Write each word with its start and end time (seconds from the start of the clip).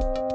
thank 0.00 0.18
you 0.18 0.27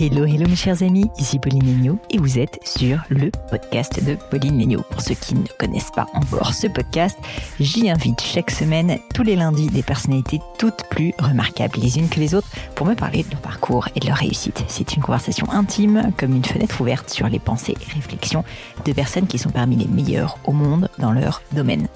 Hello, 0.00 0.24
hello 0.24 0.48
mes 0.48 0.56
chers 0.56 0.82
amis, 0.82 1.10
ici 1.18 1.38
Pauline 1.38 1.66
Legnaud 1.66 1.98
et 2.08 2.16
vous 2.16 2.38
êtes 2.38 2.58
sur 2.64 2.98
le 3.10 3.30
podcast 3.50 4.02
de 4.02 4.16
Pauline 4.30 4.58
Legnaud. 4.58 4.82
Pour 4.90 5.02
ceux 5.02 5.14
qui 5.14 5.34
ne 5.34 5.46
connaissent 5.58 5.90
pas 5.94 6.06
encore 6.14 6.54
ce 6.54 6.66
podcast, 6.66 7.18
j'y 7.60 7.90
invite 7.90 8.20
chaque 8.22 8.50
semaine, 8.50 8.98
tous 9.14 9.22
les 9.22 9.36
lundis, 9.36 9.68
des 9.68 9.82
personnalités 9.82 10.40
toutes 10.58 10.84
plus 10.90 11.12
remarquables 11.18 11.78
les 11.78 11.98
unes 11.98 12.08
que 12.08 12.20
les 12.20 12.34
autres 12.34 12.48
pour 12.74 12.86
me 12.86 12.94
parler 12.94 13.22
de 13.22 13.30
leur 13.30 13.40
parcours 13.40 13.88
et 13.94 14.00
de 14.00 14.06
leur 14.06 14.16
réussite. 14.16 14.64
C'est 14.66 14.96
une 14.96 15.02
conversation 15.02 15.46
intime, 15.50 16.10
comme 16.16 16.34
une 16.34 16.44
fenêtre 16.44 16.80
ouverte 16.80 17.10
sur 17.10 17.28
les 17.28 17.38
pensées 17.38 17.76
et 17.78 17.94
réflexions 17.94 18.44
de 18.84 18.92
personnes 18.92 19.26
qui 19.26 19.38
sont 19.38 19.50
parmi 19.50 19.76
les 19.76 19.88
meilleures 19.88 20.38
au 20.46 20.52
monde 20.52 20.88
dans 20.98 21.12
leur 21.12 21.42
domaine. 21.52 21.86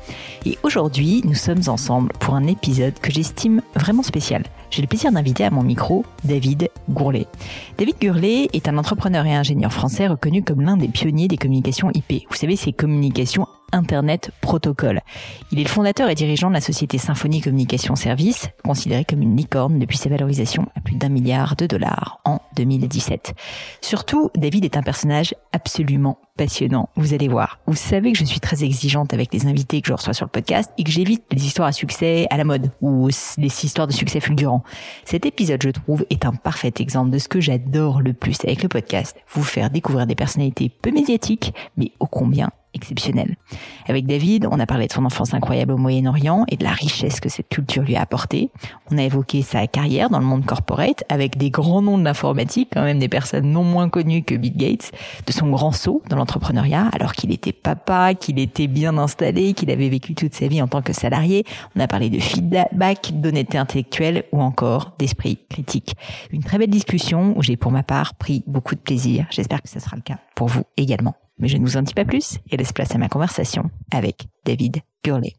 Et 0.45 0.59
aujourd'hui, 0.63 1.23
nous 1.25 1.35
sommes 1.35 1.63
ensemble 1.67 2.13
pour 2.21 2.35
un 2.35 2.47
épisode 2.47 2.99
que 3.01 3.11
j'estime 3.11 3.63
vraiment 3.75 4.03
spécial 4.03 4.45
j'ai 4.71 4.83
le 4.83 4.89
plaisir 4.89 5.13
d'inviter 5.13 5.45
à 5.45 5.51
mon 5.51 5.63
micro 5.63 6.05
David 6.25 6.71
Gourlet. 6.91 7.27
David 7.79 7.97
Gourlet 8.01 8.49
est 8.53 8.69
un 8.69 8.79
entrepreneur 8.79 9.25
et 9.27 9.35
ingénieur 9.35 9.73
français 9.73 10.07
reconnu 10.07 10.43
comme 10.43 10.61
l'un 10.61 10.77
des 10.77 10.89
pionniers 10.89 11.29
des 11.29 11.37
communications 11.37 11.91
IP. 11.95 12.27
Vous 12.29 12.37
savez, 12.37 12.57
ces 12.57 12.73
communications 12.73 13.47
Internet 13.73 14.31
Protocol. 14.41 15.01
Il 15.53 15.59
est 15.59 15.65
le 15.65 15.69
fondateur 15.69 16.09
et 16.09 16.15
dirigeant 16.15 16.49
de 16.49 16.55
la 16.55 16.61
société 16.61 16.99
Symphony 16.99 17.41
Communication 17.41 17.97
Service, 17.97 18.49
considérée 18.65 19.05
comme 19.05 19.23
une 19.23 19.37
licorne 19.37 19.79
depuis 19.79 19.99
sa 19.99 20.09
valorisation 20.09 20.67
à 20.77 20.81
plus 20.81 20.97
d'un 20.97 21.09
milliard 21.09 21.57
de 21.57 21.67
dollars 21.67 22.21
en 22.25 22.41
2017. 22.57 23.35
Surtout, 23.81 24.31
David 24.37 24.65
est 24.65 24.77
un 24.77 24.83
personnage 24.83 25.35
absolument 25.53 26.19
passionnant. 26.37 26.89
Vous 26.97 27.15
allez 27.15 27.29
voir. 27.29 27.59
Vous 27.67 27.75
savez 27.75 28.13
que 28.13 28.19
je 28.19 28.25
suis 28.25 28.41
très 28.41 28.63
exigeante 28.63 29.15
avec 29.15 29.33
les 29.33 29.47
invités 29.47 29.81
que 29.81 29.89
je 29.89 29.93
reçois 29.95 30.13
sur 30.13 30.27
le 30.27 30.31
podcast 30.31 30.71
et 30.79 30.85
que 30.85 30.91
j'évite 30.91 31.25
les 31.33 31.47
histoires 31.47 31.69
à 31.69 31.73
succès 31.73 32.27
à 32.31 32.37
la 32.37 32.45
mode 32.45 32.71
ou 32.81 33.09
les 33.39 33.65
histoires 33.65 33.87
de 33.87 33.93
succès 33.93 34.21
fulgurants. 34.21 34.63
Cet 35.05 35.27
épisode, 35.27 35.63
je 35.63 35.71
trouve, 35.71 36.05
est 36.11 36.25
un 36.25 36.33
parfait 36.33 36.73
exemple 36.79 37.11
de 37.11 37.19
ce 37.19 37.29
que 37.29 37.41
j'adore 37.41 38.01
le 38.01 38.13
plus 38.13 38.37
avec 38.45 38.63
le 38.63 38.69
podcast. 38.69 39.17
Vous 39.31 39.43
faire 39.43 39.71
découvrir 39.71 40.07
des 40.07 40.15
personnalités 40.15 40.69
peu 40.69 40.91
médiatiques, 40.91 41.55
mais 41.77 41.93
ô 42.01 42.07
combien 42.07 42.51
exceptionnel. 42.77 43.37
Avec 43.89 44.07
David, 44.07 44.47
on 44.51 44.61
a 44.61 44.67
parlé 44.67 44.87
de 44.87 44.93
son 44.93 45.05
enfance 45.05 45.35
incroyable 45.35 45.73
au 45.73 45.77
Moyen-Orient 45.77 46.45
et 46.49 46.57
de 46.57 46.65
la 46.65 46.71
richesse 46.71 47.21
que 47.21 47.29
cette 47.29 47.49
culture 47.49 47.83
lui 47.83 47.97
a 47.97 48.03
apporté. 48.03 48.51
On 48.91 48.99
a 48.99 49.03
évoqué 49.03 49.43
sa 49.43 49.67
carrière 49.67 50.11
dans 50.11 50.19
le 50.19 50.25
monde 50.25 50.45
corporate 50.45 51.03
avec 51.09 51.37
des 51.37 51.51
grands 51.51 51.83
noms 51.83 51.99
de 51.99 52.05
l'informatique, 52.05 52.71
quand 52.73 52.85
même 52.85 52.99
des 52.99 53.09
personnes 53.09 53.51
non 53.51 53.65
moins 53.65 53.89
connues 53.89 54.23
que 54.23 54.35
Bill 54.35 54.57
Gates, 54.57 54.93
de 55.27 55.33
son 55.33 55.51
grand 55.51 55.73
saut 55.73 56.03
dans 56.09 56.17
l'entrepreneuriat 56.17 56.89
alors 56.93 57.13
qu'il 57.13 57.33
était 57.33 57.53
papa, 57.53 58.15
qu'il 58.15 58.39
était 58.39 58.67
bien 58.67 58.99
installé, 58.99 59.55
qu'il 59.55 59.71
avait 59.71 59.89
vécu 59.89 60.15
toute 60.15 60.35
sa 60.35 60.49
vie 60.49 60.63
en 60.63 60.69
tant 60.69 60.83
que 60.83 60.93
salarié. 60.93 61.45
On 61.75 61.81
a 61.81 61.89
parlé 61.89 62.11
de 62.11 62.21
feedback, 62.21 63.11
d'honnêteté 63.13 63.59
intellectuelle 63.59 64.25
ou 64.33 64.41
encore 64.41 64.93
d'esprit 64.99 65.39
critique. 65.49 65.95
Une 66.31 66.43
très 66.43 66.59
belle 66.59 66.71
discussion 66.71 67.35
où 67.37 67.43
j'ai 67.43 67.57
pour 67.57 67.73
ma 67.73 67.83
part 67.83 68.15
pris 68.15 68.43
beaucoup 68.47 68.75
de 68.75 68.81
plaisir. 68.81 69.27
J'espère 69.31 69.63
que 69.63 69.69
ce 69.69 69.81
sera 69.81 69.97
le 69.97 70.03
cas 70.03 70.19
pour 70.35 70.49
vous 70.49 70.63
également. 70.77 71.15
Mais 71.39 71.49
je 71.49 71.59
ne 71.59 71.63
vous 71.63 71.77
en 71.77 71.83
dis 71.83 71.93
pas 71.93 72.05
plus 72.05 72.39
et 72.51 72.57
laisse 72.57 72.73
place 72.73 72.95
à 72.95 72.99
ma 72.99 73.09
conversation 73.09 73.71
avec 73.93 74.27
David 74.45 74.79
Gurley. 75.05 75.35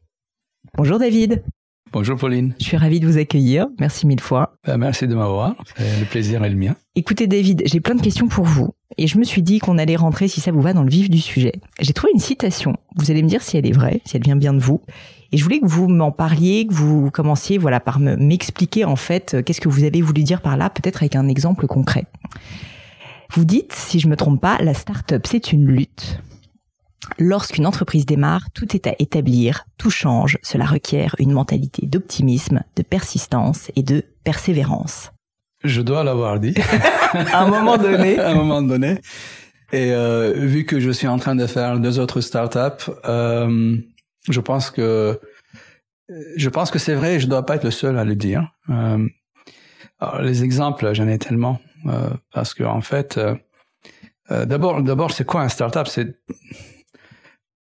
Bonjour 0.75 0.99
David. 0.99 1.43
Bonjour 1.91 2.17
Pauline. 2.17 2.53
Je 2.59 2.65
suis 2.65 2.77
ravie 2.77 2.99
de 2.99 3.07
vous 3.07 3.17
accueillir. 3.17 3.67
Merci 3.79 4.05
mille 4.05 4.19
fois. 4.19 4.57
Ben, 4.65 4.77
merci 4.77 5.07
de 5.07 5.15
m'avoir. 5.15 5.55
Le 5.79 6.05
plaisir 6.05 6.43
est 6.43 6.49
le 6.49 6.55
mien. 6.55 6.75
Écoutez 6.95 7.25
David, 7.25 7.63
j'ai 7.65 7.79
plein 7.79 7.95
de 7.95 8.01
questions 8.01 8.27
pour 8.27 8.45
vous. 8.45 8.75
Et 8.97 9.07
je 9.07 9.17
me 9.17 9.23
suis 9.23 9.41
dit 9.41 9.59
qu'on 9.59 9.77
allait 9.77 9.95
rentrer, 9.95 10.27
si 10.27 10.41
ça 10.41 10.51
vous 10.51 10.61
va, 10.61 10.73
dans 10.73 10.83
le 10.83 10.89
vif 10.89 11.09
du 11.09 11.19
sujet. 11.19 11.53
J'ai 11.79 11.93
trouvé 11.93 12.11
une 12.13 12.19
citation. 12.19 12.75
Vous 12.95 13.09
allez 13.09 13.23
me 13.23 13.27
dire 13.27 13.41
si 13.41 13.57
elle 13.57 13.65
est 13.65 13.71
vraie, 13.71 14.01
si 14.05 14.17
elle 14.17 14.23
vient 14.23 14.35
bien 14.35 14.53
de 14.53 14.59
vous. 14.59 14.81
Et 15.31 15.37
je 15.37 15.43
voulais 15.43 15.59
que 15.59 15.65
vous 15.65 15.87
m'en 15.87 16.11
parliez, 16.11 16.67
que 16.67 16.73
vous 16.73 17.09
commenciez, 17.11 17.57
voilà, 17.57 17.79
par 17.79 17.99
m'expliquer 17.99 18.85
en 18.85 18.95
fait 18.95 19.37
qu'est-ce 19.45 19.61
que 19.61 19.69
vous 19.69 19.83
avez 19.83 20.01
voulu 20.01 20.23
dire 20.23 20.41
par 20.41 20.57
là, 20.57 20.69
peut-être 20.69 21.03
avec 21.03 21.15
un 21.15 21.27
exemple 21.27 21.67
concret. 21.67 22.05
Vous 23.37 23.45
dites, 23.45 23.73
si 23.73 23.99
je 23.99 24.07
me 24.07 24.15
trompe 24.15 24.41
pas, 24.41 24.57
la 24.63 24.73
start-up, 24.73 25.27
c'est 25.27 25.53
une 25.53 25.67
lutte. 25.67 26.19
Lorsqu'une 27.19 27.67
entreprise 27.67 28.07
démarre, 28.07 28.47
tout 28.55 28.75
est 28.75 28.87
à 28.87 28.95
établir, 28.97 29.65
tout 29.77 29.91
change, 29.91 30.39
cela 30.41 30.65
requiert 30.65 31.13
une 31.19 31.33
mentalité 31.33 31.85
d'optimisme, 31.85 32.63
de 32.75 32.81
persistance 32.81 33.69
et 33.75 33.83
de 33.83 34.03
persévérance. 34.23 35.11
Je 35.63 35.81
dois 35.83 36.03
l'avoir 36.03 36.39
dit. 36.39 36.55
à 37.31 37.43
un 37.43 37.47
moment 37.47 37.77
donné. 37.77 38.17
à 38.17 38.31
un 38.31 38.33
moment 38.33 38.63
donné. 38.63 39.01
Et 39.71 39.91
euh, 39.91 40.33
vu 40.33 40.65
que 40.65 40.79
je 40.79 40.89
suis 40.89 41.07
en 41.07 41.19
train 41.19 41.35
de 41.35 41.45
faire 41.45 41.79
deux 41.79 41.99
autres 41.99 42.21
startups, 42.21 42.89
euh, 43.05 43.77
je 44.27 44.39
pense 44.39 44.71
que 44.71 45.19
je 46.37 46.49
pense 46.49 46.71
que 46.71 46.79
c'est 46.79 46.95
vrai. 46.95 47.17
Et 47.17 47.19
je 47.19 47.27
dois 47.27 47.45
pas 47.45 47.57
être 47.57 47.65
le 47.65 47.69
seul 47.69 47.99
à 47.99 48.03
le 48.03 48.15
dire. 48.15 48.51
Euh, 48.71 49.07
alors, 49.99 50.23
les 50.23 50.43
exemples, 50.43 50.91
j'en 50.95 51.07
ai 51.07 51.19
tellement. 51.19 51.59
Euh, 51.85 52.09
parce 52.33 52.53
que 52.53 52.63
en 52.63 52.81
fait, 52.81 53.17
euh, 53.17 53.35
euh, 54.31 54.45
d'abord, 54.45 54.81
d'abord, 54.81 55.11
c'est 55.11 55.25
quoi 55.25 55.41
un 55.41 55.49
startup? 55.49 55.87
C'est 55.87 56.17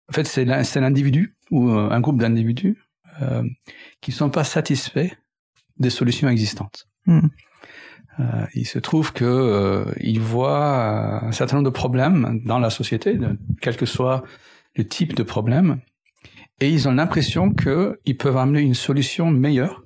en 0.08 0.12
fait 0.12 0.24
c'est 0.24 0.44
l'individu 0.44 1.36
ou 1.50 1.70
un 1.70 2.00
groupe 2.00 2.20
d'individus 2.20 2.76
qui 4.00 4.12
sont 4.12 4.30
pas 4.30 4.44
satisfaits 4.44 5.10
des 5.78 5.90
solutions 5.90 6.28
existantes. 6.28 6.86
Hmm. 7.06 7.28
il 8.54 8.66
se 8.66 8.78
trouve 8.80 9.12
que 9.12 9.86
ils 10.00 10.20
voient 10.20 11.24
un 11.24 11.32
certain 11.32 11.56
nombre 11.56 11.70
de 11.70 11.74
problèmes 11.74 12.40
dans 12.44 12.58
la 12.58 12.70
société, 12.70 13.18
quel 13.60 13.76
que 13.76 13.86
soit 13.86 14.24
le 14.74 14.86
type 14.86 15.14
de 15.14 15.22
problème, 15.22 15.80
et 16.60 16.68
ils 16.68 16.88
ont 16.88 16.92
l'impression 16.92 17.52
qu'ils 17.52 18.16
peuvent 18.18 18.36
amener 18.36 18.60
une 18.60 18.74
solution 18.74 19.30
meilleure, 19.30 19.84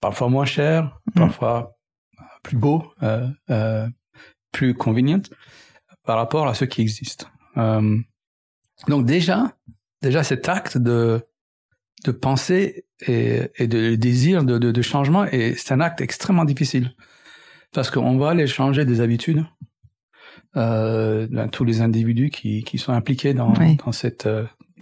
parfois 0.00 0.28
moins 0.28 0.44
chère, 0.44 0.98
hmm. 1.14 1.18
parfois 1.18 1.74
plus 2.44 2.56
beau, 2.56 2.84
euh, 3.02 3.26
euh, 3.50 3.88
plus 4.52 4.74
convenient 4.74 5.22
par 6.04 6.16
rapport 6.16 6.46
à 6.46 6.54
ce 6.54 6.64
qui 6.64 6.80
existe. 6.82 7.28
Euh, 7.56 7.98
donc 8.86 9.06
déjà, 9.06 9.56
déjà 10.00 10.22
cet 10.22 10.48
acte 10.48 10.78
de 10.78 11.20
de 12.04 12.12
penser 12.12 12.84
et, 13.06 13.50
et 13.56 13.66
de 13.66 13.94
désir 13.96 14.44
de, 14.44 14.58
de, 14.58 14.70
de 14.70 14.82
changement, 14.82 15.24
et 15.24 15.54
c'est 15.56 15.72
un 15.72 15.80
acte 15.80 16.02
extrêmement 16.02 16.44
difficile 16.44 16.94
parce 17.72 17.90
qu'on 17.90 18.18
va 18.18 18.30
aller 18.30 18.46
changer 18.46 18.84
des 18.84 19.00
habitudes. 19.00 19.44
Euh, 20.56 21.26
dans 21.28 21.48
tous 21.48 21.64
les 21.64 21.80
individus 21.80 22.30
qui, 22.30 22.62
qui 22.62 22.78
sont 22.78 22.92
impliqués 22.92 23.34
dans, 23.34 23.52
dans 23.84 23.92
cette 23.92 24.28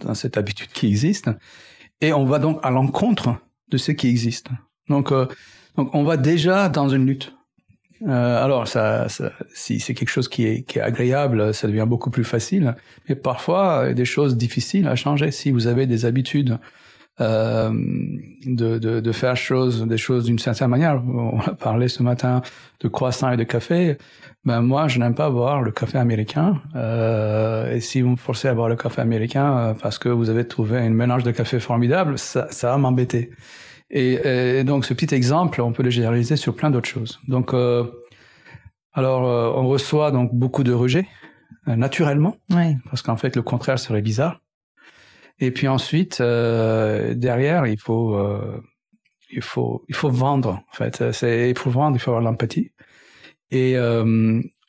dans 0.01 0.13
cette 0.13 0.37
habitude 0.37 0.69
qui 0.71 0.85
existe, 0.87 1.31
et 1.99 2.13
on 2.13 2.25
va 2.25 2.37
donc 2.37 2.59
à 2.61 2.69
l'encontre 2.69 3.37
de 3.69 3.77
ce 3.77 3.91
qui 3.91 4.07
existe. 4.07 4.49
Donc 4.87 5.11
donc 5.75 5.95
on 5.95 6.03
va 6.03 6.17
déjà 6.17 6.69
dans 6.69 6.89
une 6.89 7.05
lutte. 7.07 7.33
Euh, 8.07 8.43
alors, 8.43 8.67
ça, 8.67 9.07
ça, 9.09 9.31
si 9.53 9.79
c'est 9.79 9.93
quelque 9.93 10.09
chose 10.09 10.27
qui 10.27 10.45
est, 10.45 10.63
qui 10.63 10.79
est 10.79 10.81
agréable, 10.81 11.53
ça 11.53 11.67
devient 11.67 11.85
beaucoup 11.87 12.09
plus 12.09 12.23
facile. 12.23 12.75
Mais 13.07 13.15
parfois, 13.15 13.93
des 13.93 14.05
choses 14.05 14.35
difficiles 14.35 14.87
à 14.87 14.95
changer. 14.95 15.31
Si 15.31 15.51
vous 15.51 15.67
avez 15.67 15.87
des 15.87 16.05
habitudes 16.05 16.57
euh, 17.21 17.69
de, 18.43 18.79
de, 18.79 18.99
de, 18.99 19.11
faire 19.11 19.37
choses, 19.37 19.85
des 19.85 19.97
choses 19.97 20.25
d'une 20.25 20.39
certaine 20.39 20.69
manière, 20.69 20.99
on 21.05 21.39
a 21.41 21.53
parlé 21.53 21.87
ce 21.87 22.01
matin 22.01 22.41
de 22.79 22.87
croissant 22.87 23.31
et 23.31 23.37
de 23.37 23.43
café. 23.43 23.97
Ben 24.45 24.61
moi, 24.61 24.87
je 24.87 24.97
n'aime 24.97 25.13
pas 25.13 25.29
boire 25.29 25.61
le 25.61 25.71
café 25.71 25.99
américain. 25.99 26.59
Euh, 26.75 27.71
et 27.71 27.81
si 27.81 28.01
vous 28.01 28.09
me 28.09 28.15
forcez 28.15 28.47
à 28.47 28.55
boire 28.55 28.67
le 28.67 28.75
café 28.75 29.01
américain 29.01 29.57
euh, 29.57 29.73
parce 29.79 29.99
que 29.99 30.09
vous 30.09 30.31
avez 30.31 30.47
trouvé 30.47 30.79
un 30.79 30.89
mélange 30.89 31.23
de 31.23 31.29
café 31.29 31.59
formidable, 31.59 32.17
ça, 32.17 32.47
ça 32.49 32.71
va 32.71 32.77
m'embêter. 32.77 33.29
Et, 33.95 34.63
donc 34.63 34.85
ce 34.85 34.93
petit 34.95 35.13
exemple, 35.13 35.61
on 35.61 35.71
peut 35.71 35.83
le 35.83 35.91
généraliser 35.91 36.35
sur 36.35 36.55
plein 36.55 36.71
d'autres 36.71 36.89
choses. 36.89 37.19
Donc, 37.27 37.53
euh, 37.53 37.85
alors 38.91 39.27
euh, 39.27 39.53
on 39.55 39.67
reçoit 39.67 40.11
donc 40.11 40.33
beaucoup 40.33 40.63
de 40.63 40.73
rejets 40.73 41.07
euh, 41.67 41.75
naturellement, 41.75 42.35
parce 42.89 43.03
qu'en 43.03 43.17
fait 43.17 43.35
le 43.35 43.43
contraire 43.43 43.77
serait 43.77 44.01
bizarre. 44.01 44.41
Et 45.39 45.51
puis 45.51 45.67
ensuite 45.67 46.21
derrière, 46.21 47.67
il 47.67 47.79
faut 47.79 48.19
il 49.31 49.41
faut 49.41 49.83
il 49.87 49.95
faut 49.95 50.09
vendre. 50.09 50.63
En 50.71 50.75
fait, 50.75 51.11
c'est 51.11 51.51
il 51.51 51.57
faut 51.57 51.69
vendre, 51.69 51.95
il 51.95 51.99
faut 51.99 52.11
avoir 52.11 52.23
l'empathie. 52.23 52.71
Et 53.51 53.73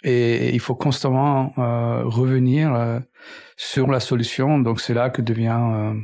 et 0.07 0.55
il 0.55 0.61
faut 0.61 0.75
constamment 0.75 1.53
revenir 1.57 3.01
sur 3.57 3.91
la 3.91 4.01
solution. 4.01 4.59
Donc 4.59 4.81
c'est 4.81 4.95
là 4.95 5.11
que 5.11 5.23
devient 5.23 5.95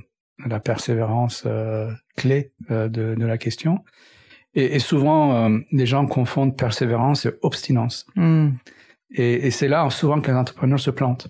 la 0.46 0.60
persévérance 0.60 1.44
euh, 1.46 1.90
clé 2.16 2.52
euh, 2.70 2.88
de, 2.88 3.14
de, 3.14 3.26
la 3.26 3.38
question. 3.38 3.84
Et, 4.54 4.76
et 4.76 4.78
souvent, 4.78 5.34
euh, 5.34 5.58
les 5.72 5.86
gens 5.86 6.06
confondent 6.06 6.56
persévérance 6.56 7.26
et 7.26 7.32
obstinence. 7.42 8.06
Hmm. 8.16 8.50
Et, 9.10 9.46
et 9.46 9.50
c'est 9.50 9.68
là 9.68 9.88
souvent 9.90 10.20
que 10.20 10.30
les 10.30 10.36
entrepreneurs 10.36 10.80
se 10.80 10.90
plantent. 10.90 11.28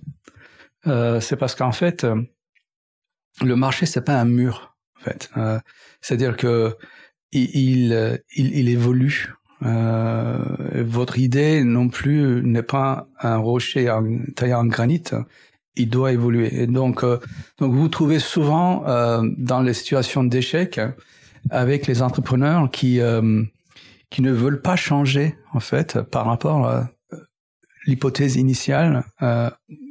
c'est 0.85 1.37
parce 1.37 1.55
qu'en 1.55 1.73
fait, 1.73 2.07
le 3.43 3.57
marché 3.57 3.87
c'est 3.87 4.05
pas 4.05 4.21
un 4.21 4.27
mur. 4.27 4.77
En 4.99 5.05
fait, 5.05 5.31
c'est-à-dire 6.03 6.37
que 6.37 6.77
il, 7.33 8.19
il, 8.37 8.55
il, 8.55 8.69
évolue. 8.69 9.33
votre 9.63 11.19
idée 11.19 11.65
non 11.65 11.89
plus 11.89 12.43
n'est 12.43 12.63
pas 12.63 13.09
un 13.19 13.39
rocher 13.39 13.91
taillé 14.37 14.53
en 14.53 14.67
granit 14.67 15.05
il 15.77 15.89
doit 15.89 16.13
évoluer. 16.13 16.67
Donc, 16.67 17.05
euh, 17.05 17.19
donc 17.59 17.75
vous 17.75 17.89
trouvez 17.89 18.19
souvent 18.19 18.85
euh, 18.87 19.23
dans 19.39 19.61
les 19.61 19.75
situations 19.75 20.25
d'échec 20.25 20.81
avec 21.51 21.87
les 21.87 22.03
entrepreneurs 22.03 22.71
qui 22.71 23.01
euh, 23.01 23.43
qui 24.11 24.23
ne 24.23 24.33
veulent 24.33 24.61
pas 24.61 24.77
changer 24.77 25.37
en 25.53 25.61
fait 25.61 26.01
par 26.03 26.27
rapport 26.27 26.67
à 26.67 26.91
l'hypothèse 27.87 28.37
initiale 28.37 29.05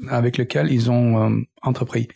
avec 0.09 0.37
laquelle 0.37 0.71
ils 0.71 0.91
ont 0.91 1.43
entrepris. 1.63 2.07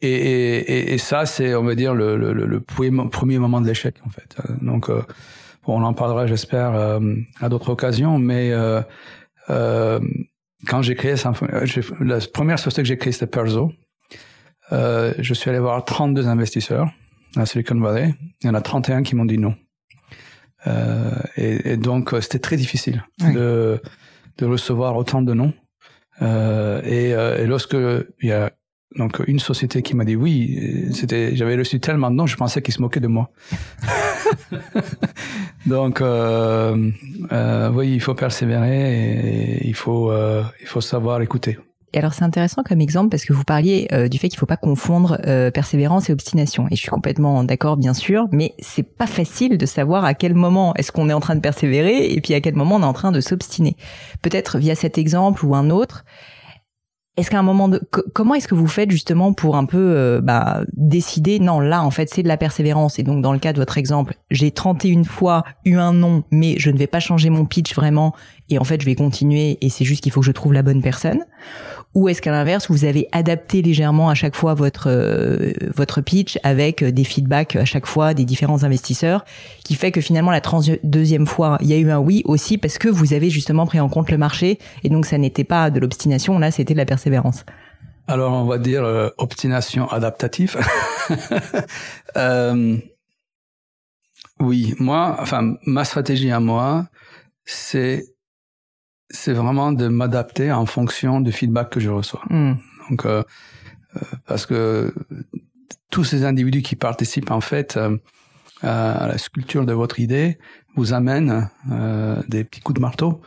Et, 0.00 0.10
et, 0.10 0.94
et, 0.94 0.98
ça, 0.98 1.26
c'est, 1.26 1.54
on 1.54 1.62
va 1.62 1.76
dire, 1.76 1.94
le, 1.94 2.16
le, 2.16 2.32
le 2.32 2.60
premier 2.60 3.38
moment 3.38 3.60
de 3.60 3.68
l'échec, 3.68 3.94
en 4.04 4.10
fait. 4.10 4.36
Donc, 4.60 4.90
on 5.64 5.82
en 5.84 5.94
parlera, 5.94 6.26
j'espère, 6.26 6.98
à 7.40 7.48
d'autres 7.48 7.70
occasions, 7.70 8.18
mais 8.18 8.50
euh, 9.50 10.00
quand 10.66 10.82
j'ai 10.82 10.94
créé 10.94 11.14
la 12.00 12.18
première 12.32 12.58
société 12.58 12.82
que 12.82 12.88
j'ai 12.88 12.96
créée, 12.96 13.12
c'était 13.12 13.26
Perzo. 13.26 13.72
Euh, 14.72 15.12
je 15.18 15.34
suis 15.34 15.50
allé 15.50 15.58
voir 15.58 15.84
32 15.84 16.28
investisseurs 16.28 16.90
à 17.36 17.46
Silicon 17.46 17.78
Valley. 17.80 18.14
Il 18.42 18.46
y 18.46 18.50
en 18.50 18.54
a 18.54 18.60
31 18.60 19.02
qui 19.02 19.14
m'ont 19.14 19.24
dit 19.24 19.38
non. 19.38 19.54
Euh, 20.66 21.10
et, 21.36 21.72
et, 21.72 21.76
donc, 21.76 22.14
euh, 22.14 22.20
c'était 22.20 22.38
très 22.38 22.56
difficile 22.56 23.04
de, 23.18 23.80
de 24.38 24.46
recevoir 24.46 24.96
autant 24.96 25.22
de 25.22 25.34
noms. 25.34 25.52
Euh, 26.20 26.80
et, 26.84 27.14
euh, 27.14 27.42
et, 27.42 27.46
lorsque 27.46 27.74
il 27.74 28.28
y 28.28 28.32
a 28.32 28.52
donc 28.96 29.22
une 29.26 29.38
société 29.38 29.82
qui 29.82 29.94
m'a 29.94 30.04
dit 30.04 30.16
oui, 30.16 30.88
c'était, 30.92 31.34
j'avais 31.34 31.56
reçu 31.56 31.80
tellement 31.80 32.10
de 32.10 32.16
noms, 32.16 32.26
je 32.26 32.36
pensais 32.36 32.62
qu'ils 32.62 32.74
se 32.74 32.80
moquaient 32.80 33.00
de 33.00 33.08
moi. 33.08 33.30
Donc, 35.66 36.00
euh, 36.00 36.90
euh, 37.30 37.70
oui, 37.70 37.92
il 37.92 38.00
faut 38.00 38.14
persévérer 38.14 39.58
et 39.58 39.66
il 39.66 39.74
faut, 39.74 40.10
euh, 40.10 40.42
il 40.60 40.66
faut 40.66 40.80
savoir 40.80 41.22
écouter. 41.22 41.58
Et 41.94 41.98
alors 41.98 42.14
c'est 42.14 42.24
intéressant 42.24 42.62
comme 42.62 42.80
exemple 42.80 43.10
parce 43.10 43.24
que 43.24 43.34
vous 43.34 43.44
parliez 43.44 43.86
euh, 43.92 44.08
du 44.08 44.18
fait 44.18 44.28
qu'il 44.28 44.38
faut 44.38 44.46
pas 44.46 44.56
confondre 44.56 45.18
euh, 45.26 45.50
persévérance 45.50 46.08
et 46.08 46.12
obstination. 46.12 46.66
Et 46.70 46.76
je 46.76 46.80
suis 46.80 46.88
complètement 46.88 47.44
d'accord, 47.44 47.76
bien 47.76 47.92
sûr, 47.92 48.28
mais 48.32 48.54
c'est 48.60 48.82
pas 48.82 49.06
facile 49.06 49.58
de 49.58 49.66
savoir 49.66 50.04
à 50.04 50.14
quel 50.14 50.34
moment 50.34 50.74
est-ce 50.76 50.90
qu'on 50.90 51.10
est 51.10 51.12
en 51.12 51.20
train 51.20 51.34
de 51.34 51.40
persévérer 51.40 52.10
et 52.12 52.20
puis 52.22 52.32
à 52.32 52.40
quel 52.40 52.54
moment 52.54 52.76
on 52.76 52.80
est 52.82 52.86
en 52.86 52.94
train 52.94 53.12
de 53.12 53.20
s'obstiner. 53.20 53.76
Peut-être 54.22 54.58
via 54.58 54.74
cet 54.74 54.96
exemple 54.96 55.44
ou 55.44 55.54
un 55.54 55.68
autre, 55.68 56.04
est-ce 57.16 57.30
qu'à 57.30 57.38
un 57.38 57.42
moment 57.42 57.68
de 57.68 57.80
comment 58.14 58.34
est-ce 58.34 58.48
que 58.48 58.54
vous 58.54 58.66
faites 58.66 58.90
justement 58.90 59.34
pour 59.34 59.56
un 59.56 59.66
peu 59.66 59.76
euh, 59.78 60.20
bah, 60.22 60.62
décider 60.72 61.40
non 61.40 61.60
là 61.60 61.82
en 61.82 61.90
fait 61.90 62.08
c'est 62.08 62.22
de 62.22 62.28
la 62.28 62.38
persévérance 62.38 62.98
et 62.98 63.02
donc 63.02 63.22
dans 63.22 63.34
le 63.34 63.38
cas 63.38 63.52
de 63.52 63.58
votre 63.58 63.76
exemple 63.76 64.14
j'ai 64.30 64.50
31 64.50 65.04
fois 65.04 65.44
eu 65.66 65.76
un 65.76 65.92
nom 65.92 66.24
mais 66.30 66.54
je 66.58 66.70
ne 66.70 66.78
vais 66.78 66.86
pas 66.86 67.00
changer 67.00 67.28
mon 67.28 67.44
pitch 67.44 67.74
vraiment 67.74 68.14
et 68.48 68.58
en 68.58 68.64
fait 68.64 68.80
je 68.80 68.86
vais 68.86 68.94
continuer 68.94 69.58
et 69.60 69.68
c'est 69.68 69.84
juste 69.84 70.02
qu'il 70.02 70.10
faut 70.10 70.20
que 70.20 70.26
je 70.26 70.32
trouve 70.32 70.52
la 70.52 70.62
bonne 70.62 70.82
personne? 70.82 71.24
Ou 71.94 72.08
est-ce 72.08 72.22
qu'à 72.22 72.30
l'inverse, 72.30 72.70
vous 72.70 72.86
avez 72.86 73.06
adapté 73.12 73.60
légèrement 73.60 74.08
à 74.08 74.14
chaque 74.14 74.34
fois 74.34 74.54
votre 74.54 74.88
euh, 74.88 75.52
votre 75.76 76.00
pitch 76.00 76.38
avec 76.42 76.82
des 76.82 77.04
feedbacks 77.04 77.54
à 77.56 77.66
chaque 77.66 77.86
fois 77.86 78.14
des 78.14 78.24
différents 78.24 78.64
investisseurs, 78.64 79.26
qui 79.62 79.74
fait 79.74 79.92
que 79.92 80.00
finalement 80.00 80.30
la 80.30 80.40
deuxième 80.84 81.26
fois, 81.26 81.58
il 81.60 81.66
y 81.68 81.74
a 81.74 81.76
eu 81.76 81.90
un 81.90 81.98
oui 81.98 82.22
aussi 82.24 82.56
parce 82.56 82.78
que 82.78 82.88
vous 82.88 83.12
avez 83.12 83.28
justement 83.28 83.66
pris 83.66 83.78
en 83.78 83.90
compte 83.90 84.10
le 84.10 84.16
marché 84.16 84.58
et 84.84 84.88
donc 84.88 85.04
ça 85.04 85.18
n'était 85.18 85.44
pas 85.44 85.68
de 85.68 85.80
l'obstination, 85.80 86.38
là 86.38 86.50
c'était 86.50 86.72
de 86.72 86.78
la 86.78 86.86
persévérance. 86.86 87.01
Alors 88.08 88.32
on 88.32 88.44
va 88.44 88.58
dire 88.58 88.84
euh, 88.84 89.10
obstination 89.18 89.88
adaptative. 89.90 90.58
euh, 92.16 92.76
oui, 94.40 94.74
moi, 94.78 95.16
enfin 95.20 95.54
ma 95.66 95.84
stratégie 95.84 96.30
à 96.30 96.40
moi, 96.40 96.86
c'est 97.44 98.04
c'est 99.08 99.32
vraiment 99.32 99.72
de 99.72 99.88
m'adapter 99.88 100.52
en 100.52 100.66
fonction 100.66 101.20
du 101.20 101.32
feedback 101.32 101.70
que 101.70 101.80
je 101.80 101.90
reçois. 101.90 102.22
Hmm. 102.28 102.54
Donc, 102.90 103.06
euh, 103.06 103.22
parce 104.26 104.46
que 104.46 104.92
tous 105.90 106.04
ces 106.04 106.24
individus 106.24 106.62
qui 106.62 106.76
participent 106.76 107.30
en 107.30 107.42
fait 107.42 107.78
à 108.62 109.06
la 109.06 109.18
sculpture 109.18 109.66
de 109.66 109.72
votre 109.74 110.00
idée 110.00 110.38
vous 110.74 110.94
amènent 110.94 111.50
des 112.28 112.44
petits 112.44 112.62
coups 112.62 112.76
de 112.76 112.80
marteau 112.80 113.20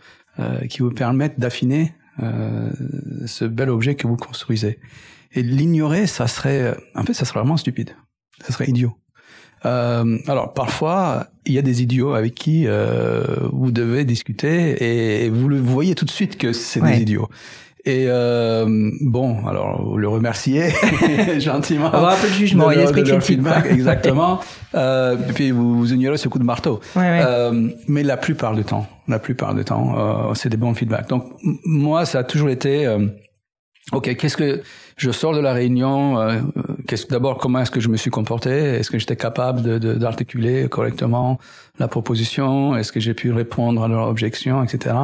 qui 0.67 0.79
vous 0.79 0.89
permettent 0.89 1.39
d'affiner 1.39 1.93
ce 2.19 3.45
bel 3.45 3.69
objet 3.69 3.95
que 3.95 4.07
vous 4.07 4.17
construisez. 4.17 4.79
Et 5.33 5.43
l'ignorer, 5.43 6.07
ça 6.07 6.27
serait, 6.27 6.77
en 6.95 7.03
fait, 7.03 7.13
ça 7.13 7.25
serait 7.25 7.39
vraiment 7.39 7.57
stupide. 7.57 7.95
Ça 8.41 8.53
serait 8.53 8.67
idiot. 8.67 8.95
Euh, 9.65 10.17
alors 10.27 10.53
parfois, 10.53 11.27
il 11.45 11.53
y 11.53 11.57
a 11.57 11.61
des 11.61 11.81
idiots 11.81 12.13
avec 12.13 12.35
qui 12.35 12.67
euh, 12.67 13.23
vous 13.51 13.71
devez 13.71 14.05
discuter 14.05 15.23
et 15.23 15.29
vous 15.29 15.47
le 15.47 15.59
voyez 15.59 15.95
tout 15.95 16.05
de 16.05 16.11
suite 16.11 16.37
que 16.37 16.53
c'est 16.53 16.81
des 16.81 17.01
idiots. 17.01 17.29
Et 17.87 18.05
euh, 18.07 18.65
bon, 19.01 19.45
alors 19.47 19.83
vous 19.83 19.97
le 19.97 20.07
remerciez 20.07 20.69
gentiment. 21.39 21.91
Avoir 21.91 22.13
un 22.13 22.17
peu 22.17 22.27
de 22.27 22.33
jugement 22.33 22.71
et 22.71 22.79
esprit 22.79 23.03
critique. 23.03 23.41
exactement. 23.69 24.39
euh, 24.75 25.15
et 25.29 25.33
puis 25.33 25.51
vous, 25.51 25.77
vous 25.77 25.93
ignorez 25.93 26.17
ce 26.17 26.27
coup 26.27 26.39
de 26.39 26.43
marteau. 26.43 26.79
Euh, 26.97 27.69
mais 27.87 28.01
la 28.01 28.17
plupart 28.17 28.55
du 28.55 28.63
temps, 28.63 28.87
la 29.07 29.19
plupart 29.19 29.53
du 29.53 29.63
temps, 29.63 30.29
euh, 30.29 30.33
c'est 30.33 30.49
des 30.49 30.57
bons 30.57 30.73
feedbacks. 30.73 31.09
Donc 31.09 31.25
moi, 31.63 32.05
ça 32.05 32.19
a 32.19 32.23
toujours 32.23 32.49
été 32.49 32.87
euh, 32.87 33.05
Ok, 33.91 34.15
qu'est-ce 34.15 34.35
que 34.35 34.63
je 34.97 35.11
sors 35.11 35.35
de 35.35 35.39
la 35.39 35.53
réunion 35.53 36.19
euh, 36.19 36.39
Qu'est-ce 36.87 37.05
d'abord 37.05 37.37
comment 37.37 37.59
est-ce 37.59 37.69
que 37.69 37.79
je 37.79 37.89
me 37.89 37.97
suis 37.97 38.09
comporté? 38.09 38.49
Est-ce 38.49 38.89
que 38.89 38.97
j'étais 38.97 39.15
capable 39.15 39.79
d'articuler 39.99 40.63
de, 40.63 40.67
correctement 40.67 41.37
la 41.77 41.87
proposition? 41.87 42.75
Est-ce 42.75 42.91
que 42.91 42.99
j'ai 42.99 43.13
pu 43.13 43.31
répondre 43.31 43.83
à 43.83 43.87
leurs 43.87 44.07
objections, 44.07 44.63
etc. 44.63 44.95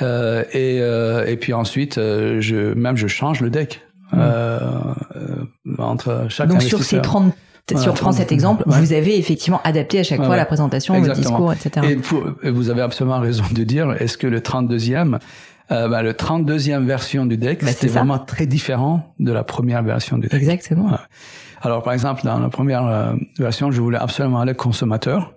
Euh, 0.00 0.44
et, 0.52 0.78
euh, 0.80 1.26
et 1.26 1.36
puis 1.36 1.52
ensuite, 1.52 1.98
euh, 1.98 2.40
je 2.40 2.72
même 2.74 2.96
je 2.96 3.06
change 3.06 3.40
le 3.40 3.50
deck 3.50 3.82
mmh. 4.12 4.16
euh, 4.18 4.70
entre 5.78 6.26
chaque 6.28 6.48
Donc 6.48 6.62
sur 6.62 6.82
ces 6.82 7.00
30 7.00 7.34
si 7.76 7.88
on 7.88 7.94
prend 7.94 8.12
cet 8.12 8.32
exemple, 8.32 8.64
vous 8.66 8.92
avez 8.92 9.16
effectivement 9.18 9.60
adapté 9.62 10.00
à 10.00 10.02
chaque 10.02 10.22
fois 10.22 10.36
la 10.36 10.44
présentation, 10.44 11.00
le 11.00 11.12
discours, 11.12 11.52
etc. 11.52 11.86
Et, 12.42 12.50
vous 12.50 12.70
avez 12.70 12.82
absolument 12.82 13.20
raison 13.20 13.44
de 13.52 13.62
dire, 13.62 13.92
est-ce 14.00 14.18
que 14.18 14.26
le 14.26 14.40
32e 14.40 15.18
euh, 15.70 15.88
bah, 15.88 16.02
le 16.02 16.12
32e 16.12 16.84
version 16.84 17.24
du 17.24 17.38
deck, 17.38 17.64
bah, 17.64 17.70
c'était 17.70 17.86
vraiment 17.86 18.18
très 18.18 18.46
différent 18.46 19.14
de 19.20 19.32
la 19.32 19.44
première 19.44 19.82
version 19.84 20.18
du 20.18 20.26
deck. 20.26 20.42
Exactement. 20.42 20.98
Alors, 21.62 21.82
par 21.82 21.92
exemple, 21.92 22.22
dans 22.24 22.40
la 22.40 22.48
première 22.48 23.14
version, 23.38 23.70
je 23.70 23.80
voulais 23.80 23.96
absolument 23.96 24.40
aller 24.40 24.54
consommateur. 24.54 25.32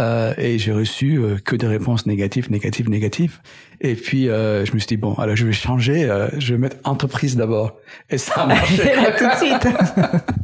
Euh, 0.00 0.34
et 0.36 0.58
j'ai 0.58 0.72
reçu 0.72 1.18
euh, 1.18 1.38
que 1.42 1.56
des 1.56 1.66
réponses 1.66 2.06
négatives, 2.06 2.50
négatives, 2.50 2.90
négatives. 2.90 3.40
Et 3.80 3.94
puis 3.94 4.28
euh, 4.28 4.64
je 4.64 4.72
me 4.72 4.78
suis 4.78 4.88
dit 4.88 4.96
bon, 4.96 5.14
alors 5.14 5.36
je 5.36 5.46
vais 5.46 5.52
changer, 5.52 6.08
je 6.38 6.54
vais 6.54 6.58
mettre 6.58 6.76
entreprise 6.84 7.36
d'abord. 7.36 7.76
Et 8.10 8.18
ça 8.18 8.42
a 8.42 8.46
marché 8.46 8.82
tout 9.18 9.24
de 9.24 9.36
suite. 9.36 9.68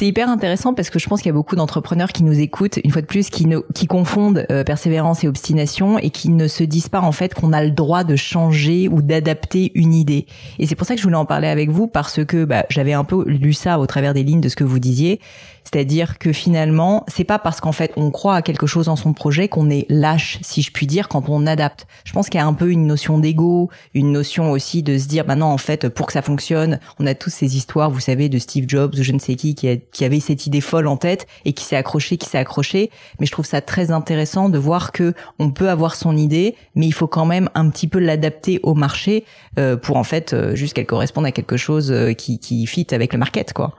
C'est 0.00 0.06
hyper 0.06 0.30
intéressant 0.30 0.72
parce 0.72 0.88
que 0.88 0.98
je 0.98 1.06
pense 1.06 1.20
qu'il 1.20 1.26
y 1.26 1.30
a 1.30 1.34
beaucoup 1.34 1.56
d'entrepreneurs 1.56 2.08
qui 2.08 2.24
nous 2.24 2.40
écoutent, 2.40 2.78
une 2.82 2.90
fois 2.90 3.02
de 3.02 3.06
plus, 3.06 3.28
qui, 3.28 3.44
ne, 3.44 3.58
qui 3.74 3.86
confondent 3.86 4.46
euh, 4.50 4.64
persévérance 4.64 5.24
et 5.24 5.28
obstination 5.28 5.98
et 5.98 6.08
qui 6.08 6.30
ne 6.30 6.48
se 6.48 6.64
disent 6.64 6.88
pas 6.88 7.02
en 7.02 7.12
fait 7.12 7.34
qu'on 7.34 7.52
a 7.52 7.62
le 7.62 7.70
droit 7.70 8.02
de 8.02 8.16
changer 8.16 8.88
ou 8.88 9.02
d'adapter 9.02 9.72
une 9.74 9.92
idée. 9.92 10.24
Et 10.58 10.66
c'est 10.66 10.74
pour 10.74 10.86
ça 10.86 10.94
que 10.94 11.00
je 11.00 11.04
voulais 11.04 11.18
en 11.18 11.26
parler 11.26 11.48
avec 11.48 11.68
vous 11.68 11.86
parce 11.86 12.24
que 12.24 12.46
bah, 12.46 12.64
j'avais 12.70 12.94
un 12.94 13.04
peu 13.04 13.28
lu 13.28 13.52
ça 13.52 13.78
au 13.78 13.86
travers 13.86 14.14
des 14.14 14.22
lignes 14.22 14.40
de 14.40 14.48
ce 14.48 14.56
que 14.56 14.64
vous 14.64 14.78
disiez. 14.78 15.20
C'est-à-dire 15.64 16.18
que 16.18 16.32
finalement, 16.32 17.04
c'est 17.06 17.24
pas 17.24 17.38
parce 17.38 17.60
qu'en 17.60 17.72
fait 17.72 17.92
on 17.96 18.10
croit 18.10 18.34
à 18.36 18.42
quelque 18.42 18.66
chose 18.66 18.86
dans 18.86 18.96
son 18.96 19.12
projet 19.12 19.48
qu'on 19.48 19.70
est 19.70 19.86
lâche, 19.88 20.38
si 20.42 20.62
je 20.62 20.72
puis 20.72 20.86
dire, 20.86 21.08
quand 21.08 21.28
on 21.28 21.46
adapte. 21.46 21.86
Je 22.04 22.12
pense 22.12 22.28
qu'il 22.28 22.40
y 22.40 22.42
a 22.42 22.46
un 22.46 22.54
peu 22.54 22.70
une 22.70 22.86
notion 22.86 23.18
d'ego, 23.18 23.70
une 23.94 24.12
notion 24.12 24.50
aussi 24.50 24.82
de 24.82 24.98
se 24.98 25.06
dire, 25.06 25.24
bah 25.24 25.36
en 25.40 25.58
fait, 25.58 25.88
pour 25.88 26.06
que 26.06 26.12
ça 26.12 26.22
fonctionne, 26.22 26.80
on 26.98 27.06
a 27.06 27.14
tous 27.14 27.30
ces 27.30 27.56
histoires, 27.56 27.90
vous 27.90 28.00
savez, 28.00 28.28
de 28.28 28.38
Steve 28.38 28.64
Jobs 28.66 28.94
ou 28.98 29.02
je 29.02 29.12
ne 29.12 29.18
sais 29.18 29.34
qui, 29.34 29.54
qui, 29.54 29.68
a, 29.68 29.76
qui 29.92 30.04
avait 30.04 30.20
cette 30.20 30.46
idée 30.46 30.60
folle 30.60 30.86
en 30.86 30.96
tête 30.96 31.26
et 31.44 31.52
qui 31.52 31.64
s'est 31.64 31.76
accroché, 31.76 32.16
qui 32.16 32.28
s'est 32.28 32.38
accroché. 32.38 32.90
Mais 33.18 33.26
je 33.26 33.32
trouve 33.32 33.46
ça 33.46 33.60
très 33.60 33.90
intéressant 33.90 34.48
de 34.48 34.58
voir 34.58 34.92
que 34.92 35.14
on 35.38 35.50
peut 35.50 35.68
avoir 35.68 35.94
son 35.94 36.16
idée, 36.16 36.56
mais 36.74 36.86
il 36.86 36.92
faut 36.92 37.06
quand 37.06 37.26
même 37.26 37.48
un 37.54 37.68
petit 37.70 37.88
peu 37.88 37.98
l'adapter 37.98 38.60
au 38.62 38.74
marché 38.74 39.24
euh, 39.58 39.76
pour 39.76 39.96
en 39.96 40.04
fait 40.04 40.32
euh, 40.32 40.54
juste 40.54 40.74
qu'elle 40.74 40.86
corresponde 40.86 41.26
à 41.26 41.32
quelque 41.32 41.56
chose 41.56 41.90
euh, 41.92 42.12
qui, 42.12 42.38
qui 42.38 42.66
fit 42.66 42.86
avec 42.90 43.12
le 43.12 43.18
market, 43.18 43.52
quoi. 43.52 43.74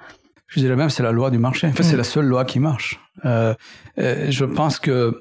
Je 0.47 0.59
dirais 0.59 0.75
même 0.75 0.89
c'est 0.89 1.03
la 1.03 1.13
loi 1.13 1.31
du 1.31 1.37
marché. 1.37 1.67
En 1.67 1.71
fait, 1.71 1.83
c'est 1.83 1.93
mm. 1.93 1.97
la 1.97 2.03
seule 2.03 2.25
loi 2.25 2.43
qui 2.43 2.59
marche. 2.59 2.99
Euh, 3.25 3.53
je 3.97 4.43
pense 4.43 4.79
que 4.79 5.17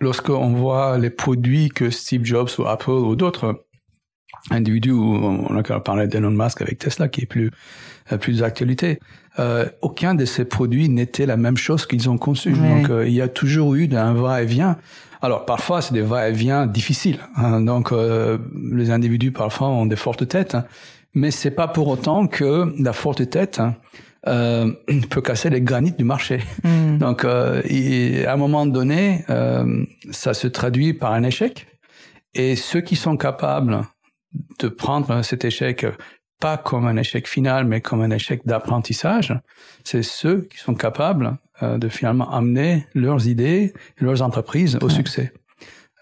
lorsqu'on 0.00 0.52
voit 0.52 0.98
les 0.98 1.10
produits 1.10 1.70
que 1.70 1.88
Steve 1.90 2.24
Jobs 2.24 2.50
ou 2.58 2.66
Apple 2.66 2.90
ou 2.90 3.16
d'autres 3.16 3.64
individus, 4.50 4.92
on 4.92 5.56
a 5.56 5.80
parlé 5.80 6.06
d'Elon 6.06 6.30
Musk 6.30 6.60
avec 6.60 6.78
Tesla 6.78 7.08
qui 7.08 7.22
est 7.22 7.26
plus 7.26 7.50
plus 8.20 8.40
d'actualité, 8.40 8.98
euh, 9.38 9.66
aucun 9.82 10.14
de 10.14 10.24
ces 10.24 10.44
produits 10.44 10.88
n'était 10.88 11.26
la 11.26 11.36
même 11.36 11.56
chose 11.56 11.86
qu'ils 11.86 12.08
ont 12.08 12.18
conçu. 12.18 12.52
Donc 12.52 12.88
euh, 12.88 13.06
il 13.06 13.14
y 13.14 13.20
a 13.20 13.28
toujours 13.28 13.74
eu 13.74 13.88
un 13.94 14.14
va-et-vient. 14.14 14.76
Alors 15.22 15.44
parfois 15.44 15.82
c'est 15.82 15.94
des 15.94 16.02
va-et-vient 16.02 16.66
difficiles. 16.66 17.20
Hein. 17.36 17.60
Donc 17.60 17.92
les 17.92 18.90
individus 18.90 19.32
parfois 19.32 19.68
ont 19.68 19.86
des 19.86 19.96
fortes 19.96 20.28
têtes, 20.28 20.54
hein. 20.54 20.64
mais 21.14 21.30
c'est 21.30 21.50
pas 21.50 21.68
pour 21.68 21.88
autant 21.88 22.26
que 22.26 22.72
la 22.78 22.92
forte 22.92 23.28
tête 23.30 23.58
hein, 23.60 23.76
euh, 24.26 24.72
peut 25.10 25.20
casser 25.20 25.50
les 25.50 25.60
granites 25.60 25.98
du 25.98 26.04
marché. 26.04 26.40
Hmm. 26.62 26.98
Donc, 26.98 27.24
euh, 27.24 27.62
à 28.26 28.32
un 28.32 28.36
moment 28.36 28.66
donné, 28.66 29.24
euh, 29.28 29.84
ça 30.10 30.34
se 30.34 30.46
traduit 30.46 30.94
par 30.94 31.12
un 31.12 31.22
échec. 31.24 31.66
Et 32.34 32.56
ceux 32.56 32.80
qui 32.80 32.96
sont 32.96 33.16
capables 33.16 33.86
de 34.58 34.68
prendre 34.68 35.22
cet 35.22 35.44
échec 35.44 35.86
pas 36.44 36.58
comme 36.58 36.86
un 36.86 36.98
échec 36.98 37.26
final, 37.26 37.64
mais 37.64 37.80
comme 37.80 38.02
un 38.02 38.10
échec 38.10 38.42
d'apprentissage, 38.44 39.32
c'est 39.82 40.02
ceux 40.02 40.42
qui 40.50 40.58
sont 40.58 40.74
capables 40.74 41.38
euh, 41.62 41.78
de 41.78 41.88
finalement 41.88 42.30
amener 42.30 42.84
leurs 42.94 43.26
idées, 43.28 43.72
leurs 43.98 44.20
entreprises 44.20 44.78
au 44.82 44.90
succès. 44.90 45.32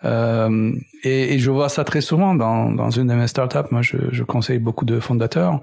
Euh, 0.04 0.72
et, 1.04 1.34
et, 1.34 1.38
je 1.38 1.48
vois 1.52 1.68
ça 1.68 1.84
très 1.84 2.00
souvent 2.00 2.34
dans, 2.34 2.72
dans 2.72 2.90
une 2.90 3.06
de 3.06 3.14
mes 3.14 3.28
startups. 3.28 3.70
Moi, 3.70 3.82
je, 3.82 3.98
je 4.10 4.24
conseille 4.24 4.58
beaucoup 4.58 4.84
de 4.84 4.98
fondateurs. 4.98 5.60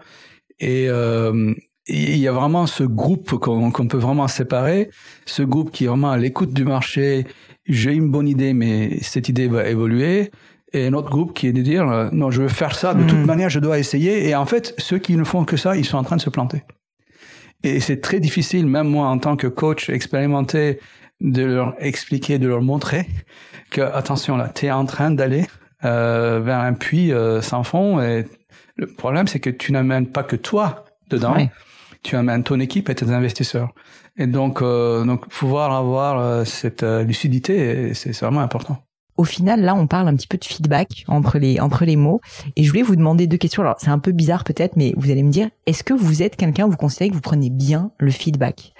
Et 0.61 0.85
euh, 0.87 1.53
il 1.87 2.17
y 2.17 2.29
a 2.29 2.31
vraiment 2.31 2.65
ce 2.65 2.85
groupe 2.85 3.37
qu'on 3.37 3.71
peut 3.71 3.97
vraiment 3.97 4.29
séparer, 4.29 4.89
ce 5.25 5.43
groupe 5.43 5.71
qui 5.71 5.83
est 5.83 5.87
vraiment 5.87 6.11
à 6.11 6.17
l'écoute 6.17 6.53
du 6.53 6.63
marché. 6.63 7.27
J'ai 7.65 7.91
une 7.91 8.09
bonne 8.09 8.29
idée, 8.29 8.53
mais 8.53 8.97
cette 9.01 9.27
idée 9.27 9.49
va 9.49 9.67
évoluer. 9.67 10.31
Et 10.73 10.87
un 10.87 10.93
autre 10.93 11.09
groupe 11.09 11.33
qui 11.33 11.47
est 11.47 11.53
de 11.53 11.61
dire 11.61 11.89
euh, 11.89 12.09
non, 12.11 12.29
je 12.31 12.43
veux 12.43 12.47
faire 12.47 12.75
ça 12.75 12.93
de 12.93 13.03
toute 13.03 13.17
hmm. 13.17 13.25
manière, 13.25 13.49
je 13.49 13.59
dois 13.59 13.79
essayer. 13.79 14.27
Et 14.27 14.35
en 14.35 14.45
fait, 14.45 14.73
ceux 14.77 14.99
qui 14.99 15.15
ne 15.15 15.23
font 15.23 15.45
que 15.45 15.57
ça, 15.57 15.75
ils 15.75 15.85
sont 15.85 15.97
en 15.97 16.03
train 16.03 16.15
de 16.15 16.21
se 16.21 16.29
planter. 16.29 16.63
Et 17.63 17.79
c'est 17.79 18.01
très 18.01 18.19
difficile, 18.19 18.67
même 18.67 18.87
moi 18.87 19.07
en 19.07 19.17
tant 19.17 19.35
que 19.35 19.47
coach 19.47 19.89
expérimenté, 19.89 20.79
de 21.21 21.43
leur 21.43 21.75
expliquer, 21.79 22.39
de 22.39 22.47
leur 22.47 22.61
montrer 22.61 23.05
que 23.71 23.81
attention 23.81 24.37
là, 24.37 24.49
tu 24.53 24.67
es 24.67 24.71
en 24.71 24.85
train 24.85 25.11
d'aller 25.11 25.45
euh, 25.83 26.39
vers 26.41 26.59
un 26.59 26.73
puits 26.73 27.11
euh, 27.11 27.41
sans 27.41 27.63
fond. 27.63 28.01
Et 28.01 28.25
le 28.77 28.87
problème, 28.87 29.27
c'est 29.27 29.39
que 29.39 29.49
tu 29.49 29.73
n'amènes 29.73 30.07
pas 30.07 30.23
que 30.23 30.37
toi 30.37 30.85
dedans. 31.09 31.35
Tu 32.01 32.15
amènes 32.15 32.43
ton 32.43 32.61
équipe 32.61 32.89
et 32.89 32.95
tes 32.95 33.11
investisseurs. 33.11 33.73
Et 34.17 34.27
donc, 34.27 34.61
euh, 34.61 35.03
donc 35.05 35.27
pouvoir 35.29 35.71
avoir 35.71 36.19
euh, 36.19 36.45
cette 36.45 36.83
euh, 36.83 37.03
lucidité, 37.03 37.93
c'est 37.93 38.17
vraiment 38.19 38.41
important 38.41 38.83
au 39.19 39.25
final, 39.25 39.59
là, 39.59 39.75
on 39.75 39.85
parle 39.85 40.07
un 40.07 40.15
petit 40.15 40.27
peu 40.27 40.37
de 40.37 40.45
feedback 40.45 41.03
entre 41.09 41.39
les 41.39 41.59
entre 41.59 41.83
les 41.83 41.97
mots. 41.97 42.21
Et 42.55 42.63
je 42.63 42.69
voulais 42.69 42.83
vous 42.83 42.95
demander 42.95 43.27
deux 43.27 43.35
questions. 43.35 43.61
Alors, 43.63 43.75
c'est 43.77 43.89
un 43.89 43.99
peu 43.99 44.13
bizarre 44.13 44.45
peut-être, 44.45 44.77
mais 44.77 44.93
vous 44.95 45.11
allez 45.11 45.23
me 45.23 45.29
dire, 45.29 45.49
est-ce 45.65 45.83
que 45.83 45.93
vous 45.93 46.23
êtes 46.23 46.37
quelqu'un, 46.37 46.67
vous 46.67 46.77
considérez 46.77 47.09
que 47.09 47.15
vous 47.15 47.21
prenez 47.21 47.49
bien 47.49 47.91
le 47.97 48.11
feedback? 48.11 48.73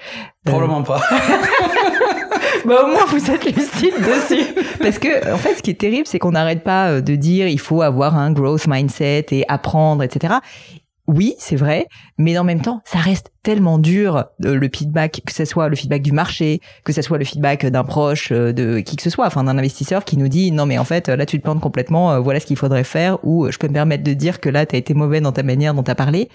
Probablement 0.46 0.84
pas. 0.84 1.01
bah 2.65 2.84
au 2.86 2.88
moins 2.88 3.05
vous 3.10 3.29
êtes 3.29 3.46
lucide 3.53 3.96
dessus. 4.00 4.46
Parce 4.79 4.98
que 4.98 5.34
en 5.34 5.38
fait, 5.38 5.55
ce 5.55 5.62
qui 5.62 5.72
est 5.72 5.79
terrible, 5.79 6.08
c'est 6.08 6.19
qu'on 6.19 6.31
n'arrête 6.31 6.63
pas 6.63 7.01
de 7.01 7.15
dire 7.17 7.50
il 7.50 7.60
faut 7.60 7.81
avoir 7.81 8.15
un 8.15 8.31
growth 8.31 8.65
mindset 8.65 9.25
et 9.31 9.43
apprendre, 9.50 10.03
etc. 10.03 10.36
Oui, 11.05 11.36
c'est 11.38 11.58
vrai, 11.58 11.88
mais 12.19 12.38
en 12.38 12.43
même 12.43 12.61
temps, 12.61 12.81
ça 12.83 12.99
reste 12.99 13.31
tellement 13.43 13.79
dur 13.79 14.25
euh, 14.45 14.55
le 14.55 14.69
feedback, 14.73 15.21
que 15.25 15.33
ce 15.33 15.45
soit 15.45 15.69
le 15.69 15.75
feedback 15.77 16.01
du 16.01 16.11
marché, 16.11 16.59
que 16.83 16.91
ce 16.91 17.01
soit 17.01 17.17
le 17.17 17.23
feedback 17.23 17.65
d'un 17.65 17.85
proche, 17.85 18.33
euh, 18.33 18.51
de 18.51 18.79
qui 18.79 18.97
que 18.97 19.01
ce 19.01 19.09
soit, 19.09 19.25
enfin 19.25 19.45
d'un 19.45 19.57
investisseur 19.57 20.03
qui 20.03 20.17
nous 20.17 20.27
dit 20.27 20.51
non 20.51 20.65
mais 20.65 20.77
en 20.77 20.83
fait 20.83 21.07
là 21.07 21.25
tu 21.25 21.38
te 21.38 21.43
plantes 21.43 21.61
complètement, 21.61 22.11
euh, 22.11 22.19
voilà 22.19 22.41
ce 22.41 22.45
qu'il 22.45 22.57
faudrait 22.57 22.83
faire, 22.83 23.17
ou 23.23 23.49
je 23.49 23.57
peux 23.57 23.69
me 23.69 23.73
permettre 23.73 24.03
de 24.03 24.13
dire 24.13 24.41
que 24.41 24.49
là 24.49 24.65
tu 24.65 24.75
as 24.75 24.79
été 24.79 24.93
mauvais 24.93 25.21
dans 25.21 25.31
ta 25.31 25.43
manière 25.43 25.73
dont 25.73 25.83
tu 25.83 25.91
as 25.91 25.95
parlé. 25.95 26.27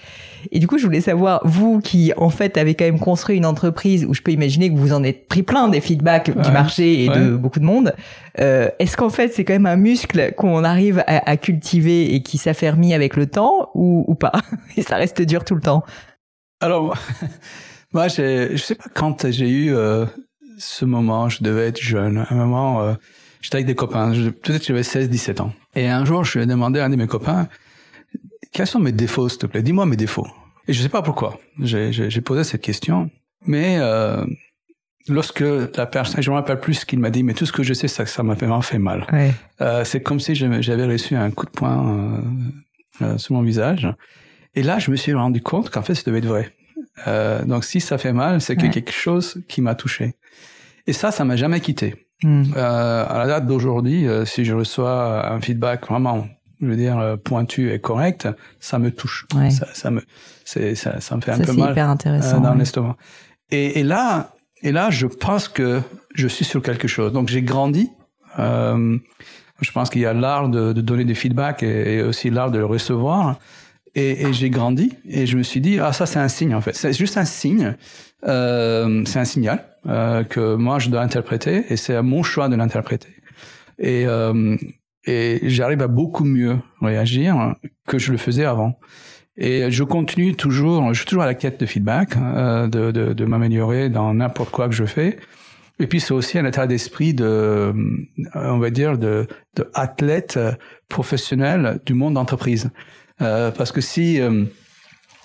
Et 0.51 0.57
du 0.57 0.65
coup 0.65 0.79
je 0.79 0.85
voulais 0.85 1.01
savoir, 1.01 1.41
vous 1.45 1.79
qui 1.79 2.11
en 2.17 2.31
fait 2.31 2.57
avez 2.57 2.73
quand 2.73 2.85
même 2.85 2.99
construit 2.99 3.37
une 3.37 3.45
entreprise 3.45 4.05
où 4.05 4.15
je 4.15 4.21
peux 4.21 4.31
imaginer 4.31 4.73
que 4.73 4.77
vous 4.77 4.91
en 4.91 5.03
êtes 5.03 5.27
pris 5.27 5.43
plein 5.43 5.67
des 5.67 5.81
feedbacks 5.81 6.35
du 6.35 6.51
marché 6.51 7.03
et 7.03 7.09
de 7.09 7.35
beaucoup 7.35 7.59
de 7.59 7.65
monde, 7.65 7.93
euh, 8.39 8.69
est-ce 8.79 8.97
qu'en 8.97 9.09
fait 9.09 9.31
c'est 9.31 9.45
quand 9.45 9.53
même 9.53 9.67
un 9.67 9.77
muscle 9.77 10.33
qu'on 10.35 10.63
arrive 10.63 11.03
à, 11.07 11.29
à, 11.29 11.37
cultiver 11.37 12.15
et 12.15 12.21
qui 12.21 12.37
s'affermit 12.37 12.93
avec 12.93 13.15
le 13.15 13.27
temps 13.27 13.69
ou, 13.75 14.03
ou 14.07 14.15
pas? 14.15 14.33
Et 14.77 14.81
ça 14.81 14.97
reste 14.97 15.21
dur 15.21 15.45
tout 15.45 15.55
le 15.55 15.61
temps 15.61 15.74
alors, 16.59 16.97
moi, 17.93 18.07
je 18.07 18.55
sais 18.57 18.75
pas 18.75 18.85
quand 18.93 19.29
j'ai 19.31 19.49
eu 19.49 19.73
euh, 19.73 20.05
ce 20.57 20.85
moment, 20.85 21.29
je 21.29 21.43
devais 21.43 21.67
être 21.67 21.81
jeune. 21.81 22.19
À 22.19 22.33
un 22.33 22.35
moment, 22.35 22.81
euh, 22.81 22.93
j'étais 23.41 23.57
avec 23.57 23.67
des 23.67 23.75
copains, 23.75 24.11
peut-être 24.11 24.65
j'avais 24.65 24.83
16, 24.83 25.09
17 25.09 25.41
ans. 25.41 25.53
Et 25.75 25.87
un 25.87 26.05
jour, 26.05 26.23
je 26.23 26.37
lui 26.37 26.43
ai 26.43 26.47
demandé 26.47 26.79
à 26.79 26.85
un 26.85 26.89
de 26.89 26.95
mes 26.95 27.07
copains, 27.07 27.47
quels 28.51 28.67
sont 28.67 28.79
mes 28.79 28.93
défauts, 28.93 29.27
s'il 29.27 29.39
te 29.39 29.45
plaît? 29.47 29.61
Dis-moi 29.61 29.85
mes 29.85 29.97
défauts. 29.97 30.27
Et 30.67 30.73
je 30.73 30.81
sais 30.81 30.89
pas 30.89 31.01
pourquoi. 31.01 31.39
J'ai 31.59 32.21
posé 32.21 32.43
cette 32.43 32.61
question. 32.61 33.09
Mais 33.45 33.77
euh, 33.79 34.25
lorsque 35.07 35.41
la 35.75 35.85
personne, 35.85 36.23
je 36.23 36.29
me 36.31 36.35
rappelle 36.35 36.59
plus 36.59 36.75
ce 36.75 36.85
qu'il 36.85 36.99
m'a 36.99 37.09
dit, 37.09 37.23
mais 37.23 37.33
tout 37.33 37.45
ce 37.45 37.51
que 37.51 37.63
je 37.63 37.73
sais, 37.73 37.87
c'est 37.87 38.03
que 38.03 38.09
ça 38.09 38.23
m'a 38.23 38.33
vraiment 38.33 38.61
fait 38.61 38.79
mal. 38.79 39.05
Ouais. 39.11 39.33
Euh, 39.61 39.83
c'est 39.83 40.01
comme 40.01 40.19
si 40.19 40.35
j'avais 40.35 40.85
reçu 40.85 41.15
un 41.15 41.31
coup 41.31 41.45
de 41.45 41.51
poing 41.51 42.23
euh, 43.01 43.17
sur 43.17 43.35
mon 43.35 43.41
visage. 43.41 43.87
Et 44.55 44.63
là, 44.63 44.79
je 44.79 44.89
me 44.89 44.95
suis 44.95 45.13
rendu 45.13 45.41
compte 45.41 45.69
qu'en 45.69 45.81
fait, 45.81 45.95
ça 45.95 46.03
devait 46.05 46.19
être 46.19 46.25
vrai. 46.25 46.51
Euh, 47.07 47.43
donc, 47.43 47.65
si 47.65 47.81
ça 47.81 47.97
fait 47.97 48.13
mal, 48.13 48.41
c'est 48.41 48.55
que 48.55 48.67
quelque 48.67 48.91
chose 48.91 49.43
qui 49.47 49.61
m'a 49.61 49.75
touché. 49.75 50.15
Et 50.87 50.93
ça, 50.93 51.11
ça 51.11 51.25
m'a 51.25 51.35
jamais 51.35 51.59
quitté. 51.59 52.07
Hmm. 52.23 52.43
Euh, 52.55 53.05
à 53.07 53.17
la 53.17 53.27
date 53.27 53.47
d'aujourd'hui, 53.47 54.07
euh, 54.07 54.23
si 54.23 54.45
je 54.45 54.53
reçois 54.53 55.29
un 55.29 55.41
feedback 55.41 55.87
vraiment, 55.87 56.25
je 56.61 56.67
veux 56.67 56.77
dire, 56.77 57.17
pointu 57.23 57.73
et 57.73 57.79
correct, 57.79 58.29
ça 58.59 58.79
me 58.79 58.91
touche. 58.91 59.27
Ça, 59.49 59.67
ça, 59.73 59.91
me, 59.91 60.01
c'est, 60.45 60.75
ça, 60.75 61.01
ça 61.01 61.17
me 61.17 61.21
fait 61.21 61.31
un 61.31 61.39
peu 61.39 61.51
mal 61.51 61.71
hyper 61.71 61.89
intéressant, 61.89 62.39
dans 62.39 62.53
l'estomac. 62.53 62.95
Et, 63.51 63.79
et, 63.79 63.83
là, 63.83 64.31
et 64.61 64.71
là, 64.71 64.89
je 64.89 65.07
pense 65.07 65.49
que 65.49 65.81
je 66.13 66.27
suis 66.27 66.45
sur 66.45 66.61
quelque 66.61 66.87
chose. 66.87 67.11
Donc, 67.11 67.27
j'ai 67.27 67.41
grandi. 67.41 67.91
je 68.37 69.71
pense 69.73 69.89
qu'il 69.89 70.01
y 70.01 70.05
a 70.05 70.13
l'art 70.13 70.47
de, 70.47 70.71
de, 70.71 70.81
donner 70.81 71.03
des 71.03 71.15
feedbacks 71.15 71.61
et, 71.61 71.95
et 71.95 72.01
aussi 72.01 72.29
l'art 72.29 72.51
de 72.51 72.59
le 72.59 72.65
recevoir. 72.65 73.37
Et, 73.95 74.23
et 74.23 74.33
j'ai 74.33 74.49
grandi 74.49 74.91
et 75.09 75.25
je 75.25 75.37
me 75.37 75.43
suis 75.43 75.61
dit 75.61 75.79
ah 75.79 75.93
ça 75.93 76.05
c'est 76.05 76.19
un 76.19 76.27
signe 76.27 76.53
en 76.53 76.61
fait. 76.61 76.75
C'est 76.75 76.91
juste 76.91 77.17
un 77.17 77.23
signe 77.23 77.75
euh, 78.27 79.03
c'est 79.05 79.19
un 79.19 79.25
signal 79.25 79.65
euh, 79.87 80.23
que 80.23 80.55
moi 80.55 80.79
je 80.79 80.89
dois 80.89 81.01
interpréter 81.01 81.63
et 81.69 81.77
c'est 81.77 81.95
à 81.95 82.01
mon 82.01 82.21
choix 82.21 82.49
de 82.49 82.55
l'interpréter. 82.55 83.15
Et 83.79 84.05
euh, 84.05 84.57
et 85.05 85.39
j'arrive 85.43 85.81
à 85.81 85.87
beaucoup 85.87 86.25
mieux 86.25 86.57
réagir 86.81 87.55
que 87.87 87.97
je 87.97 88.11
le 88.11 88.17
faisais 88.17 88.43
avant. 88.43 88.79
Et 89.37 89.69
je 89.71 89.83
continue 89.83 90.35
toujours 90.35 90.93
je 90.93 90.99
suis 90.99 91.05
toujours 91.05 91.23
à 91.23 91.27
la 91.27 91.35
quête 91.35 91.59
de 91.59 91.65
feedback 91.65 92.17
euh, 92.17 92.67
de, 92.67 92.91
de, 92.91 93.13
de 93.13 93.25
m'améliorer 93.25 93.89
dans 93.89 94.13
n'importe 94.13 94.51
quoi 94.51 94.67
que 94.67 94.75
je 94.75 94.85
fais. 94.85 95.19
Et 95.79 95.87
puis 95.87 95.99
c'est 96.01 96.13
aussi 96.13 96.37
un 96.37 96.45
état 96.45 96.67
d'esprit 96.67 97.13
de, 97.13 97.73
on 98.33 98.59
va 98.59 98.69
dire, 98.69 98.97
de, 98.97 99.27
de 99.55 99.69
athlète 99.73 100.39
professionnel 100.87 101.79
du 101.85 101.93
monde 101.93 102.13
d'entreprise. 102.13 102.71
Euh, 103.21 103.51
parce 103.51 103.71
que 103.71 103.81
si 103.81 104.19
euh, 104.19 104.45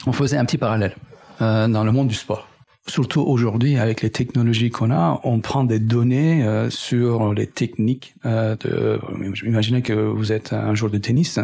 on 0.07 0.13
faisait 0.13 0.37
un 0.37 0.45
petit 0.45 0.59
parallèle 0.59 0.95
euh, 1.41 1.69
dans 1.69 1.85
le 1.85 1.93
monde 1.93 2.09
du 2.09 2.15
sport, 2.15 2.49
surtout 2.87 3.21
aujourd'hui 3.21 3.77
avec 3.79 4.03
les 4.03 4.11
technologies 4.11 4.71
qu'on 4.71 4.91
a, 4.91 5.21
on 5.25 5.41
prend 5.41 5.65
des 5.65 5.79
données 5.79 6.45
sur 6.71 7.35
les 7.35 7.47
techniques. 7.47 8.15
de, 8.25 8.99
imaginez 9.45 9.83
que 9.83 9.93
vous 9.93 10.33
êtes 10.33 10.53
un 10.53 10.75
joueur 10.75 10.91
de 10.91 10.99
tennis, 10.99 11.39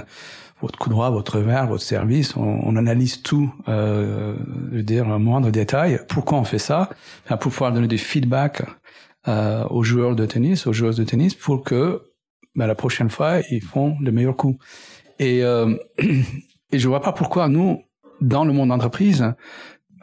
votre 0.61 0.79
coup 0.79 0.89
droit, 0.89 1.11
votre 1.11 1.39
revers, 1.39 1.67
votre 1.67 1.83
service, 1.83 2.37
on, 2.37 2.61
on 2.63 2.77
analyse 2.77 3.23
tout, 3.23 3.53
euh, 3.69 4.35
je 4.71 4.77
veux 4.77 4.83
dire, 4.83 5.09
un 5.09 5.19
moindre 5.19 5.51
détail. 5.51 6.01
Pourquoi 6.09 6.39
on 6.39 6.45
fait 6.45 6.59
ça? 6.59 6.91
Pour 7.29 7.39
pouvoir 7.39 7.73
donner 7.73 7.89
des 7.89 7.99
feedbacks 7.99 8.63
euh, 9.29 9.65
aux 9.69 9.83
joueurs 9.83 10.17
de 10.17 10.25
tennis, 10.25 10.67
aux 10.67 10.73
joueuses 10.73 10.97
de 10.97 11.05
tennis, 11.05 11.35
pour 11.35 11.63
que 11.63 12.03
ben, 12.55 12.67
la 12.67 12.75
prochaine 12.75 13.11
fois, 13.11 13.41
ils 13.51 13.63
font 13.63 13.97
le 14.01 14.11
meilleur 14.13 14.37
coup. 14.37 14.57
Et, 15.19 15.43
euh, 15.43 15.75
et 16.73 16.79
je 16.79 16.89
vois 16.89 17.01
pas 17.01 17.13
pourquoi 17.13 17.49
nous, 17.49 17.83
dans 18.21 18.45
le 18.45 18.53
monde 18.53 18.71
d'entreprise, 18.71 19.35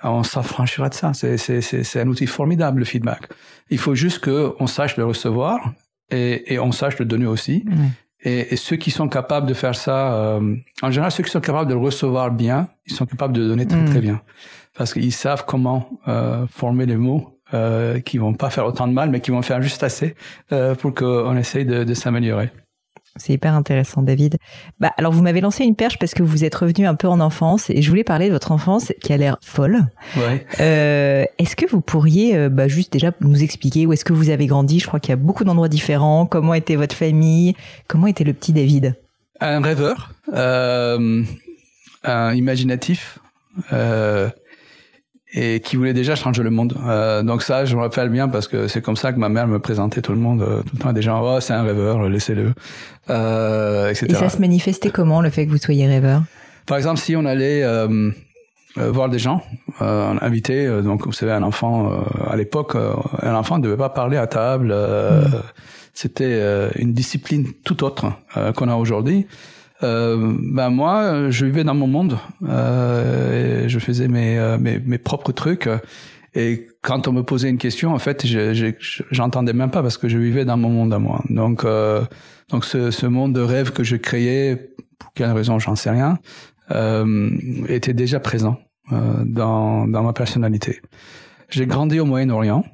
on 0.04 0.24
s'affranchira 0.24 0.90
de 0.90 0.94
ça. 0.94 1.14
C'est 1.14 2.00
un 2.00 2.08
outil 2.08 2.28
formidable, 2.28 2.80
le 2.80 2.86
feedback. 2.86 3.30
Il 3.70 3.78
faut 3.78 3.96
juste 3.96 4.24
qu'on 4.24 4.68
sache 4.68 4.98
le 4.98 5.06
recevoir 5.06 5.74
et, 6.10 6.54
et, 6.54 6.60
on 6.60 6.72
sache 6.72 7.00
le 7.00 7.06
donner 7.06 7.26
aussi. 7.26 7.66
Et, 8.22 8.54
et, 8.54 8.56
ceux 8.58 8.76
qui 8.76 8.92
sont 8.92 9.08
capables 9.08 9.48
de 9.48 9.54
faire 9.54 9.76
ça, 9.76 10.14
euh, 10.14 10.56
en 10.82 10.92
général, 10.92 11.12
ceux 11.12 11.24
qui 11.24 11.32
sont 11.32 11.42
capables 11.42 11.70
de 11.70 11.74
le 11.74 11.80
recevoir 11.80 12.32
bien, 12.32 12.68
ils 12.86 12.94
sont 12.94 13.06
capables 13.06 13.34
de 13.34 13.48
donner 13.48 13.66
très 13.66 13.84
très 13.86 14.02
bien. 14.02 14.22
Parce 14.76 14.94
qu'ils 14.94 15.14
savent 15.14 15.46
comment 15.46 15.90
euh, 16.08 16.48
former 16.48 16.86
les 16.86 16.98
mots 16.98 17.40
euh, 17.54 18.00
qui 18.00 18.18
vont 18.18 18.34
pas 18.34 18.50
faire 18.50 18.66
autant 18.66 18.88
de 18.88 18.94
mal, 18.94 19.10
mais 19.10 19.22
qui 19.22 19.32
vont 19.32 19.42
faire 19.42 19.62
juste 19.62 19.84
assez 19.84 20.16
euh, 20.52 20.74
pour 20.76 20.94
qu'on 20.94 21.38
essaye 21.38 21.66
de, 21.66 21.84
de 21.84 21.94
s'améliorer. 21.94 22.50
C'est 23.16 23.34
hyper 23.34 23.54
intéressant, 23.54 24.02
David. 24.02 24.38
Bah, 24.80 24.92
alors, 24.98 25.14
vous 25.14 25.22
m'avez 25.22 25.42
lancé 25.42 25.64
une 25.64 25.76
perche 25.76 26.00
parce 26.00 26.14
que 26.14 26.24
vous 26.24 26.44
êtes 26.44 26.56
revenu 26.56 26.88
un 26.88 26.96
peu 26.96 27.08
en 27.08 27.20
enfance 27.20 27.70
et 27.70 27.82
je 27.82 27.90
voulais 27.90 28.04
parler 28.04 28.28
de 28.28 28.34
votre 28.34 28.52
enfance 28.52 28.92
qui 29.02 29.14
a 29.14 29.18
l'air 29.18 29.38
folle. 29.42 29.86
Ouais. 30.18 30.46
Euh, 30.60 31.26
est-ce 31.38 31.56
que 31.56 31.68
vous 31.70 31.82
pourriez 31.82 32.36
euh, 32.36 32.50
bah, 32.50 32.68
juste 32.68 32.92
déjà 32.92 33.12
nous 33.22 33.44
expliquer 33.44 33.86
où 33.86 33.94
est-ce 33.94 34.04
que 34.06 34.14
vous 34.14 34.30
avez 34.30 34.48
grandi? 34.48 34.80
Je 34.80 34.88
crois 34.88 35.00
qu'il 35.00 35.12
y 35.12 35.14
a 35.14 35.18
beaucoup 35.18 35.44
d'endroits 35.44 35.70
différents. 35.70 36.26
Comment 36.26 36.56
était 36.56 36.76
votre 36.76 36.96
famille? 36.96 37.56
Comment 37.88 38.08
était 38.08 38.24
le 38.24 38.34
petit 38.34 38.52
David? 38.52 38.96
Un 39.40 39.62
rêveur, 39.62 40.14
euh, 40.34 41.24
un 42.04 42.34
imaginatif. 42.34 43.20
Euh, 43.72 44.30
et 45.34 45.60
qui 45.60 45.76
voulait 45.76 45.94
déjà 45.94 46.16
changer 46.16 46.44
le 46.44 46.52
monde. 46.52 46.78
Euh, 46.86 47.24
donc 47.24 47.42
ça, 47.42 47.66
je 47.66 47.76
me 47.76 47.82
rappelle 47.82 48.10
bien 48.10 48.28
parce 48.28 48.48
que 48.48 48.68
c'est 48.68 48.82
comme 48.82 48.96
ça 48.96 49.12
que 49.12 49.20
ma 49.20 49.30
mère 49.30 49.48
me 49.48 49.60
présentait 49.60 50.02
tout 50.02 50.12
le 50.12 50.20
monde, 50.20 50.42
euh, 50.42 50.62
tout 50.62 50.76
le 50.76 50.80
temps 50.80 50.94
des 50.94 51.02
gens, 51.02 51.22
oh 51.24 51.40
c'est 51.40 51.54
un 51.54 51.64
rêveur, 51.64 52.08
laissez-le, 52.08 52.54
euh, 53.10 53.90
etc. 53.90 54.08
Et 54.10 54.14
ça 54.14 54.30
se 54.30 54.40
manifestait 54.40 54.92
comment 54.92 55.22
le 55.22 55.30
fait 55.30 55.46
que 55.46 55.52
vous 55.52 55.58
soyez 55.58 55.88
rêveur? 55.88 56.24
Par 56.68 56.78
exemple, 56.78 57.00
si 57.00 57.16
on 57.16 57.26
allait 57.26 57.64
euh, 57.64 58.12
euh 58.78 58.92
voir 58.92 59.10
des 59.10 59.20
gens, 59.20 59.44
euh, 59.82 60.14
invité, 60.22 60.68
donc 60.82 61.06
vous 61.06 61.14
savez, 61.14 61.32
un 61.32 61.44
enfant 61.44 61.92
à 62.28 62.36
l'époque, 62.36 62.76
un 63.22 63.36
enfant 63.36 63.58
ne 63.58 63.64
devait 63.64 63.78
pas 63.78 63.90
parler 63.90 64.18
à 64.18 64.28
table. 64.28 64.74
Mm. 64.74 65.42
C'était 65.96 66.70
une 66.76 66.94
discipline 66.94 67.48
tout 67.64 67.84
autre 67.84 68.14
qu'on 68.56 68.68
a 68.68 68.76
aujourd'hui. 68.76 69.28
Euh, 69.82 70.36
ben 70.40 70.70
moi, 70.70 71.30
je 71.30 71.46
vivais 71.46 71.64
dans 71.64 71.74
mon 71.74 71.88
monde. 71.88 72.18
Euh, 72.48 73.68
je 73.68 73.80
faisais 73.80 74.08
mes, 74.08 74.58
mes, 74.60 74.80
mes 74.80 74.98
propres 74.98 75.32
trucs. 75.32 75.68
Et 76.36 76.68
quand 76.82 77.08
on 77.08 77.12
me 77.12 77.24
posait 77.24 77.50
une 77.50 77.58
question, 77.58 77.94
en 77.94 78.00
fait, 78.00 78.26
j'entendais 79.12 79.54
même 79.54 79.70
pas 79.70 79.84
parce 79.84 79.98
que 79.98 80.08
je 80.08 80.18
vivais 80.18 80.46
dans 80.46 80.58
mon 80.58 80.70
monde 80.70 80.94
à 80.94 81.00
moi. 81.00 81.24
Donc, 81.30 81.64
euh, 81.64 82.04
donc 82.50 82.66
ce, 82.66 82.92
ce, 82.92 83.06
monde 83.06 83.34
de 83.34 83.42
rêve 83.42 83.72
que 83.72 83.84
je 83.84 83.96
créais, 83.96 84.72
pour 84.98 85.14
quelle 85.14 85.32
raison, 85.32 85.60
j'en 85.60 85.76
sais 85.76 85.92
rien, 85.92 86.18
euh, 86.72 87.30
était 87.68 87.94
déjà 87.94 88.20
présent 88.20 88.58
euh, 88.92 89.24
dans, 89.26 89.88
dans 89.88 90.02
ma 90.02 90.14
personnalité. 90.14 90.82
J'ai 91.50 91.68
grandi 91.68 92.00
au 92.00 92.06
Moyen-Orient, 92.06 92.66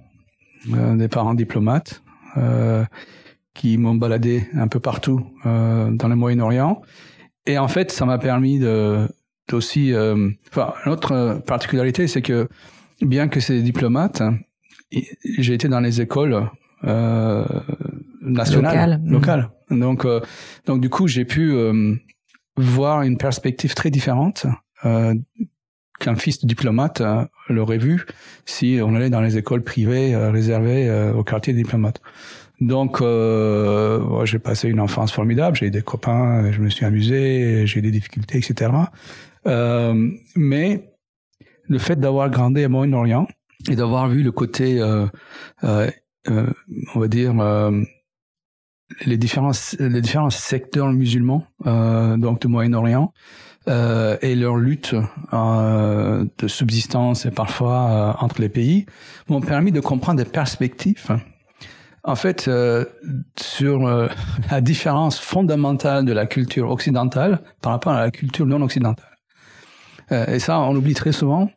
euh, 0.74 0.96
des 0.96 1.10
parents 1.10 1.34
diplomates 1.34 2.01
euh, 2.38 2.86
qui 3.53 3.77
m'ont 3.77 3.96
baladé 3.96 4.48
un 4.53 4.68
peu 4.68 4.79
partout 4.79 5.25
euh, 5.46 5.91
dans 5.91 6.08
le 6.08 6.15
Moyen-Orient. 6.15 6.82
Et 7.46 7.58
en 7.58 7.68
fait, 7.68 7.91
ça 7.91 8.06
m'a 8.06 8.18
permis 8.18 8.60
de 8.60 9.08
aussi. 9.51 9.94
enfin, 10.51 10.74
une 10.86 10.91
autre 10.91 11.41
particularité, 11.46 12.08
c'est 12.08 12.22
que 12.22 12.48
bien 13.01 13.27
que 13.27 13.39
c'est 13.39 13.62
diplomate, 13.62 14.22
j'ai 15.38 15.53
été 15.53 15.68
dans 15.68 15.79
les 15.79 16.01
écoles 16.01 16.50
euh, 16.84 17.46
nationales, 18.22 19.01
locales. 19.06 19.50
Donc, 19.70 20.06
euh, 20.06 20.22
donc 20.65 20.82
du 20.82 20.89
coup, 20.89 21.08
j'ai 21.08 21.25
pu 21.25 21.51
euh, 21.51 21.96
voir 22.58 23.03
une 23.03 23.18
perspective 23.18 23.74
très 23.74 23.91
différente 23.91 24.46
euh, 24.86 25.13
qu'un 26.00 26.15
fils 26.15 26.39
de 26.39 26.48
diplomate 26.48 27.01
euh, 27.01 27.25
l'aurait 27.50 27.77
vu 27.77 28.06
si 28.46 28.79
on 28.82 28.96
allait 28.96 29.10
dans 29.10 29.22
les 29.22 29.38
écoles 29.38 29.63
privées 29.63 30.15
réservées 30.15 31.12
au 31.15 31.24
quartier 31.24 31.53
des 31.53 31.63
diplomates. 31.63 32.01
Donc, 32.62 33.01
j'ai 34.25 34.39
passé 34.39 34.68
une 34.68 34.80
enfance 34.80 35.12
formidable. 35.12 35.56
J'ai 35.58 35.68
eu 35.68 35.72
des 35.72 35.82
copains, 35.82 36.51
je 36.51 36.62
me 36.62 36.70
suis 36.70 36.86
amusé, 36.86 37.66
j'ai 37.66 37.80
eu 37.80 37.82
des 37.82 37.92
difficultés, 37.92 38.38
etc. 38.38 38.72
mais 40.36 40.89
le 41.70 41.78
fait 41.78 41.98
d'avoir 41.98 42.30
grandi 42.30 42.63
à 42.63 42.70
Moyen-Orient 42.70 43.28
et 43.70 43.75
d'avoir 43.75 44.10
vu 44.10 44.24
le 44.24 44.32
côté, 44.32 44.82
euh, 44.82 45.06
euh, 45.63 45.89
euh 46.30 46.48
on 46.96 47.00
va 47.00 47.08
dire, 47.08 47.39
euh, 47.39 47.82
les 49.06 49.18
différents 49.18 49.51
les 49.80 50.01
différents 50.01 50.32
secteurs 50.32 50.92
musulmans 50.92 51.46
euh, 51.68 52.18
donc 52.18 52.42
du 52.42 52.48
Moyen-Orient 52.48 53.13
et 53.68 54.34
leur 54.34 54.56
lutte 54.58 54.96
de 55.32 56.48
subsistance 56.48 57.28
et 57.28 57.30
parfois 57.30 58.18
entre 58.20 58.42
les 58.42 58.50
pays 58.50 58.88
m'ont 59.28 59.42
permis 59.42 59.72
de 59.72 59.80
comprendre 59.80 60.18
des 60.18 60.30
perspectives 60.30 61.06
en 62.03 62.15
fait, 62.15 62.50
sur 63.39 64.10
la 64.51 64.62
différence 64.62 65.20
fondamentale 65.20 66.06
de 66.06 66.13
la 66.13 66.25
culture 66.25 66.70
occidentale 66.72 67.41
par 67.62 67.74
rapport 67.74 67.94
à 67.94 68.01
la 68.01 68.12
culture 68.12 68.46
non 68.46 68.62
occidentale. 68.62 69.18
et 70.12 70.39
ça, 70.39 70.60
on 70.60 70.75
oublie 70.75 70.94
très 70.94 71.12
souvent 71.12 71.50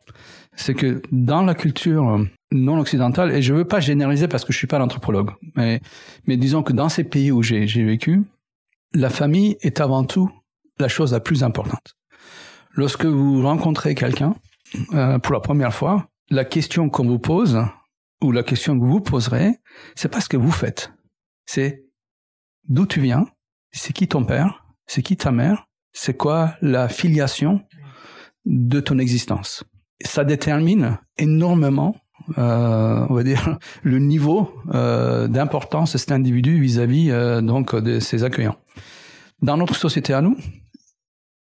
c'est 0.55 0.73
que 0.73 1.01
dans 1.11 1.41
la 1.41 1.55
culture 1.55 2.25
non 2.51 2.79
occidentale, 2.79 3.31
et 3.31 3.41
je 3.41 3.53
veux 3.53 3.65
pas 3.65 3.79
généraliser 3.79 4.27
parce 4.27 4.45
que 4.45 4.53
je 4.53 4.57
suis 4.57 4.67
pas 4.67 4.77
l'anthropologue, 4.77 5.31
mais, 5.55 5.81
mais 6.27 6.37
disons 6.37 6.63
que 6.63 6.73
dans 6.73 6.89
ces 6.89 7.03
pays 7.03 7.31
où 7.31 7.41
j'ai, 7.41 7.65
vécu, 7.65 8.23
la 8.93 9.09
famille 9.09 9.57
est 9.61 9.81
avant 9.81 10.03
tout 10.03 10.29
la 10.79 10.87
chose 10.87 11.13
la 11.13 11.19
plus 11.19 11.43
importante. 11.43 11.95
Lorsque 12.75 13.05
vous 13.05 13.41
rencontrez 13.41 13.95
quelqu'un 13.95 14.35
euh, 14.93 15.19
pour 15.19 15.33
la 15.33 15.39
première 15.39 15.73
fois, 15.73 16.07
la 16.29 16.45
question 16.45 16.89
qu'on 16.89 17.05
vous 17.05 17.19
pose 17.19 17.63
ou 18.23 18.31
la 18.31 18.43
question 18.43 18.79
que 18.79 18.85
vous 18.85 19.01
poserez, 19.01 19.59
c'est 19.95 20.09
pas 20.09 20.21
ce 20.21 20.29
que 20.29 20.37
vous 20.37 20.51
faites, 20.51 20.91
c'est 21.45 21.85
d'où 22.67 22.85
tu 22.85 23.01
viens, 23.01 23.25
c'est 23.71 23.93
qui 23.93 24.07
ton 24.07 24.23
père, 24.25 24.65
c'est 24.87 25.03
qui 25.03 25.17
ta 25.17 25.31
mère, 25.31 25.67
c'est 25.91 26.17
quoi 26.17 26.55
la 26.61 26.89
filiation 26.89 27.61
de 28.45 28.79
ton 28.79 28.97
existence 28.97 29.63
ça 30.05 30.23
détermine 30.23 30.97
énormément, 31.17 31.95
euh, 32.37 33.05
on 33.09 33.13
va 33.13 33.23
dire, 33.23 33.57
le 33.83 33.99
niveau 33.99 34.51
euh, 34.73 35.27
d'importance 35.27 35.93
de 35.93 35.97
cet 35.97 36.11
individu 36.11 36.59
vis-à-vis 36.59 37.11
euh, 37.11 37.41
donc 37.41 37.75
de 37.75 37.99
ses 37.99 38.23
accueillants. 38.23 38.57
Dans 39.41 39.57
notre 39.57 39.75
société 39.75 40.13
à 40.13 40.21
nous, 40.21 40.37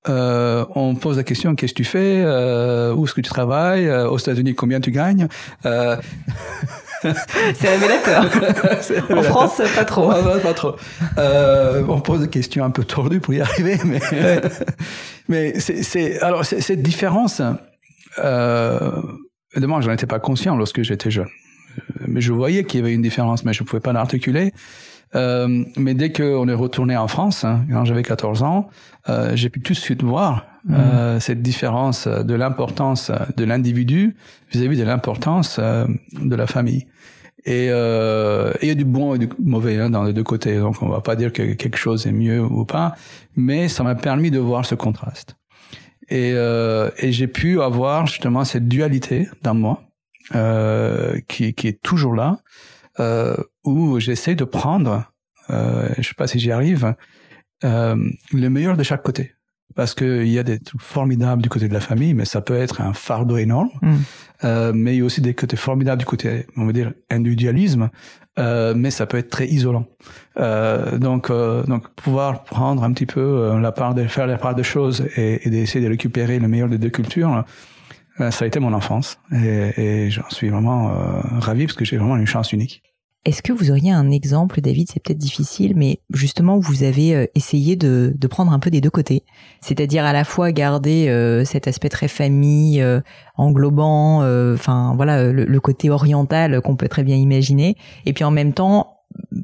euh, 0.09 0.65
on 0.75 0.95
pose 0.95 1.17
la 1.17 1.25
question 1.25 1.55
qu'est-ce 1.55 1.73
que 1.73 1.79
tu 1.79 1.85
fais, 1.85 2.23
euh, 2.25 2.95
où 2.95 3.05
est-ce 3.05 3.15
que 3.15 3.21
tu 3.21 3.31
travailles, 3.31 3.88
euh, 3.88 4.09
aux 4.09 4.19
États-Unis 4.19 4.55
combien 4.55 4.81
tu 4.81 4.91
gagnes? 4.91 5.29
Euh... 5.67 5.97
c'est 7.55 7.69
révélateur. 7.69 8.25
en 9.11 9.23
France, 9.23 9.61
pas 9.75 9.85
trop. 9.85 10.09
pas, 10.09 10.38
pas 10.38 10.55
trop. 10.55 10.77
Euh, 11.19 11.83
on 11.88 12.01
pose 12.01 12.21
des 12.21 12.29
questions 12.29 12.65
un 12.65 12.71
peu 12.71 12.85
tordues 12.85 13.19
pour 13.19 13.35
y 13.35 13.41
arriver, 13.41 13.77
mais 13.85 14.01
mais 15.29 15.59
c'est 15.59 16.21
alors 16.21 16.45
cette 16.45 16.83
différence 16.83 17.43
euh, 18.19 19.03
évidemment, 19.55 19.81
je 19.81 19.88
n'en 19.88 19.95
étais 19.95 20.07
pas 20.07 20.21
conscient 20.21 20.57
lorsque 20.57 20.83
j'étais 20.83 21.11
jeune. 21.11 21.29
Mais 22.07 22.21
je 22.21 22.33
voyais 22.33 22.65
qu'il 22.65 22.81
y 22.81 22.83
avait 22.83 22.95
une 22.95 23.03
différence, 23.03 23.45
mais 23.45 23.53
je 23.53 23.62
ne 23.62 23.67
pouvais 23.69 23.81
pas 23.81 23.93
l'articuler. 23.93 24.53
Euh, 25.14 25.64
mais 25.77 25.94
dès 25.94 26.11
qu'on 26.11 26.48
est 26.48 26.55
retourné 26.55 26.96
en 26.96 27.09
France, 27.09 27.44
hein, 27.44 27.64
quand 27.70 27.85
j'avais 27.85 28.03
14 28.03 28.42
ans, 28.42 28.68
euh, 29.09 29.33
j'ai 29.35 29.51
pu 29.51 29.61
tout 29.61 29.72
de 29.72 29.79
suite 29.79 30.03
voir 30.03 30.46
mmh. 30.64 30.75
euh, 30.75 31.20
cette 31.20 31.42
différence 31.42 32.09
de 32.09 32.35
l'importance 32.35 33.11
de 33.37 33.44
l'individu 33.44 34.16
vis-à-vis 34.53 34.79
de 34.79 34.85
l'importance 34.85 35.59
euh, 35.59 35.87
de 36.20 36.35
la 36.35 36.46
famille. 36.46 36.87
Et 37.44 37.66
il 37.66 38.68
y 38.68 38.70
a 38.70 38.75
du 38.75 38.85
bon 38.85 39.16
et 39.16 39.18
du 39.18 39.29
mauvais 39.42 39.77
hein, 39.79 39.90
dans 39.90 40.05
les 40.05 40.12
deux 40.12 40.22
côtés, 40.22 40.59
donc 40.59 40.81
on 40.81 40.88
va 40.88 41.01
pas 41.01 41.16
dire 41.16 41.33
que 41.33 41.55
quelque 41.55 41.77
chose 41.77 42.07
est 42.07 42.12
mieux 42.12 42.40
ou 42.40 42.64
pas, 42.64 42.94
mais 43.35 43.68
ça 43.68 43.83
m'a 43.83 43.96
permis 43.96 44.31
de 44.31 44.38
voir 44.38 44.64
ce 44.64 44.77
contraste. 44.77 45.35
Et, 46.12 46.33
euh, 46.35 46.90
et 46.98 47.11
j'ai 47.11 47.27
pu 47.27 47.62
avoir 47.62 48.07
justement 48.07 48.44
cette 48.44 48.68
dualité 48.68 49.29
dans 49.42 49.55
moi 49.55 49.83
euh, 50.35 51.18
qui, 51.27 51.55
qui, 51.55 51.68
est 51.68 51.81
toujours 51.81 52.14
là, 52.14 52.40
euh, 53.01 53.35
où 53.64 54.01
j'essaie 54.01 54.35
de 54.35 54.44
prendre, 54.44 55.05
euh, 55.51 55.88
je 55.98 56.03
sais 56.03 56.14
pas 56.14 56.27
si 56.27 56.38
j'y 56.38 56.51
arrive, 56.51 56.94
euh, 57.64 57.96
le 58.33 58.48
meilleur 58.48 58.77
de 58.77 58.83
chaque 58.83 59.03
côté. 59.03 59.35
Parce 59.75 59.94
qu'il 59.94 60.29
y 60.29 60.38
a 60.38 60.42
des 60.42 60.59
trucs 60.59 60.83
formidables 60.83 61.40
du 61.40 61.48
côté 61.48 61.66
de 61.66 61.72
la 61.72 61.81
famille, 61.81 62.12
mais 62.12 62.27
ça 62.27 62.42
peut 62.42 62.57
être 62.57 62.83
un 62.83 62.92
fardeau 62.92 63.38
énorme. 63.38 63.70
Mm. 63.81 63.94
Euh, 64.44 64.72
mais 64.75 64.94
il 64.94 64.98
y 64.98 65.01
a 65.01 65.05
aussi 65.05 65.22
des 65.22 65.33
côtés 65.33 65.57
formidables 65.57 66.01
du 66.01 66.05
côté, 66.05 66.46
on 66.57 66.66
va 66.66 66.72
dire, 66.72 66.92
individualisme, 67.11 67.88
euh, 68.38 68.75
mais 68.77 68.90
ça 68.90 69.07
peut 69.07 69.16
être 69.16 69.31
très 69.31 69.46
isolant. 69.46 69.87
Euh, 70.38 70.98
donc, 70.98 71.31
euh, 71.31 71.62
donc 71.64 71.88
pouvoir 71.94 72.44
prendre 72.44 72.83
un 72.85 72.92
petit 72.92 73.07
peu 73.07 73.20
euh, 73.20 73.61
la 73.61 73.72
part 73.72 73.94
de 73.94 74.07
faire 74.07 74.27
la 74.27 74.37
part 74.37 74.55
des 74.55 74.62
choses 74.62 75.07
et, 75.16 75.46
et 75.46 75.51
d'essayer 75.51 75.83
de 75.83 75.88
récupérer 75.88 76.38
le 76.38 76.48
meilleur 76.48 76.68
des 76.68 76.79
deux 76.79 76.90
cultures, 76.90 77.44
euh, 78.20 78.31
ça 78.31 78.44
a 78.44 78.48
été 78.48 78.61
mon 78.61 78.75
enfance 78.75 79.18
et, 79.33 79.72
et 79.77 80.11
j'en 80.11 80.29
suis 80.29 80.51
vraiment 80.51 80.92
ravi 81.38 81.64
parce 81.64 81.77
que 81.77 81.87
j'ai 81.87 81.96
vraiment 81.96 82.16
une 82.16 82.27
chance 82.27 82.53
unique. 82.53 82.83
Est-ce 83.25 83.41
que 83.41 83.53
vous 83.53 83.71
auriez 83.71 83.93
un 83.93 84.11
exemple, 84.11 84.61
David 84.61 84.91
C'est 84.91 85.01
peut-être 85.01 85.19
difficile, 85.19 85.75
mais 85.77 86.01
justement, 86.13 86.59
vous 86.59 86.83
avez 86.83 87.15
euh, 87.15 87.27
essayé 87.37 87.77
de, 87.77 88.13
de 88.17 88.27
prendre 88.27 88.51
un 88.53 88.59
peu 88.59 88.69
des 88.69 88.81
deux 88.81 88.91
côtés, 88.91 89.23
c'est-à-dire 89.61 90.05
à 90.05 90.13
la 90.13 90.25
fois 90.25 90.51
garder 90.51 91.09
euh, 91.09 91.45
cet 91.45 91.69
aspect 91.69 91.89
très 91.89 92.09
famille, 92.09 92.83
euh, 92.83 93.01
englobant, 93.37 94.23
enfin 94.55 94.95
voilà, 94.97 95.31
le, 95.31 95.61
côté 95.61 95.89
oriental 95.89 96.61
qu'on 96.61 96.75
peut 96.75 96.89
très 96.89 97.05
bien 97.05 97.15
imaginer, 97.15 97.77
et 98.07 98.13
puis 98.13 98.25
en 98.25 98.33
même 98.33 98.53
temps, 98.53 98.97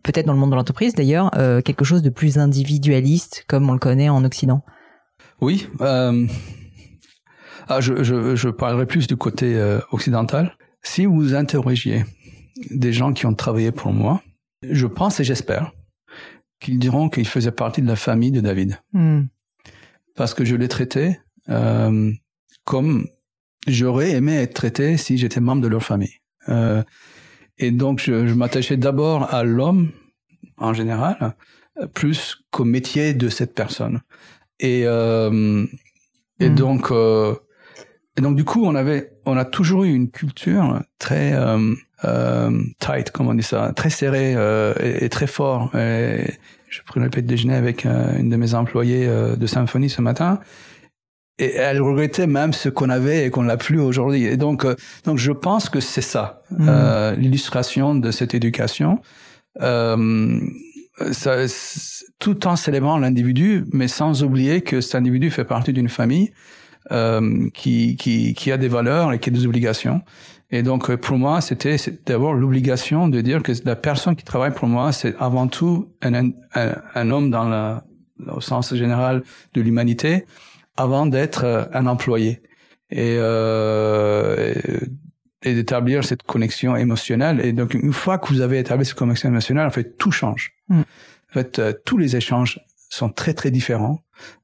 peut-être 0.03 0.27
dans 0.27 0.33
le 0.33 0.41
monde 0.41 0.51
de 0.51 0.57
l'entreprise 0.57 0.95
d'ailleurs, 0.95 1.31
quelque 1.65 1.85
chose 1.85 2.03
de 2.03 2.11
plus 2.11 2.39
individualiste, 2.39 3.45
comme 3.47 3.71
on 3.71 3.73
le 3.73 3.79
connaît 3.79 4.09
en 4.09 4.25
Occident. 4.25 4.65
Oui. 5.41 5.69
Ah, 5.81 6.11
je, 7.81 8.03
je, 8.03 8.35
je 8.35 8.49
parlerai 8.49 8.87
plus 8.87 9.07
du 9.07 9.17
côté 9.17 9.57
occidental. 9.93 10.57
Si 10.83 11.07
vous 11.07 11.35
interrogiez 11.35 12.05
des 12.71 12.93
gens 12.93 13.13
qui 13.13 13.27
ont 13.27 13.35
travaillé 13.35 13.73
pour 13.73 13.93
moi, 13.93 14.23
je 14.63 14.87
pense 14.87 15.21
et 15.21 15.25
j'espère 15.25 15.73
qu'ils 16.61 16.79
diront 16.79 17.09
qu'ils 17.09 17.29
faisaient 17.29 17.53
partie 17.53 17.83
de 17.83 17.87
la 17.87 17.97
famille 17.97 18.33
de 18.33 18.41
David. 18.41 18.81
Hmm. 18.93 19.23
Parce 20.17 20.35
que 20.35 20.45
je 20.45 20.57
l'ai 20.57 20.69
traité 20.69 21.21
euh, 21.49 22.13
comme 22.65 23.07
j'aurais 23.67 24.11
aimé 24.11 24.35
être 24.35 24.55
traité 24.55 24.97
si 24.97 25.19
j'étais 25.19 25.41
membre 25.41 25.63
de 25.63 25.69
leur 25.69 25.83
famille. 25.83 26.15
Euh, 26.49 26.83
et 27.59 27.71
donc, 27.71 28.01
je, 28.01 28.13
m'attachais 28.35 28.77
d'abord 28.77 29.33
à 29.33 29.45
l'homme 29.45 29.91
en 30.57 30.75
général, 30.75 31.37
plus 31.95 32.45
qu'au 32.51 32.65
métier 32.65 33.15
de 33.15 33.29
cette 33.29 33.55
personne. 33.55 34.01
Et, 34.59 34.83
euh, 34.87 35.65
et 36.41 36.51
hmm. 36.51 36.55
donc, 36.55 36.91
et 38.19 38.21
donc 38.21 38.35
du 38.35 38.45
coup, 38.45 38.65
on 38.65 38.75
avait, 38.75 39.13
on 39.27 39.37
a 39.37 39.45
toujours 39.45 39.85
eu 39.85 39.95
une 39.95 40.11
culture 40.11 40.83
très 40.99 41.35
euh, 41.35 41.73
tight, 42.03 43.11
comme 43.11 43.29
on 43.29 43.35
dit 43.35 43.43
ça, 43.43 43.73
très 43.75 43.91
serré 43.91 44.35
euh, 44.37 44.75
et, 44.81 45.09
très 45.09 45.27
fort. 45.27 45.75
Et 45.77 46.35
je 46.69 46.83
pris 46.83 47.01
le 47.01 47.09
petit 47.09 47.27
déjeuner 47.27 47.55
avec 47.55 47.87
euh, 47.87 48.19
une 48.19 48.29
de 48.29 48.37
mes 48.37 48.55
employées 48.55 49.07
euh, 49.07 49.37
de 49.37 49.47
symphonie 49.47 49.91
ce 49.91 50.03
matin. 50.03 50.41
Et 51.39 51.55
elle 51.55 51.81
regrettait 51.81 52.27
même 52.27 52.53
ce 52.53 52.69
qu'on 52.69 52.91
avait 52.91 53.25
et 53.27 53.31
qu'on 53.31 53.45
n'a 53.45 53.57
plus 53.57 53.81
aujourd'hui. 53.81 54.25
Et 54.25 54.37
donc, 54.37 54.65
euh, 54.65 54.75
donc 55.05 55.19
je 55.19 55.31
pense 55.33 55.69
que 55.69 55.79
c'est 55.81 56.03
ça, 56.03 56.43
mmh. 56.51 57.15
l'illustration 57.17 57.95
de 57.95 58.11
cette 58.11 58.35
éducation. 58.35 59.01
ça, 59.61 61.37
tout 62.19 62.47
en 62.49 62.57
célébrant 62.57 62.99
l'individu, 62.99 63.65
mais 63.73 63.87
sans 63.87 64.25
oublier 64.25 64.63
que 64.63 64.81
cet 64.81 64.97
individu 64.97 65.31
fait 65.31 65.45
partie 65.45 65.73
d'une 65.73 65.89
famille 65.89 66.33
euh, 66.91 67.51
qui, 67.53 67.97
qui, 67.97 68.33
qui 68.33 68.51
a 68.51 68.57
des 68.57 68.69
valeurs 68.69 69.13
et 69.13 69.19
qui 69.19 69.29
a 69.29 69.33
des 69.33 69.45
obligations. 69.45 70.01
Et 70.51 70.63
donc, 70.63 70.95
pour 70.97 71.19
moi, 71.19 71.41
c'était 71.41 71.77
d'abord 72.07 72.33
l'obligation 72.33 73.09
de 73.09 73.21
dire 73.21 73.43
que 73.43 73.53
la 73.65 73.77
personne 73.77 74.17
qui 74.17 74.25
travaille 74.25 74.55
pour 74.55 74.69
moi, 74.69 74.93
c'est 74.93 75.15
avant 75.19 75.47
tout 75.47 75.93
un, 76.01 76.31
un, 76.55 76.73
un 76.95 77.11
homme 77.11 77.31
dans 77.31 77.49
la, 77.49 77.85
au 78.27 78.41
sens 78.41 78.75
général 78.75 79.23
de 79.55 79.61
l'humanité, 79.61 80.25
avant 80.77 81.07
d'être 81.07 81.69
un 81.73 81.87
employé. 81.87 82.41
Et, 82.91 83.17
euh, 83.19 84.55
et 85.43 85.55
d'établir 85.55 86.05
cette 86.05 86.23
connexion 86.23 86.75
émotionnelle. 86.77 87.41
Et 87.45 87.53
donc, 87.53 87.75
une 87.75 87.93
fois 87.93 88.19
que 88.19 88.29
vous 88.29 88.41
avez 88.41 88.59
établi 88.59 88.85
cette 88.85 88.97
connexion 88.97 89.29
émotionnelle, 89.29 89.67
en 89.67 89.71
fait, 89.71 89.97
tout 89.97 90.11
change. 90.11 90.55
Mm. 90.69 90.81
En 90.81 91.33
fait, 91.33 91.59
euh, 91.59 91.73
tous 91.85 91.99
les 91.99 92.17
échanges 92.17 92.59
sont 92.89 93.11
très 93.11 93.35
très 93.35 93.51
différents 93.51 94.01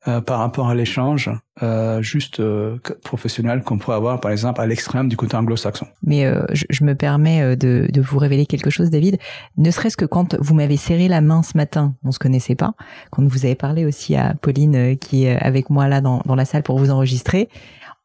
euh, 0.06 0.20
par 0.20 0.38
rapport 0.38 0.68
à 0.68 0.74
l'échange 0.74 1.30
euh, 1.62 2.02
juste 2.02 2.40
euh, 2.40 2.78
professionnel 3.02 3.62
qu'on 3.62 3.78
pourrait 3.78 3.96
avoir 3.96 4.20
par 4.20 4.30
exemple 4.30 4.60
à 4.60 4.66
l'extrême 4.66 5.08
du 5.08 5.16
côté 5.16 5.36
anglo-saxon. 5.36 5.86
Mais 6.02 6.26
euh, 6.26 6.44
je, 6.52 6.64
je, 6.68 6.84
me 6.84 6.94
permets 6.94 7.56
de, 7.56 7.88
de, 7.90 8.00
vous 8.00 8.18
révéler 8.18 8.46
quelque 8.46 8.70
chose, 8.70 8.90
David. 8.90 9.18
Ne 9.56 9.70
serait-ce 9.70 9.96
que 9.96 10.04
quand 10.04 10.36
vous 10.38 10.54
m'avez 10.54 10.76
serré 10.76 11.08
la 11.08 11.20
main 11.20 11.42
ce 11.42 11.56
matin, 11.56 11.94
on 12.04 12.12
se 12.12 12.18
connaissait 12.18 12.54
pas. 12.54 12.74
Quand 13.10 13.26
vous 13.26 13.44
avez 13.44 13.54
parlé 13.54 13.84
aussi 13.84 14.14
à 14.14 14.34
Pauline 14.34 14.96
qui 14.98 15.24
est 15.24 15.36
avec 15.36 15.70
moi 15.70 15.88
là 15.88 16.00
dans, 16.00 16.22
dans 16.26 16.34
la 16.34 16.44
salle 16.44 16.62
pour 16.62 16.78
vous 16.78 16.90
enregistrer, 16.90 17.48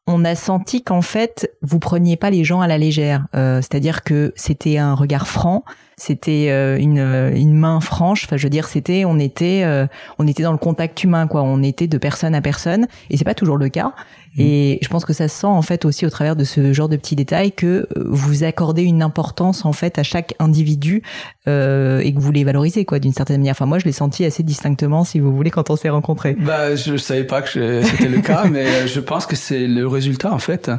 on 0.06 0.24
a 0.24 0.34
senti 0.34 0.82
qu'en 0.82 1.02
fait, 1.02 1.56
vous 1.62 1.78
preniez 1.78 2.16
pas 2.16 2.30
les 2.30 2.44
gens 2.44 2.60
à 2.60 2.66
la 2.66 2.78
légère. 2.78 3.26
Euh, 3.34 3.58
c'est-à-dire 3.58 4.02
que 4.02 4.32
c'était 4.34 4.78
un 4.78 4.94
regard 4.94 5.28
franc, 5.28 5.64
c'était 6.00 6.46
euh, 6.48 6.78
une, 6.78 6.98
une 7.36 7.52
main 7.52 7.78
franche. 7.80 8.24
Enfin, 8.24 8.38
je 8.38 8.44
veux 8.44 8.50
dire, 8.50 8.66
c'était, 8.66 9.04
on 9.04 9.18
était, 9.18 9.64
euh, 9.64 9.86
on 10.18 10.26
était 10.26 10.42
dans 10.42 10.52
le 10.52 10.58
contact 10.58 11.04
humain, 11.04 11.26
quoi. 11.26 11.42
On 11.42 11.62
était 11.62 11.88
de 11.88 11.98
personne 11.98 12.34
à 12.34 12.40
personne, 12.40 12.86
et 13.10 13.18
c'est 13.18 13.24
pas 13.24 13.34
toujours 13.34 13.58
le 13.58 13.68
cas. 13.68 13.92
Mmh. 14.36 14.40
Et 14.40 14.78
je 14.80 14.88
pense 14.88 15.04
que 15.04 15.12
ça 15.12 15.28
se 15.28 15.40
sent 15.40 15.46
en 15.46 15.60
fait 15.60 15.84
aussi 15.84 16.06
au 16.06 16.10
travers 16.10 16.36
de 16.36 16.44
ce 16.44 16.72
genre 16.72 16.88
de 16.88 16.96
petits 16.96 17.16
détails 17.16 17.52
que 17.52 17.88
vous 17.96 18.44
accordez 18.44 18.82
une 18.82 19.02
importance 19.02 19.64
en 19.64 19.72
fait 19.72 19.98
à 19.98 20.04
chaque 20.04 20.34
individu 20.38 21.02
euh, 21.48 21.98
et 21.98 22.14
que 22.14 22.20
vous 22.20 22.30
les 22.30 22.44
valorisez 22.44 22.84
quoi 22.84 23.00
d'une 23.00 23.12
certaine 23.12 23.38
manière. 23.38 23.52
Enfin 23.52 23.66
moi 23.66 23.80
je 23.80 23.86
l'ai 23.86 23.92
senti 23.92 24.24
assez 24.24 24.44
distinctement 24.44 25.02
si 25.02 25.18
vous 25.18 25.34
voulez 25.34 25.50
quand 25.50 25.68
on 25.68 25.74
s'est 25.74 25.88
rencontrés. 25.88 26.36
Bah 26.38 26.76
je 26.76 26.96
savais 26.96 27.24
pas 27.24 27.42
que 27.42 27.82
c'était 27.82 28.08
le 28.08 28.20
cas, 28.20 28.44
mais 28.50 28.86
je 28.86 29.00
pense 29.00 29.26
que 29.26 29.34
c'est 29.34 29.66
le 29.66 29.88
résultat 29.88 30.32
en 30.32 30.38
fait 30.38 30.70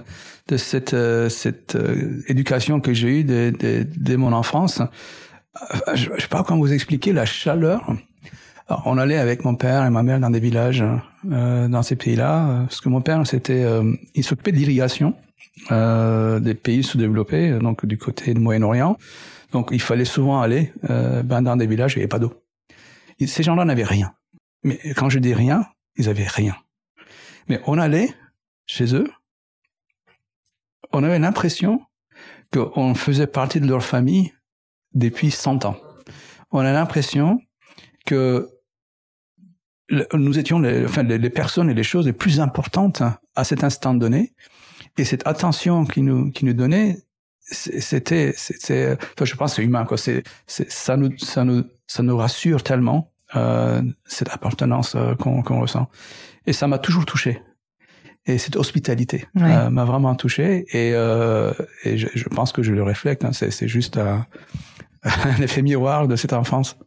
de 0.48 0.58
cette 0.58 0.96
cette 1.30 1.78
éducation 2.28 2.80
que 2.80 2.94
j'ai 2.94 3.20
eue 3.20 3.24
dès, 3.24 4.18
mon 4.18 4.34
enfance 4.34 4.82
euh, 5.62 5.96
je 5.96 6.12
ne 6.12 6.20
sais 6.20 6.28
pas 6.28 6.44
comment 6.44 6.60
vous 6.60 6.74
expliquer 6.74 7.14
la 7.14 7.26
chaleur. 7.26 7.94
Alors, 8.68 8.84
on 8.86 8.98
allait 8.98 9.18
avec 9.18 9.44
mon 9.44 9.56
père 9.56 9.86
et 9.86 9.90
ma 9.90 10.04
mère 10.04 10.20
dans 10.20 10.30
des 10.30 10.40
villages 10.40 10.84
euh, 11.30 11.68
dans 11.68 11.84
ces 11.84 11.96
pays-là, 11.96 12.48
euh, 12.48 12.64
parce 12.64 12.80
que 12.80 12.90
mon 12.90 13.02
père, 13.02 13.26
c'était, 13.28 13.64
euh, 13.64 13.94
il 14.16 14.24
s'occupait 14.24 14.54
d'irrigation 14.54 15.14
euh, 15.72 16.40
des 16.40 16.54
pays 16.54 16.84
sous-développés, 16.84 17.60
donc 17.60 17.86
du 17.86 17.98
côté 17.98 18.34
du 18.34 18.40
Moyen-Orient. 18.40 18.98
Donc, 19.52 19.70
il 19.72 19.82
fallait 19.82 20.06
souvent 20.06 20.42
aller 20.42 20.72
ben, 20.82 21.42
dans 21.42 21.58
des 21.58 21.68
villages 21.68 21.96
où 21.96 21.96
il 21.96 22.00
n'y 22.00 22.04
avait 22.04 22.08
pas 22.08 22.20
d'eau. 22.20 22.34
Ces 23.20 23.44
gens-là 23.44 23.66
n'avaient 23.66 23.84
rien. 23.84 24.14
Mais 24.64 24.80
quand 24.96 25.10
je 25.10 25.20
dis 25.20 25.34
rien, 25.34 25.66
ils 25.98 26.08
avaient 26.08 26.28
rien. 26.28 26.56
Mais 27.50 27.60
on 27.68 27.78
allait 27.78 28.10
chez 28.66 28.96
eux, 28.96 29.12
on 30.94 31.04
avait 31.04 31.20
l'impression 31.20 31.82
qu'on 32.52 32.96
faisait 32.96 33.28
partie 33.28 33.60
de 33.62 33.68
leur 33.68 33.84
famille 33.84 34.34
depuis 34.94 35.32
100 35.32 35.66
ans. 35.66 35.78
On 36.52 36.60
a 36.60 36.72
l'impression 36.72 37.40
que 38.06 38.50
nous 40.14 40.40
étions 40.40 40.60
les, 40.60 40.86
enfin, 40.86 41.04
les, 41.04 41.30
personnes 41.30 41.70
et 41.70 41.74
les 41.74 41.84
choses 41.84 42.06
les 42.06 42.14
plus 42.14 42.40
importantes 42.40 43.04
à 43.36 43.44
cet 43.44 43.64
instant 43.64 43.94
donné. 43.94 44.34
Et 44.98 45.06
cette 45.06 45.26
attention 45.28 45.86
qui 45.86 46.02
nous, 46.02 46.32
qui 46.32 46.46
nous 46.46 46.54
donnait, 46.54 46.98
c'était, 47.40 48.34
c'était, 48.36 48.98
enfin, 49.14 49.26
je 49.26 49.36
pense, 49.36 49.56
c'est 49.56 49.64
humain, 49.64 49.86
quoi. 49.86 49.98
C'est, 49.98 50.24
ça 50.48 50.98
nous, 50.98 51.18
ça 51.18 51.44
nous, 51.44 51.64
ça 51.88 52.04
nous 52.04 52.18
rassure 52.18 52.64
tellement, 52.64 53.12
euh, 53.36 53.82
cette 54.06 54.30
appartenance 54.30 54.96
euh, 54.96 55.16
qu'on, 55.16 55.42
qu'on 55.42 55.62
ressent. 55.62 55.90
Et 56.46 56.54
ça 56.54 56.68
m'a 56.68 56.80
toujours 56.80 57.06
touché. 57.06 57.42
Et 58.28 58.38
cette 58.38 58.56
hospitalité 58.56 59.26
euh, 59.40 59.70
m'a 59.70 59.84
vraiment 59.84 60.16
touché. 60.16 60.66
Et, 60.72 60.92
euh, 60.94 61.52
et 61.84 61.98
je, 61.98 62.08
je, 62.14 62.30
pense 62.30 62.52
que 62.52 62.62
je 62.62 62.72
le 62.72 62.84
reflète. 62.84 63.26
Hein, 63.26 63.32
c'est, 63.34 63.68
juste 63.68 63.98
à, 63.98 64.28
un 65.04 65.42
effet 65.42 65.62
miroir 65.62 66.08
de 66.08 66.16
cette 66.16 66.34
enfance. 66.34 66.78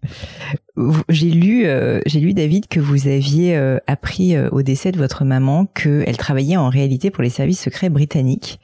J'ai 1.08 1.30
lu, 1.30 1.66
euh, 1.66 2.00
j'ai 2.06 2.20
lu 2.20 2.32
David 2.32 2.68
que 2.68 2.80
vous 2.80 3.08
aviez 3.08 3.56
euh, 3.56 3.78
appris 3.86 4.36
euh, 4.36 4.48
au 4.52 4.62
décès 4.62 4.92
de 4.92 4.98
votre 4.98 5.24
maman 5.24 5.66
qu'elle 5.66 6.16
travaillait 6.16 6.56
en 6.56 6.68
réalité 6.68 7.10
pour 7.10 7.22
les 7.22 7.30
services 7.30 7.60
secrets 7.60 7.90
britanniques. 7.90 8.60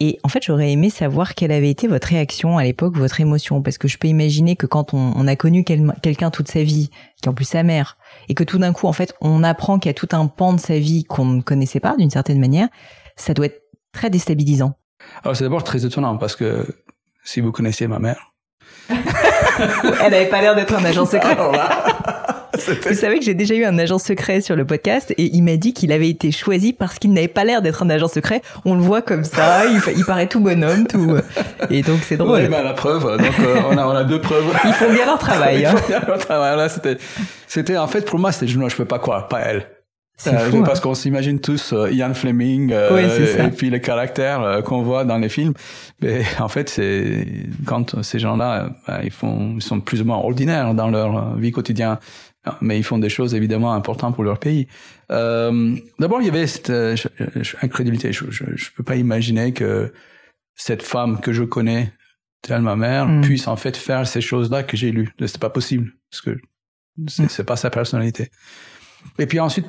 Et 0.00 0.18
en 0.22 0.28
fait, 0.28 0.42
j'aurais 0.42 0.72
aimé 0.72 0.90
savoir 0.90 1.34
quelle 1.34 1.52
avait 1.52 1.70
été 1.70 1.86
votre 1.86 2.08
réaction 2.08 2.58
à 2.58 2.64
l'époque, 2.64 2.96
votre 2.96 3.20
émotion, 3.20 3.62
parce 3.62 3.78
que 3.78 3.88
je 3.88 3.96
peux 3.96 4.08
imaginer 4.08 4.56
que 4.56 4.66
quand 4.66 4.92
on, 4.92 5.12
on 5.14 5.26
a 5.26 5.36
connu 5.36 5.64
quel, 5.64 5.94
quelqu'un 6.02 6.30
toute 6.30 6.48
sa 6.48 6.62
vie, 6.62 6.90
qui 7.22 7.26
est 7.26 7.28
en 7.28 7.34
plus 7.34 7.44
sa 7.44 7.62
mère, 7.62 7.96
et 8.28 8.34
que 8.34 8.44
tout 8.44 8.58
d'un 8.58 8.72
coup, 8.72 8.86
en 8.86 8.92
fait, 8.92 9.14
on 9.20 9.42
apprend 9.42 9.78
qu'il 9.78 9.88
y 9.88 9.90
a 9.90 9.94
tout 9.94 10.08
un 10.12 10.26
pan 10.26 10.52
de 10.52 10.60
sa 10.60 10.78
vie 10.78 11.04
qu'on 11.04 11.24
ne 11.24 11.42
connaissait 11.42 11.80
pas 11.80 11.94
d'une 11.96 12.10
certaine 12.10 12.40
manière, 12.40 12.68
ça 13.16 13.34
doit 13.34 13.46
être 13.46 13.62
très 13.92 14.10
déstabilisant. 14.10 14.74
Alors 15.22 15.36
c'est 15.36 15.44
d'abord 15.44 15.64
très 15.64 15.84
étonnant 15.84 16.16
parce 16.16 16.36
que 16.36 16.66
si 17.24 17.40
vous 17.40 17.52
connaissiez 17.52 17.86
ma 17.86 17.98
mère, 17.98 18.34
Elle 18.88 20.10
n'avait 20.10 20.28
pas 20.28 20.40
l'air 20.40 20.54
d'être 20.54 20.74
un 20.74 20.84
agent 20.84 21.06
secret. 21.06 21.36
Vous 22.86 22.94
savez 22.94 23.18
que 23.18 23.24
j'ai 23.24 23.34
déjà 23.34 23.54
eu 23.54 23.64
un 23.64 23.78
agent 23.78 23.98
secret 23.98 24.40
sur 24.40 24.56
le 24.56 24.64
podcast 24.64 25.12
et 25.16 25.34
il 25.34 25.42
m'a 25.42 25.56
dit 25.56 25.72
qu'il 25.72 25.92
avait 25.92 26.08
été 26.08 26.30
choisi 26.30 26.72
parce 26.72 26.98
qu'il 26.98 27.12
n'avait 27.12 27.28
pas 27.28 27.44
l'air 27.44 27.62
d'être 27.62 27.82
un 27.82 27.90
agent 27.90 28.08
secret. 28.08 28.42
On 28.64 28.74
le 28.74 28.80
voit 28.80 29.02
comme 29.02 29.24
ça, 29.24 29.64
il, 29.66 30.04
paraît 30.04 30.26
tout 30.26 30.40
bonhomme, 30.40 30.86
tout. 30.86 31.16
Et 31.70 31.82
donc 31.82 32.00
c'est 32.02 32.16
drôle. 32.16 32.40
Oui, 32.40 32.48
mais 32.50 32.62
la 32.62 32.72
preuve, 32.72 33.02
donc 33.18 33.32
euh, 33.40 33.56
on, 33.70 33.78
a, 33.78 33.86
on 33.86 33.90
a 33.90 34.04
deux 34.04 34.20
preuves. 34.20 34.44
Ils 34.64 34.72
font 34.72 34.92
bien 34.92 35.06
leur 35.06 35.18
travail. 35.18 35.60
Ils 35.60 35.66
hein. 35.66 35.76
font 35.76 35.88
bien 35.88 36.00
leur 36.06 36.18
travail. 36.18 36.56
Là, 36.56 36.68
c'était, 36.68 36.98
c'était 37.46 37.76
en 37.76 37.86
fait 37.86 38.04
pour 38.04 38.18
moi, 38.18 38.32
c'était 38.32 38.46
je 38.46 38.58
ne 38.58 38.68
peux 38.68 38.84
pas 38.84 38.98
croire, 38.98 39.28
pas 39.28 39.40
elle. 39.40 39.66
Euh, 40.28 40.62
parce 40.64 40.78
hein. 40.78 40.82
qu'on 40.82 40.94
s'imagine 40.94 41.40
tous 41.40 41.72
euh, 41.72 41.90
Ian 41.90 42.14
Fleming 42.14 42.70
euh, 42.72 43.46
et, 43.46 43.50
puis 43.50 43.68
les 43.68 43.80
caractères 43.80 44.42
euh, 44.42 44.62
qu'on 44.62 44.82
voit 44.82 45.04
dans 45.04 45.18
les 45.18 45.28
films. 45.28 45.54
Mais 46.00 46.22
en 46.38 46.48
fait, 46.48 46.68
c'est 46.68 47.26
quand 47.66 48.00
ces 48.02 48.20
gens-là, 48.20 48.70
ben, 48.86 49.00
ils 49.02 49.10
font, 49.10 49.54
ils 49.56 49.62
sont 49.62 49.80
plus 49.80 50.02
ou 50.02 50.04
moins 50.04 50.18
ordinaires 50.18 50.72
dans 50.72 50.88
leur 50.88 51.36
vie 51.36 51.50
quotidienne, 51.50 51.98
mais 52.60 52.78
ils 52.78 52.82
font 52.82 52.98
des 52.98 53.08
choses 53.08 53.34
évidemment 53.34 53.72
importantes 53.74 54.14
pour 54.14 54.24
leur 54.24 54.38
pays. 54.38 54.66
D'abord, 55.08 56.20
il 56.20 56.26
y 56.26 56.28
avait 56.28 56.46
cette 56.46 56.72
incrédulité. 57.62 58.12
Je, 58.12 58.30
je, 58.30 58.44
je, 58.54 58.70
peux 58.72 58.82
pas 58.82 58.96
imaginer 58.96 59.52
que 59.52 59.92
cette 60.54 60.82
femme 60.82 61.20
que 61.20 61.32
je 61.32 61.42
connais, 61.42 61.92
telle 62.42 62.62
ma 62.62 62.76
mère, 62.76 63.08
mm. 63.08 63.22
puisse 63.22 63.48
en 63.48 63.56
fait 63.56 63.76
faire 63.76 64.06
ces 64.06 64.20
choses-là 64.20 64.62
que 64.62 64.76
j'ai 64.76 64.92
lues. 64.92 65.10
C'est 65.18 65.38
pas 65.38 65.50
possible 65.50 65.92
parce 66.10 66.20
que 66.20 66.38
c'est 67.08 67.42
mm. 67.42 67.46
pas 67.46 67.56
sa 67.56 67.70
personnalité. 67.70 68.30
Et 69.18 69.26
puis 69.26 69.40
ensuite, 69.40 69.66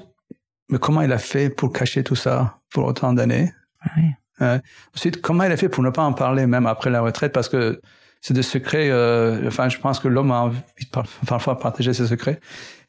mais 0.69 0.79
comment 0.79 1.01
il 1.01 1.11
a 1.11 1.17
fait 1.17 1.49
pour 1.49 1.71
cacher 1.71 2.03
tout 2.03 2.15
ça 2.15 2.57
pour 2.71 2.85
autant 2.85 3.13
d'années? 3.13 3.53
Oui. 3.95 4.03
euh, 4.41 4.59
Ensuite, 4.95 5.21
comment 5.21 5.43
il 5.43 5.51
a 5.51 5.57
fait 5.57 5.69
pour 5.69 5.83
ne 5.83 5.89
pas 5.89 6.03
en 6.03 6.13
parler 6.13 6.47
même 6.47 6.65
après 6.65 6.89
la 6.89 7.01
retraite? 7.01 7.33
Parce 7.33 7.49
que 7.49 7.79
c'est 8.25 8.33
des 8.33 8.41
secrets. 8.41 8.89
Euh, 8.89 9.45
enfin, 9.45 9.69
je 9.69 9.77
pense 9.77 9.99
que 9.99 10.07
l'homme 10.07 10.31
a 10.31 10.39
envie 10.41 10.57
de 10.57 10.99
parfois 11.27 11.59
partager 11.59 11.93
ses 11.93 12.07
secrets. 12.07 12.39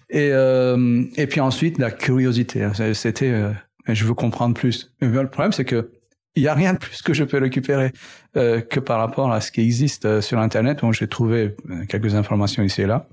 Et 0.08 0.30
euh, 0.32 1.04
et 1.16 1.26
puis 1.26 1.40
ensuite 1.40 1.76
la 1.76 1.90
curiosité. 1.90 2.66
C'était, 2.94 3.30
euh, 3.32 3.52
je 3.86 4.06
veux 4.06 4.14
comprendre 4.14 4.54
plus. 4.54 4.94
Mais 5.02 5.08
le 5.08 5.28
problème, 5.28 5.52
c'est 5.52 5.66
que 5.66 5.90
il 6.36 6.42
y 6.42 6.48
a 6.48 6.54
rien 6.54 6.72
de 6.72 6.78
plus 6.78 7.02
que 7.02 7.12
je 7.12 7.22
peux 7.22 7.36
récupérer 7.36 7.92
euh, 8.38 8.62
que 8.62 8.80
par 8.80 8.98
rapport 8.98 9.30
à 9.30 9.42
ce 9.42 9.52
qui 9.52 9.60
existe 9.60 10.06
euh, 10.06 10.22
sur 10.22 10.38
Internet, 10.38 10.82
où 10.82 10.90
j'ai 10.94 11.06
trouvé 11.06 11.54
quelques 11.90 12.14
informations 12.14 12.62
ici 12.62 12.80
et 12.82 12.86
là. 12.86 13.06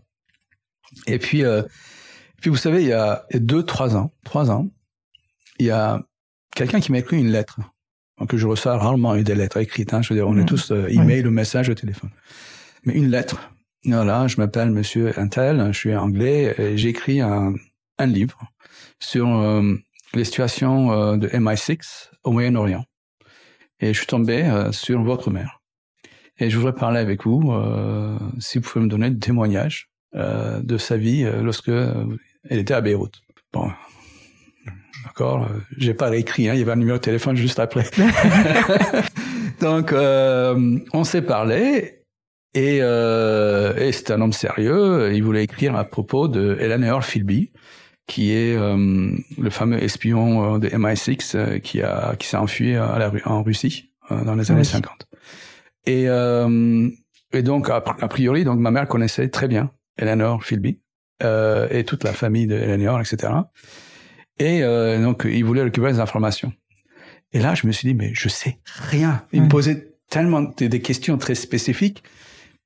Et 1.07 1.19
puis 1.19 1.43
puis 2.39 2.49
vous 2.49 2.55
savez, 2.55 2.83
il 2.83 2.88
y 2.88 2.93
a 2.93 3.25
deux, 3.33 3.63
trois 3.63 3.97
ans, 3.97 4.13
trois 4.23 4.49
ans, 4.49 4.69
il 5.59 5.65
y 5.65 5.71
a 5.71 6.01
quelqu'un 6.55 6.79
qui 6.79 6.93
m'a 6.93 6.99
écrit 6.99 7.19
une 7.19 7.31
lettre 7.31 7.59
que 8.28 8.38
je 8.38 8.47
reçois 8.47 8.78
rarement 8.78 9.15
des 9.15 9.36
lettres 9.36 9.58
écrites. 9.58 9.93
Hein, 9.93 10.02
je 10.02 10.10
veux 10.10 10.19
dire, 10.19 10.28
on 10.28 10.38
est 10.38 10.43
mmh. 10.43 10.45
tous 10.45 10.71
euh, 10.71 10.88
email 10.88 11.26
ou 11.26 11.32
message 11.32 11.69
au 11.69 11.73
téléphone. 11.73 12.12
Mais 12.84 12.93
une 12.93 13.10
lettre. 13.10 13.52
Voilà, 13.86 14.28
je 14.28 14.38
m'appelle 14.38 14.71
Monsieur 14.71 15.19
Intel, 15.19 15.67
je 15.73 15.78
suis 15.78 15.95
anglais, 15.95 16.56
et 16.58 16.78
j'écris 16.78 17.19
un, 17.19 17.54
un 17.97 18.06
livre 18.06 18.39
sur 18.99 19.28
euh, 19.28 19.76
les 20.13 20.23
situations 20.23 20.91
euh, 20.91 21.17
de 21.17 21.28
MI6 21.28 22.10
au 22.23 22.32
Moyen-Orient. 22.32 22.86
Et 23.80 23.93
je 23.93 23.97
suis 23.97 24.08
tombé 24.08 24.43
euh, 24.43 24.71
sur 24.71 25.04
votre 25.04 25.30
mère. 25.30 25.62
Et 26.39 26.49
je 26.49 26.58
voudrais 26.58 26.73
parler 26.73 26.99
avec 26.99 27.26
vous, 27.26 27.54
si 28.39 28.58
vous 28.58 28.63
pouvez 28.67 28.84
me 28.84 28.89
donner 28.89 29.12
des 29.12 29.19
témoignages 29.19 29.91
de 30.13 30.78
sa 30.80 30.97
vie 30.97 31.23
lorsque 31.43 31.69
elle 31.69 32.58
était 32.58 32.73
à 32.73 32.82
Beyrouth. 32.82 33.21
Bon, 33.54 33.69
d'accord. 35.03 35.47
J'ai 35.77 35.93
pas 35.93 36.09
réécrit. 36.09 36.49
Hein, 36.49 36.53
il 36.53 36.59
y 36.59 36.61
avait 36.63 36.71
un 36.71 36.77
numéro 36.77 36.97
de 36.97 37.03
téléphone 37.03 37.35
juste 37.35 37.59
après. 37.59 37.85
Donc, 39.61 39.91
euh, 39.93 40.79
on 40.93 41.03
s'est 41.03 41.21
parlé 41.21 42.01
Et, 42.53 42.79
euh, 42.81 43.75
et 43.77 43.91
c'est 43.91 44.11
un 44.11 44.21
homme 44.21 44.33
sérieux. 44.33 45.11
Il 45.13 45.23
voulait 45.23 45.43
écrire 45.43 45.75
à 45.75 45.83
propos 45.85 46.27
de 46.27 46.57
Eleanor 46.59 47.03
Philby, 47.03 47.51
qui 48.07 48.31
est 48.31 48.55
euh, 48.55 49.11
le 49.37 49.49
fameux 49.49 49.81
espion 49.81 50.55
euh, 50.55 50.59
de 50.59 50.69
MI6 50.69 51.35
euh, 51.35 51.59
qui 51.59 51.81
a 51.81 52.15
qui 52.17 52.27
s'est 52.27 52.37
enfui 52.37 52.75
à 52.75 52.97
la, 52.99 53.11
en 53.25 53.43
Russie 53.43 53.91
dans 54.09 54.35
les 54.35 54.51
années 54.51 54.59
Oui. 54.59 54.65
50. 54.65 55.07
Et, 55.85 56.05
euh, 56.07 56.89
et 57.31 57.41
donc 57.41 57.69
a, 57.69 57.77
a 57.77 58.07
priori, 58.07 58.43
donc 58.43 58.59
ma 58.59 58.71
mère 58.71 58.87
connaissait 58.87 59.29
très 59.29 59.47
bien 59.47 59.71
Eleanor 59.97 60.43
Philby 60.43 60.79
euh, 61.23 61.67
et 61.71 61.83
toute 61.83 62.03
la 62.03 62.13
famille 62.13 62.47
de 62.47 62.55
Eleanor, 62.55 62.99
etc. 62.99 63.33
Et 64.39 64.63
euh, 64.63 65.01
donc 65.01 65.23
il 65.25 65.43
voulait 65.43 65.63
récupérer 65.63 65.93
des 65.93 65.99
informations. 65.99 66.53
Et 67.31 67.39
là, 67.39 67.55
je 67.55 67.65
me 67.67 67.71
suis 67.71 67.87
dit 67.87 67.93
mais 67.93 68.11
je 68.13 68.29
sais 68.29 68.59
rien. 68.65 69.25
Il 69.31 69.43
me 69.43 69.47
posait 69.47 69.93
tellement 70.09 70.41
des, 70.41 70.69
des 70.69 70.81
questions 70.81 71.17
très 71.17 71.35
spécifiques, 71.35 72.03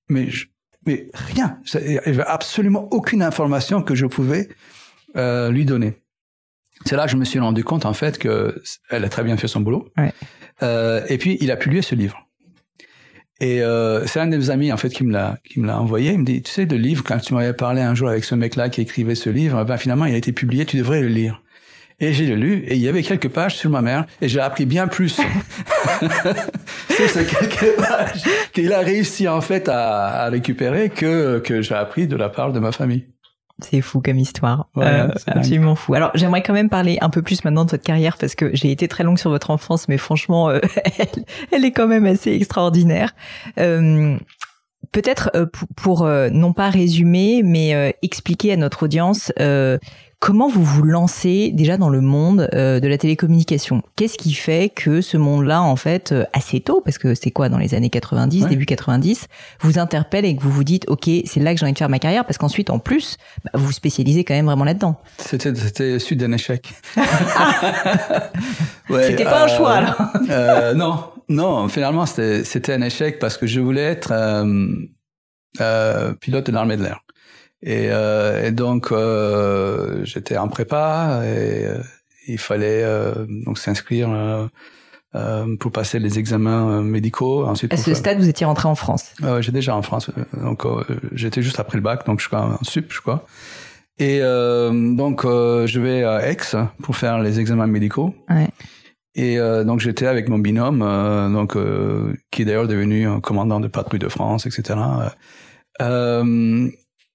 mais 0.10 0.30
je, 0.30 0.47
mais 0.88 1.10
rien. 1.13 1.60
Il 1.75 1.93
y 1.93 1.97
avait 1.99 2.23
absolument 2.23 2.88
aucune 2.91 3.21
information 3.21 3.84
que 3.84 3.93
je 3.93 4.06
pouvais 4.06 4.49
euh, 5.15 5.51
lui 5.51 5.65
donner. 5.65 5.95
C'est 6.86 6.95
là 6.95 7.06
que 7.06 7.12
je 7.12 7.17
me 7.17 7.25
suis 7.25 7.39
rendu 7.39 7.63
compte 7.63 7.86
en 7.86 7.93
fait 7.93 8.17
que 8.17 8.62
elle 8.89 9.03
a 9.03 9.10
très 9.10 9.23
bien 9.23 9.38
fait 9.38 9.47
son 9.47 9.62
boulot. 9.62 9.89
Ouais. 9.97 10.13
Euh, 10.63 11.06
et 11.10 11.17
puis 11.17 11.38
il 11.41 11.51
a 11.51 11.58
publié 11.58 11.82
ce 11.82 11.95
livre. 11.95 12.27
Et 13.39 13.62
euh, 13.62 14.08
c'est 14.08 14.19
un 14.19 14.27
de 14.27 14.36
mes 14.36 14.49
amis 14.49 14.71
en 14.71 14.77
fait 14.77 14.89
qui 14.89 15.03
me 15.03 15.12
l'a 15.12 15.38
qui 15.43 15.60
me 15.60 15.67
l'a 15.67 15.80
envoyé. 15.80 16.13
Il 16.13 16.19
me 16.19 16.25
dit 16.25 16.41
tu 16.41 16.51
sais 16.51 16.65
le 16.65 16.77
livre 16.77 17.03
quand 17.03 17.19
tu 17.19 17.34
m'avais 17.34 17.53
parlé 17.53 17.82
un 17.82 17.93
jour 17.93 18.10
avec 18.10 18.23
ce 18.23 18.36
mec-là 18.36 18.69
qui 18.69 18.82
écrivait 18.82 19.15
ce 19.15 19.30
livre, 19.30 19.63
ben 19.63 19.77
finalement 19.77 20.06
il 20.06 20.13
a 20.13 20.17
été 20.17 20.32
publié. 20.32 20.65
Tu 20.65 20.77
devrais 20.77 21.01
le 21.01 21.08
lire. 21.08 21.43
Et 22.00 22.14
j'ai 22.14 22.36
lu 22.36 22.64
et 22.68 22.76
il 22.76 22.82
y 22.82 22.88
avait 22.88 23.02
quelques 23.02 23.30
pages 23.30 23.56
sur 23.56 23.72
ma 23.72 23.82
mère 23.82 24.06
et 24.22 24.28
j'ai 24.28 24.40
appris 24.40 24.66
bien 24.68 24.88
plus 24.88 25.20
sur 26.90 27.10
ces 27.10 27.26
quelques 27.26 27.76
pages 27.78 28.24
qu'il 28.54 28.72
a 28.74 28.80
réussi 28.80 29.28
en 29.28 29.42
fait 29.42 29.68
à, 29.68 30.24
à 30.26 30.30
récupérer 30.30 30.90
que 30.90 31.40
que 31.40 31.62
j'ai 31.62 31.76
appris 31.76 32.08
de 32.08 32.16
la 32.16 32.30
part 32.30 32.54
de 32.54 32.60
ma 32.60 32.72
famille. 32.72 33.08
C'est 33.60 33.82
fou 33.82 34.02
comme 34.02 34.20
histoire. 34.20 34.68
Ouais, 34.76 34.86
Euh, 34.86 35.08
dingue. 35.08 35.38
absolument 35.38 35.74
fou. 35.76 35.96
Alors, 35.96 36.12
j'aimerais 36.14 36.44
quand 36.44 36.54
même 36.54 36.70
parler 36.70 37.00
un 37.02 37.10
peu 37.10 37.24
plus 37.24 37.44
maintenant 37.44 37.66
de 37.66 37.72
votre 37.72 37.84
carrière 37.84 38.18
parce 38.20 38.36
que 38.36 38.52
j'ai 38.56 38.70
été 38.72 38.88
très 38.88 39.04
longue 39.04 39.18
sur 39.18 39.32
votre 39.32 39.50
enfance, 39.50 39.88
mais 39.88 39.98
franchement, 39.98 40.50
euh, 40.52 40.60
elle, 41.00 41.24
elle 41.52 41.66
est 41.66 41.72
quand 41.72 41.88
même 41.88 42.06
assez 42.06 42.32
extraordinaire. 42.34 43.16
Euh, 43.60 44.18
Peut-être 44.94 45.32
euh, 45.36 45.46
pour, 45.52 45.68
pour, 45.76 46.06
euh, 46.06 46.30
non 46.30 46.54
pas 46.54 46.70
résumer, 46.70 47.42
mais 47.44 47.74
euh, 47.76 47.92
expliquer 48.04 48.54
à 48.54 48.58
notre 48.58 48.84
audience 48.84 49.34
euh, 49.40 49.78
comment 50.19 50.49
vous 50.49 50.63
vous 50.63 50.84
lancez 50.84 51.51
déjà 51.53 51.77
dans 51.77 51.89
le 51.89 52.01
monde 52.01 52.49
euh, 52.53 52.80
de 52.80 52.88
la 52.88 52.97
télécommunication? 52.97 53.84
Qu'est-ce 53.95 54.17
qui 54.17 54.34
fait 54.34 54.69
que 54.69 55.01
ce 55.01 55.17
monde-là, 55.17 55.62
en 55.62 55.75
fait, 55.75 56.12
euh, 56.12 56.23
assez 56.34 56.60
tôt, 56.60 56.82
parce 56.84 56.97
que 56.97 57.13
c'est 57.15 57.32
quoi 57.32 57.49
dans 57.49 57.58
les 57.58 57.75
années 57.75 57.89
90, 57.89 58.43
Ouais. 58.43 58.49
début 58.49 58.65
90, 58.65 59.27
vous 59.62 59.80
interpelle 59.80 60.25
et 60.25 60.36
que 60.36 60.41
vous 60.41 60.49
vous 60.51 60.63
dites, 60.63 60.86
ok, 60.89 61.10
c'est 61.25 61.39
là 61.39 61.53
que 61.53 61.60
j'ai 61.60 61.65
envie 61.65 61.73
de 61.73 61.77
faire 61.77 61.89
ma 61.89 61.99
carrière, 61.99 62.25
parce 62.25 62.38
qu'ensuite, 62.38 62.69
en 62.69 62.80
plus, 62.80 63.17
bah, 63.43 63.51
vous 63.53 63.65
vous 63.67 63.71
spécialisez 63.71 64.23
quand 64.23 64.34
même 64.34 64.45
vraiment 64.47 64.65
là-dedans? 64.65 64.99
C'était 65.19 65.53
c'était 65.56 65.99
suite 65.99 66.19
d'un 66.19 66.32
échec. 66.32 66.69
Ouais, 68.89 69.03
C'était 69.03 69.25
pas 69.25 69.43
un 69.43 69.45
euh, 69.49 69.58
choix, 69.58 69.73
alors. 69.73 70.01
euh, 70.30 70.73
non, 70.73 71.03
non. 71.27 71.67
Finalement, 71.67 72.06
c'était 72.06 72.43
c'était 72.45 72.73
un 72.73 72.82
échec 72.82 73.19
parce 73.19 73.38
que 73.38 73.45
je 73.45 73.60
voulais 73.60 73.82
être 73.84 74.12
euh, 74.13 74.67
euh, 75.60 76.13
pilote 76.13 76.45
de 76.47 76.51
l'armée 76.53 76.77
de 76.77 76.84
l'air. 76.84 77.01
Et, 77.63 77.88
euh, 77.89 78.46
et 78.48 78.52
donc 78.52 78.91
euh, 78.91 80.04
j'étais 80.04 80.38
en 80.38 80.48
prépa 80.48 81.22
et 81.24 81.65
euh, 81.65 81.78
il 82.28 82.38
fallait 82.38 82.84
euh, 82.84 83.26
donc 83.46 83.58
s'inscrire 83.58 84.10
euh, 84.12 84.46
euh, 85.15 85.56
pour 85.60 85.72
passer 85.72 85.98
les 86.00 86.20
examens 86.20 86.82
médicaux. 86.84 87.46
Ensuite, 87.48 87.74
À 87.74 87.78
ce 87.78 87.84
faire- 87.86 87.96
stade, 87.96 88.20
vous 88.20 88.30
étiez 88.30 88.46
rentré 88.46 88.67
en 88.67 88.76
France. 88.76 89.13
euh, 89.24 89.41
j'ai 89.41 89.52
déjà 89.52 89.76
en 89.76 89.82
France, 89.82 90.12
donc 90.34 90.65
euh, 90.65 90.84
j'étais 91.13 91.41
juste 91.41 91.60
après 91.60 91.78
le 91.78 91.82
bac, 91.84 92.06
donc 92.06 92.20
je 92.20 92.28
suis 92.28 92.36
en 92.36 92.58
sup, 92.63 92.91
je 92.93 93.02
crois. 93.02 93.26
Et 93.98 94.20
euh, 94.22 94.93
donc 94.96 95.26
euh, 95.26 95.65
je 95.65 95.80
vais 95.80 96.04
à 96.04 96.30
Aix 96.30 96.38
pour 96.84 96.96
faire 96.96 97.17
les 97.20 97.39
examens 97.39 97.65
médicaux. 97.65 98.13
Ouais. 98.30 98.50
Et 99.15 99.39
euh, 99.39 99.63
donc 99.63 99.80
j'étais 99.80 100.06
avec 100.06 100.30
mon 100.30 100.38
binôme, 100.38 100.84
euh, 100.84 101.28
donc 101.30 101.56
euh, 101.56 102.13
qui 102.30 102.43
est 102.43 102.46
d'ailleurs 102.46 102.67
devenu 102.67 103.08
un 103.08 103.20
commandant 103.20 103.60
de 103.60 103.67
patrouille 103.67 103.98
de 104.00 104.10
France, 104.10 104.46
etc. 104.46 104.76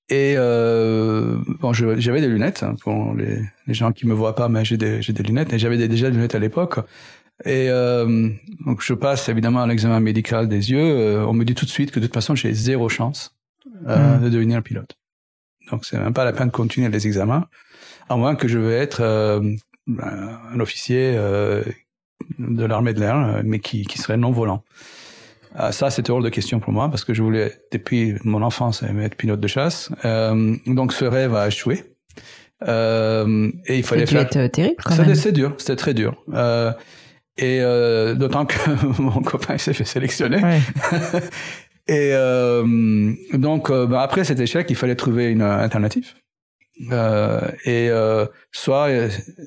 Et 0.09 0.35
euh, 0.37 1.39
bon, 1.61 1.73
j'avais 1.73 2.21
des 2.21 2.29
lunettes 2.29 2.63
hein, 2.63 2.75
pour 2.83 3.15
les, 3.15 3.41
les 3.67 3.75
gens 3.75 3.93
qui 3.93 4.07
me 4.07 4.15
voient 4.15 4.35
pas, 4.35 4.49
mais 4.49 4.65
j'ai 4.65 4.77
des, 4.77 5.01
des 5.01 5.23
lunettes 5.23 5.53
et 5.53 5.59
j'avais 5.59 5.89
déjà 5.89 6.11
des 6.11 6.17
lunettes 6.17 6.35
à 6.35 6.39
l'époque. 6.39 6.79
Et 7.45 7.69
euh, 7.71 8.29
donc 8.67 8.83
je 8.83 8.95
passe 8.95 9.29
évidemment 9.29 9.63
à 9.63 9.67
l'examen 9.67 10.01
médical 10.01 10.49
des 10.49 10.71
yeux. 10.71 10.79
Euh, 10.81 11.27
on 11.27 11.33
me 11.33 11.45
dit 11.45 11.55
tout 11.55 11.65
de 11.65 11.71
suite 11.71 11.91
que 11.91 11.99
de 11.99 12.07
toute 12.07 12.15
façon 12.15 12.35
j'ai 12.35 12.53
zéro 12.53 12.89
chance 12.89 13.35
euh, 13.87 14.19
Mm. 14.19 14.25
de 14.25 14.29
devenir 14.29 14.63
pilote. 14.63 14.97
Donc 15.71 15.85
c'est 15.85 15.99
même 15.99 16.13
pas 16.13 16.25
la 16.25 16.33
peine 16.33 16.49
de 16.49 16.53
continuer 16.53 16.89
les 16.89 17.07
examens, 17.07 17.47
à 18.09 18.17
moins 18.17 18.37
que 18.37 18.49
je 18.49 18.59
veux 18.59 18.73
être 18.73 19.01
euh, 19.01 19.41
un 19.99 20.61
officier 20.61 21.15
euh, 21.17 21.63
de 22.39 22.65
l'armée 22.65 22.93
de 22.93 23.01
l'air, 23.01 23.41
mais 23.45 23.59
qui, 23.61 23.85
qui 23.87 23.99
serait 23.99 24.17
non 24.17 24.31
volant. 24.31 24.63
Euh, 25.61 25.71
ça, 25.71 25.91
c'était 25.91 26.11
hors 26.11 26.23
de 26.23 26.29
question 26.29 26.61
pour 26.61 26.73
moi 26.73 26.89
parce 26.89 27.05
que 27.05 27.15
je 27.15 27.23
voulais, 27.23 27.53
depuis 27.73 28.15
mon 28.25 28.43
enfance, 28.43 28.83
aimer 28.83 29.05
être 29.05 29.17
pilote 29.17 29.41
de 29.41 29.49
chasse. 29.49 29.91
Euh, 30.05 30.57
donc 30.67 30.93
ce 30.93 31.05
rêve 31.05 31.35
a 31.35 31.49
échoué. 31.49 31.85
Euh, 32.69 33.51
et 33.67 33.79
il 33.79 33.83
fallait 33.85 34.07
faire. 34.07 34.23
être 34.23 34.37
euh, 34.37 34.49
terrible 34.49 34.77
quand 34.85 34.95
C'était 34.95 35.07
même. 35.07 35.15
c'est 35.17 35.33
dur, 35.33 35.55
c'était 35.59 35.77
très 35.77 35.95
dur. 35.95 36.23
Euh, 36.33 36.73
et 37.37 37.59
euh, 37.61 38.15
d'autant 38.15 38.47
que 38.47 38.57
mon 39.03 39.21
copain 39.23 39.59
s'est 39.59 39.73
fait 39.75 39.85
sélectionner. 39.85 40.43
Ouais. 40.43 40.61
Et 41.89 42.11
euh, 42.13 43.13
donc 43.33 43.71
ben, 43.71 43.99
après 43.99 44.23
cet 44.23 44.39
échec, 44.39 44.69
il 44.71 44.77
fallait 44.77 44.95
trouver 44.95 45.31
une 45.31 45.43
alternative. 45.43 46.15
Euh, 46.91 47.41
et 47.65 47.91
euh, 47.91 48.25
soit 48.51 48.89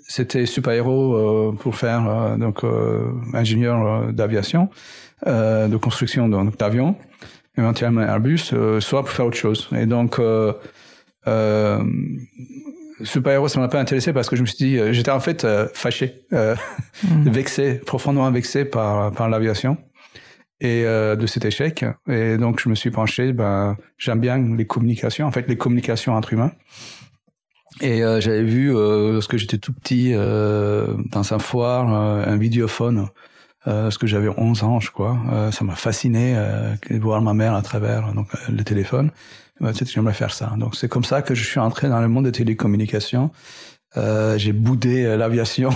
c'était 0.08 0.46
super 0.46 0.74
héros 0.74 1.16
euh, 1.16 1.52
pour 1.58 1.76
faire 1.76 2.08
euh, 2.08 2.38
donc 2.38 2.64
euh, 2.64 3.10
ingénieur 3.34 4.14
d'aviation, 4.14 4.70
de 5.26 5.78
construction 5.78 6.30
donc, 6.30 6.58
d'avions, 6.58 6.96
éventuellement 7.58 8.02
Airbus, 8.02 8.52
euh, 8.54 8.80
soit 8.80 9.02
pour 9.04 9.12
faire 9.12 9.26
autre 9.26 9.38
chose. 9.38 9.70
Et 9.76 9.86
donc 9.86 10.20
euh, 10.20 10.54
euh, 11.28 11.84
super 13.04 13.34
héros, 13.34 13.48
ça 13.48 13.60
m'a 13.60 13.68
pas 13.68 13.80
intéressé 13.80 14.14
parce 14.14 14.30
que 14.30 14.36
je 14.36 14.42
me 14.42 14.46
suis 14.46 14.58
dit, 14.58 14.78
euh, 14.78 14.94
j'étais 14.94 15.12
en 15.12 15.20
fait 15.20 15.44
euh, 15.44 15.68
fâché, 15.74 16.26
euh, 16.34 16.56
Mm. 17.04 17.30
vexé, 17.30 17.76
profondément 17.86 18.32
vexé 18.32 18.66
par 18.66 19.12
par 19.12 19.30
l'aviation 19.30 19.78
et 20.62 20.86
euh, 20.86 21.16
de 21.16 21.28
cet 21.28 21.46
échec. 21.46 21.86
Et 22.08 22.38
donc, 22.38 22.62
je 22.62 22.70
me 22.70 22.76
suis 22.76 22.92
penché, 22.92 23.34
ben, 23.34 23.76
j'aime 23.98 24.20
bien 24.20 24.38
les 24.56 24.66
communications, 24.66 25.28
en 25.28 25.32
fait, 25.32 25.48
les 25.50 25.58
communications 25.58 26.14
entre 26.14 26.34
humains. 26.34 26.52
Et 27.82 28.04
euh, 28.04 28.22
j'avais 28.22 28.44
vu, 28.44 28.74
euh, 28.74 29.14
lorsque 29.14 29.36
j'étais 29.36 29.58
tout 29.58 29.74
petit, 29.74 30.14
euh, 30.14 30.94
dans 31.12 31.34
un 31.34 31.40
foire, 31.40 31.94
euh, 31.94 32.24
un 32.26 32.38
vidéophone, 32.38 33.08
euh, 33.68 33.84
lorsque 33.84 34.06
j'avais 34.06 34.30
11 34.30 34.64
ans, 34.64 34.80
je 34.80 34.92
crois. 34.92 35.18
Euh, 35.32 35.52
ça 35.52 35.64
m'a 35.66 35.76
fasciné 35.76 36.34
euh, 36.36 36.76
de 36.90 37.00
voir 37.00 37.22
ma 37.22 37.34
mère 37.34 37.54
à 37.54 37.62
travers 37.62 38.14
donc, 38.14 38.28
le 38.50 38.64
téléphone. 38.64 39.12
Euh, 39.62 39.72
tu 39.72 39.86
sais, 39.86 39.92
j'aimerais 39.92 40.14
faire 40.14 40.34
ça. 40.34 40.54
Donc, 40.58 40.76
c'est 40.76 40.88
comme 40.88 41.04
ça 41.04 41.22
que 41.22 41.34
je 41.34 41.44
suis 41.44 41.60
entré 41.60 41.88
dans 41.90 42.02
le 42.02 42.08
monde 42.08 42.26
des 42.26 42.32
télécommunications. 42.32 43.32
Euh, 43.98 44.38
j'ai 44.38 44.52
boudé 44.52 45.06
euh, 45.06 45.16
l'aviation 45.16 45.70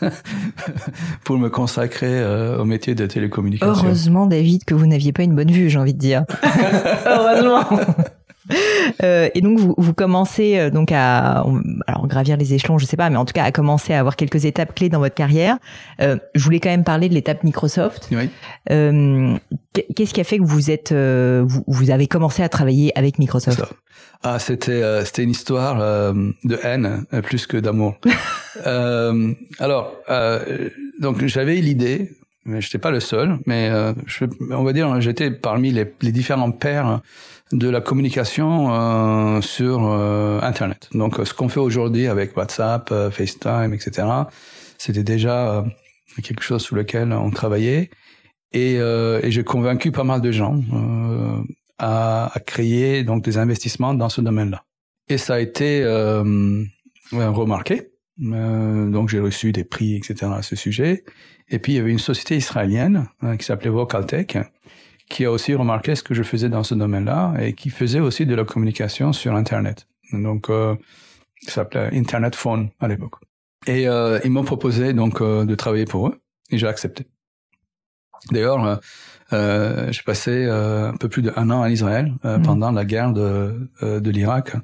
pour 1.24 1.38
me 1.38 1.48
consacrer 1.48 2.18
euh, 2.20 2.58
au 2.58 2.64
métier 2.64 2.96
de 2.96 3.06
télécommunication. 3.06 3.72
Heureusement, 3.72 4.26
David, 4.26 4.64
que 4.64 4.74
vous 4.74 4.86
n'aviez 4.86 5.12
pas 5.12 5.22
une 5.22 5.36
bonne 5.36 5.50
vue, 5.50 5.70
j'ai 5.70 5.78
envie 5.78 5.94
de 5.94 5.98
dire. 5.98 6.24
Heureusement. 7.06 7.64
Euh, 9.02 9.28
et 9.34 9.40
donc 9.40 9.58
vous, 9.58 9.74
vous 9.78 9.94
commencez 9.94 10.58
euh, 10.58 10.68
donc 10.68 10.90
à 10.92 11.44
alors 11.86 12.06
gravir 12.06 12.36
les 12.36 12.54
échelons, 12.54 12.76
je 12.76 12.84
sais 12.84 12.96
pas, 12.96 13.08
mais 13.08 13.16
en 13.16 13.24
tout 13.24 13.32
cas 13.32 13.44
à 13.44 13.52
commencer 13.52 13.94
à 13.94 14.00
avoir 14.00 14.16
quelques 14.16 14.44
étapes 14.44 14.74
clés 14.74 14.88
dans 14.88 14.98
votre 14.98 15.14
carrière. 15.14 15.58
Euh, 16.00 16.16
je 16.34 16.44
voulais 16.44 16.60
quand 16.60 16.70
même 16.70 16.84
parler 16.84 17.08
de 17.08 17.14
l'étape 17.14 17.44
Microsoft. 17.44 18.08
Oui. 18.10 18.28
Euh, 18.70 19.36
Qu'est-ce 19.94 20.12
qui 20.12 20.20
a 20.20 20.24
fait 20.24 20.38
que 20.38 20.44
vous 20.44 20.70
êtes 20.70 20.90
euh, 20.90 21.44
vous, 21.46 21.62
vous 21.68 21.90
avez 21.90 22.08
commencé 22.08 22.42
à 22.42 22.48
travailler 22.48 22.96
avec 22.98 23.18
Microsoft? 23.18 23.62
Ah, 24.22 24.38
c'était 24.38 24.82
euh, 24.82 25.04
c'était 25.04 25.22
une 25.22 25.30
histoire 25.30 25.80
euh, 25.80 26.12
de 26.44 26.58
haine 26.62 27.06
plus 27.22 27.46
que 27.46 27.56
d'amour. 27.56 27.96
euh, 28.66 29.32
alors, 29.60 29.94
euh, 30.10 30.68
donc 30.98 31.24
j'avais 31.24 31.56
l'idée, 31.56 32.10
mais 32.44 32.60
j'étais 32.60 32.78
pas 32.78 32.90
le 32.90 33.00
seul, 33.00 33.38
mais 33.46 33.68
euh, 33.70 33.92
on 34.50 34.62
va 34.62 34.72
dire 34.72 35.00
j'étais 35.00 35.30
parmi 35.30 35.70
les, 35.70 35.92
les 36.00 36.12
différents 36.12 36.50
pairs 36.50 37.00
de 37.52 37.68
la 37.68 37.80
communication 37.80 38.72
euh, 38.72 39.40
sur 39.40 39.90
euh, 39.90 40.40
Internet. 40.42 40.88
Donc, 40.92 41.16
ce 41.24 41.34
qu'on 41.34 41.48
fait 41.48 41.60
aujourd'hui 41.60 42.06
avec 42.06 42.36
WhatsApp, 42.36 42.90
euh, 42.92 43.10
FaceTime, 43.10 43.74
etc., 43.74 44.06
c'était 44.78 45.02
déjà 45.02 45.58
euh, 45.58 45.62
quelque 46.22 46.42
chose 46.42 46.62
sur 46.62 46.76
lequel 46.76 47.12
on 47.12 47.30
travaillait. 47.30 47.90
Et, 48.52 48.76
euh, 48.78 49.20
et 49.22 49.30
j'ai 49.30 49.44
convaincu 49.44 49.92
pas 49.92 50.04
mal 50.04 50.20
de 50.20 50.32
gens 50.32 50.60
à, 51.78 52.30
à, 52.34 52.40
créer 52.40 53.04
donc 53.04 53.22
des 53.22 53.38
investissements 53.38 53.94
dans 53.94 54.08
ce 54.08 54.20
domaine-là. 54.20 54.64
Et 55.08 55.18
ça 55.18 55.34
a 55.34 55.40
été 55.40 55.84
remarqué. 57.12 57.89
Euh, 58.22 58.90
donc 58.90 59.08
j'ai 59.08 59.20
reçu 59.20 59.52
des 59.52 59.64
prix, 59.64 59.96
etc. 59.96 60.32
à 60.34 60.42
ce 60.42 60.56
sujet. 60.56 61.04
Et 61.48 61.58
puis 61.58 61.72
il 61.72 61.76
y 61.76 61.78
avait 61.78 61.90
une 61.90 61.98
société 61.98 62.36
israélienne 62.36 63.08
euh, 63.22 63.36
qui 63.36 63.44
s'appelait 63.44 63.70
Vocaltech 63.70 64.38
qui 65.10 65.24
a 65.24 65.30
aussi 65.30 65.54
remarqué 65.54 65.96
ce 65.96 66.02
que 66.02 66.14
je 66.14 66.22
faisais 66.22 66.48
dans 66.48 66.62
ce 66.62 66.74
domaine-là 66.74 67.34
et 67.40 67.52
qui 67.52 67.68
faisait 67.68 67.98
aussi 67.98 68.26
de 68.26 68.34
la 68.34 68.44
communication 68.44 69.12
sur 69.12 69.34
Internet. 69.34 69.88
Donc, 70.12 70.48
euh, 70.48 70.76
ça 71.42 71.52
s'appelait 71.52 71.90
Internet 71.92 72.36
Phone 72.36 72.70
à 72.78 72.88
l'époque. 72.88 73.16
Et 73.66 73.88
euh, 73.88 74.18
ils 74.24 74.30
m'ont 74.30 74.44
proposé 74.44 74.94
donc 74.94 75.20
euh, 75.20 75.44
de 75.44 75.54
travailler 75.54 75.84
pour 75.84 76.08
eux 76.08 76.20
et 76.50 76.58
j'ai 76.58 76.66
accepté. 76.66 77.06
D'ailleurs, 78.30 78.80
euh, 79.32 79.92
j'ai 79.92 80.02
passé 80.02 80.44
un 80.44 80.94
peu 80.96 81.08
plus 81.08 81.22
d'un 81.22 81.50
an 81.50 81.60
en 81.62 81.66
Israël 81.66 82.12
mmh. 82.22 82.42
pendant 82.42 82.70
la 82.70 82.84
guerre 82.84 83.12
de, 83.12 83.70
de 83.80 84.10
l'Irak, 84.10 84.56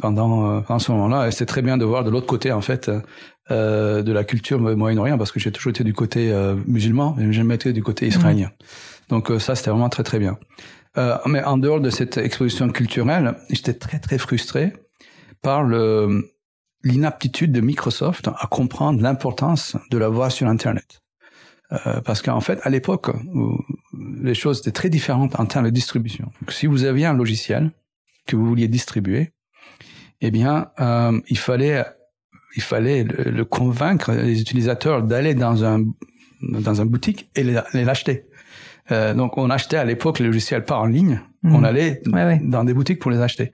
pendant, 0.00 0.62
pendant 0.62 0.78
ce 0.78 0.92
moment-là. 0.92 1.28
Et 1.28 1.30
c'est 1.30 1.46
très 1.46 1.62
bien 1.62 1.76
de 1.78 1.84
voir 1.84 2.04
de 2.04 2.10
l'autre 2.10 2.26
côté 2.26 2.52
en 2.52 2.60
fait 2.60 2.90
de 3.48 4.12
la 4.12 4.24
culture 4.24 4.58
Moyen-Orient 4.60 5.18
parce 5.18 5.32
que 5.32 5.40
j'ai 5.40 5.50
toujours 5.50 5.70
été 5.70 5.84
du 5.84 5.94
côté 5.94 6.32
musulman 6.66 7.16
et 7.18 7.24
j'ai 7.26 7.32
jamais 7.32 7.54
été 7.54 7.72
du 7.72 7.82
côté 7.82 8.06
israélien. 8.06 8.48
Mmh. 8.48 9.10
Donc 9.10 9.32
ça, 9.40 9.54
c'était 9.54 9.70
vraiment 9.70 9.88
très 9.88 10.02
très 10.02 10.18
bien. 10.18 10.38
mais 11.26 11.42
en 11.42 11.58
dehors 11.58 11.80
de 11.80 11.90
cette 11.90 12.18
exposition 12.18 12.68
culturelle, 12.68 13.34
j'étais 13.48 13.74
très 13.74 13.98
très 13.98 14.18
frustré 14.18 14.72
par 15.42 15.62
le 15.62 16.30
l'inaptitude 16.82 17.52
de 17.52 17.60
Microsoft 17.60 18.28
à 18.28 18.46
comprendre 18.46 19.00
l'importance 19.02 19.76
de 19.90 19.98
la 19.98 20.08
voix 20.08 20.30
sur 20.30 20.46
Internet. 20.46 21.02
Euh, 21.72 22.00
parce 22.00 22.20
qu'en 22.22 22.40
fait, 22.40 22.58
à 22.62 22.70
l'époque, 22.70 23.10
les 24.22 24.34
choses 24.34 24.60
étaient 24.60 24.72
très 24.72 24.90
différentes 24.90 25.38
en 25.38 25.46
termes 25.46 25.66
de 25.66 25.70
distribution. 25.70 26.32
Donc, 26.40 26.52
si 26.52 26.66
vous 26.66 26.84
aviez 26.84 27.06
un 27.06 27.14
logiciel 27.14 27.70
que 28.26 28.34
vous 28.34 28.46
vouliez 28.46 28.68
distribuer, 28.68 29.32
eh 30.20 30.30
bien, 30.30 30.68
euh, 30.80 31.18
il 31.28 31.38
fallait, 31.38 31.84
il 32.56 32.62
fallait 32.62 33.04
le, 33.04 33.44
convaincre 33.44 34.12
les 34.12 34.40
utilisateurs 34.40 35.02
d'aller 35.02 35.34
dans 35.34 35.64
un 35.64 35.84
dans 36.42 36.80
un 36.80 36.86
boutique 36.86 37.30
et 37.36 37.44
l'acheter. 37.74 38.24
Euh, 38.90 39.14
donc, 39.14 39.38
on 39.38 39.50
achetait 39.50 39.76
à 39.76 39.84
l'époque 39.84 40.18
les 40.18 40.26
logiciels 40.26 40.64
pas 40.64 40.78
en 40.78 40.86
ligne, 40.86 41.20
on 41.44 41.60
mmh. 41.60 41.64
allait 41.64 42.02
dans 42.42 42.64
des 42.64 42.74
boutiques 42.74 42.98
pour 42.98 43.10
les 43.10 43.20
acheter. 43.20 43.52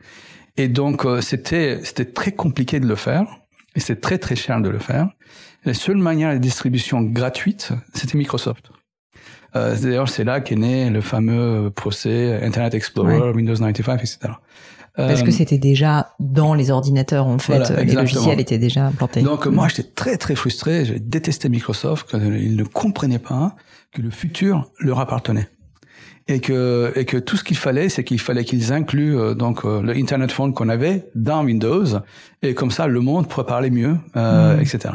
Et 0.57 0.69
donc, 0.69 1.05
euh, 1.05 1.21
c'était, 1.21 1.81
c'était 1.85 2.07
très 2.07 2.33
compliqué 2.33 2.81
de 2.81 2.87
le 2.87 2.95
faire. 2.95 3.27
Et 3.75 3.81
c'est 3.81 4.01
très, 4.01 4.19
très 4.19 4.37
cher 4.37 4.61
de 4.61 4.71
le 4.71 4.79
faire. 4.79 5.11
La 5.65 5.75
seule 5.75 5.99
manière 5.99 6.33
de 6.33 6.39
distribution 6.39 7.03
gratuite, 7.03 7.73
c'était 7.93 8.17
Microsoft. 8.17 8.71
Euh, 9.55 9.77
D'ailleurs, 9.77 10.09
c'est 10.09 10.25
là 10.25 10.41
qu'est 10.41 10.57
né 10.57 10.89
le 10.89 11.03
fameux 11.03 11.71
procès 11.71 12.41
Internet 12.43 12.75
Explorer, 12.75 13.33
Windows 13.33 13.55
95, 13.55 14.01
etc. 14.01 14.35
Parce 14.97 15.23
que 15.23 15.29
euh, 15.29 15.33
c'était 15.33 15.59
déjà 15.59 16.15
dans 16.19 16.55
les 16.55 16.71
ordinateurs, 16.71 17.27
en 17.27 17.39
fait. 17.39 17.71
les 17.71 17.93
logiciels 17.93 18.41
étaient 18.41 18.59
déjà 18.59 18.87
implantés. 18.87 19.23
Donc, 19.23 19.47
moi, 19.47 19.69
j'étais 19.69 19.91
très, 19.91 20.17
très 20.17 20.35
frustré. 20.35 20.85
J'ai 20.85 20.99
détesté 20.99 21.49
Microsoft. 21.49 22.15
Ils 22.15 22.57
ne 22.57 22.65
comprenaient 22.65 23.19
pas 23.19 23.57
que 23.93 24.01
le 24.03 24.11
futur 24.11 24.71
leur 24.79 24.99
appartenait 25.01 25.49
et 26.29 26.41
que 26.41 26.93
et 26.97 27.05
que 27.05 27.17
tout 27.17 27.37
ce 27.37 27.45
qu'il 27.45 27.57
fallait, 27.57 27.89
c'est 27.89 28.05
qu'il 28.05 28.21
fallait 28.21 28.45
qu'ils 28.45 28.73
incluent 28.73 29.17
euh, 29.17 29.35
donc 29.35 29.65
euh, 29.65 29.81
le 29.81 29.95
Internet 29.97 30.33
Phone 30.33 30.55
qu'on 30.55 30.69
avait 30.69 31.09
dans 31.15 31.45
Windows 31.45 31.85
et 32.43 32.55
comme 32.55 32.71
ça 32.71 32.87
le 32.87 33.01
monde 33.01 33.29
pourrait 33.29 33.47
parler 33.47 33.71
mieux, 33.71 33.97
euh, 34.17 34.59
etc. 34.59 34.95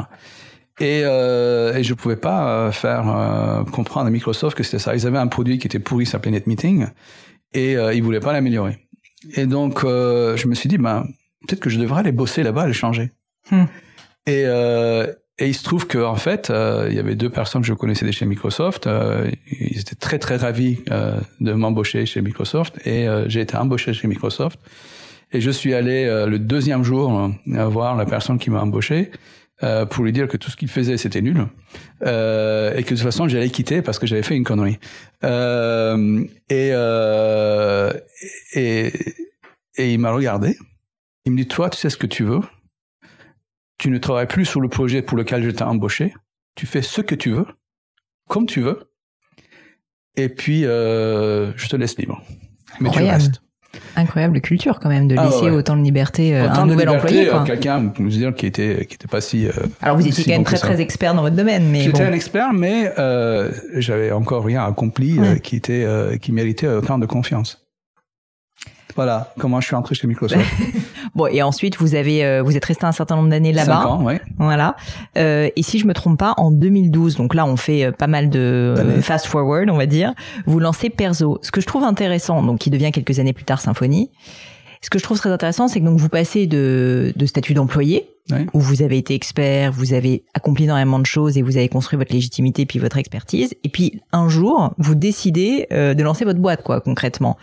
Et, 0.80 1.02
euh, 1.04 1.74
et 1.74 1.84
je 1.84 1.94
pouvais 1.94 2.16
pas 2.16 2.48
euh, 2.48 2.72
faire 2.72 3.04
comprendre 3.72 4.06
à 4.06 4.10
Microsoft 4.10 4.56
que 4.56 4.62
c'était 4.62 4.78
ça. 4.78 4.94
Ils 4.94 5.06
avaient 5.06 5.18
un 5.18 5.26
produit 5.26 5.58
qui 5.58 5.66
était 5.66 5.78
pourri, 5.78 6.06
s'appelait 6.06 6.32
NetMeeting, 6.32 6.86
et 7.52 7.74
ils 7.74 8.02
voulaient 8.02 8.20
pas 8.20 8.32
l'améliorer. 8.32 8.78
Et 9.34 9.46
donc 9.46 9.82
je 9.82 10.46
me 10.46 10.54
suis 10.54 10.68
dit, 10.68 10.78
ben 10.78 11.06
peut-être 11.46 11.60
que 11.60 11.70
je 11.70 11.78
devrais 11.78 12.00
aller 12.00 12.12
bosser 12.12 12.42
là-bas, 12.42 12.66
le 12.66 12.72
changer. 12.72 13.10
Hmm. 13.50 13.64
Et, 14.26 14.46
et 15.38 15.48
il 15.48 15.54
se 15.54 15.64
trouve 15.64 15.88
qu'en 15.88 16.12
en 16.12 16.16
fait, 16.16 16.50
euh, 16.50 16.86
il 16.88 16.94
y 16.94 16.98
avait 16.98 17.16
deux 17.16 17.30
personnes 17.30 17.62
que 17.62 17.66
je 17.66 17.72
connaissais 17.72 18.10
chez 18.12 18.26
Microsoft. 18.26 18.86
Euh, 18.86 19.30
ils 19.50 19.80
étaient 19.80 19.96
très 19.96 20.18
très 20.18 20.36
ravis 20.36 20.78
euh, 20.90 21.16
de 21.40 21.52
m'embaucher 21.52 22.06
chez 22.06 22.20
Microsoft 22.20 22.78
et 22.86 23.08
j'ai 23.26 23.40
été 23.40 23.56
embauché 23.56 23.92
chez 23.94 24.06
Microsoft. 24.08 24.60
Et 25.32 25.40
je 25.40 25.50
suis 25.50 25.72
allé 25.72 26.04
le 26.28 26.38
deuxième 26.38 26.84
jour 26.84 27.30
voir 27.46 27.96
la 27.96 28.04
personne 28.04 28.38
qui 28.38 28.50
m'a 28.50 28.60
embauché 28.60 29.10
pour 29.90 30.04
lui 30.04 30.12
dire 30.12 30.28
que 30.28 30.36
tout 30.36 30.50
ce 30.50 30.56
qu'il 30.56 30.68
faisait 30.68 30.96
c'était 30.96 31.22
nul 31.22 31.46
et 32.00 32.04
que 32.04 32.80
de 32.80 32.88
toute 32.88 32.98
façon 32.98 33.28
j'allais 33.28 33.50
quitter 33.50 33.80
parce 33.80 33.98
que 33.98 34.06
j'avais 34.06 34.22
fait 34.22 34.36
une 34.36 34.44
connerie. 34.44 34.78
et, 35.22 36.72
et 38.54 38.92
et 39.76 39.92
il 39.94 39.98
m'a 39.98 40.12
regardé. 40.12 40.58
Il 41.24 41.32
me 41.32 41.36
dit 41.36 41.46
toi 41.46 41.70
tu 41.70 41.78
sais 41.78 41.90
ce 41.90 41.96
que 41.96 42.06
tu 42.06 42.24
veux 42.24 42.40
tu 43.82 43.90
ne 43.90 43.98
travailles 43.98 44.28
plus 44.28 44.44
sur 44.44 44.60
le 44.60 44.68
projet 44.68 45.02
pour 45.02 45.18
lequel 45.18 45.42
je 45.42 45.50
t'ai 45.50 45.64
embauché. 45.64 46.14
Tu 46.54 46.66
fais 46.66 46.82
ce 46.82 47.00
que 47.00 47.16
tu 47.16 47.32
veux, 47.32 47.46
comme 48.28 48.46
tu 48.46 48.60
veux. 48.60 48.92
Et 50.14 50.28
puis, 50.28 50.66
euh, 50.66 51.52
je 51.56 51.66
te 51.66 51.74
laisse 51.74 51.98
libre. 51.98 52.22
Mais 52.78 52.90
tu 52.90 53.00
restes. 53.00 53.42
Incroyable 53.96 54.40
culture 54.40 54.80
quand 54.80 54.88
même 54.88 55.08
de 55.08 55.16
ah 55.18 55.24
laisser 55.24 55.50
autant 55.50 55.76
de 55.76 55.82
liberté 55.82 56.36
euh, 56.36 56.48
à 56.48 56.60
un 56.60 56.66
nouvel 56.66 56.88
employé. 56.88 57.28
Euh, 57.28 57.42
quelqu'un, 57.44 57.92
dire, 57.98 58.34
qui 58.34 58.46
était 58.46 58.86
qui 58.86 58.94
était 58.94 59.08
pas 59.08 59.20
si. 59.20 59.46
Alors 59.80 59.96
vous 59.96 60.06
étiez 60.06 60.24
quand 60.24 60.32
même 60.32 60.44
très 60.44 60.58
très 60.58 60.80
expert 60.80 61.14
dans 61.14 61.22
votre 61.22 61.36
domaine, 61.36 61.68
mais 61.70 61.82
j'étais 61.82 62.02
un 62.02 62.12
expert, 62.12 62.52
mais 62.52 62.92
j'avais 63.76 64.12
encore 64.12 64.44
rien 64.44 64.64
accompli 64.64 65.18
qui 65.42 65.56
était 65.56 65.86
qui 66.20 66.32
méritait 66.32 66.68
autant 66.68 66.98
de 66.98 67.06
confiance. 67.06 67.61
Voilà 68.96 69.32
comment 69.38 69.60
je 69.60 69.66
suis 69.66 69.76
entré 69.76 69.94
chez 69.94 70.06
Microsoft. 70.06 70.44
bon, 71.14 71.26
et 71.26 71.42
ensuite 71.42 71.76
vous 71.78 71.94
avez 71.94 72.24
euh, 72.24 72.42
vous 72.42 72.56
êtes 72.56 72.64
resté 72.64 72.84
un 72.84 72.92
certain 72.92 73.16
nombre 73.16 73.30
d'années 73.30 73.52
là-bas. 73.52 73.82
Cinq 73.82 73.86
ans, 73.86 74.02
ouais. 74.02 74.20
Voilà. 74.38 74.76
Euh, 75.16 75.48
et 75.54 75.62
si 75.62 75.78
je 75.78 75.86
me 75.86 75.94
trompe 75.94 76.18
pas, 76.18 76.34
en 76.36 76.50
2012, 76.50 77.16
donc 77.16 77.34
là 77.34 77.46
on 77.46 77.56
fait 77.56 77.84
euh, 77.84 77.92
pas 77.92 78.06
mal 78.06 78.30
de 78.30 78.74
fast 79.00 79.26
forward, 79.26 79.70
on 79.70 79.76
va 79.76 79.86
dire. 79.86 80.14
Vous 80.46 80.58
lancez 80.58 80.90
Perso. 80.90 81.38
Ce 81.42 81.50
que 81.50 81.60
je 81.60 81.66
trouve 81.66 81.84
intéressant, 81.84 82.42
donc 82.42 82.58
qui 82.58 82.70
devient 82.70 82.90
quelques 82.92 83.18
années 83.18 83.32
plus 83.32 83.44
tard 83.44 83.60
Symfony. 83.60 84.10
Ce 84.84 84.90
que 84.90 84.98
je 84.98 85.04
trouve 85.04 85.18
très 85.18 85.30
intéressant, 85.30 85.68
c'est 85.68 85.78
que 85.78 85.84
donc 85.84 85.98
vous 85.98 86.08
passez 86.08 86.48
de, 86.48 87.12
de 87.14 87.26
statut 87.26 87.54
d'employé, 87.54 88.08
où 88.52 88.58
vous 88.58 88.82
avez 88.82 88.98
été 88.98 89.14
expert, 89.14 89.70
vous 89.70 89.92
avez 89.92 90.24
accompli 90.34 90.64
énormément 90.64 90.98
de 90.98 91.06
choses 91.06 91.38
et 91.38 91.42
vous 91.42 91.56
avez 91.56 91.68
construit 91.68 91.96
votre 91.96 92.12
légitimité 92.12 92.66
puis 92.66 92.80
votre 92.80 92.96
expertise. 92.98 93.54
Et 93.62 93.68
puis 93.68 94.00
un 94.10 94.28
jour, 94.28 94.74
vous 94.78 94.96
décidez 94.96 95.68
de 95.70 96.02
lancer 96.02 96.24
votre 96.24 96.40
boîte, 96.40 96.64
quoi, 96.64 96.80
concrètement. 96.80 97.36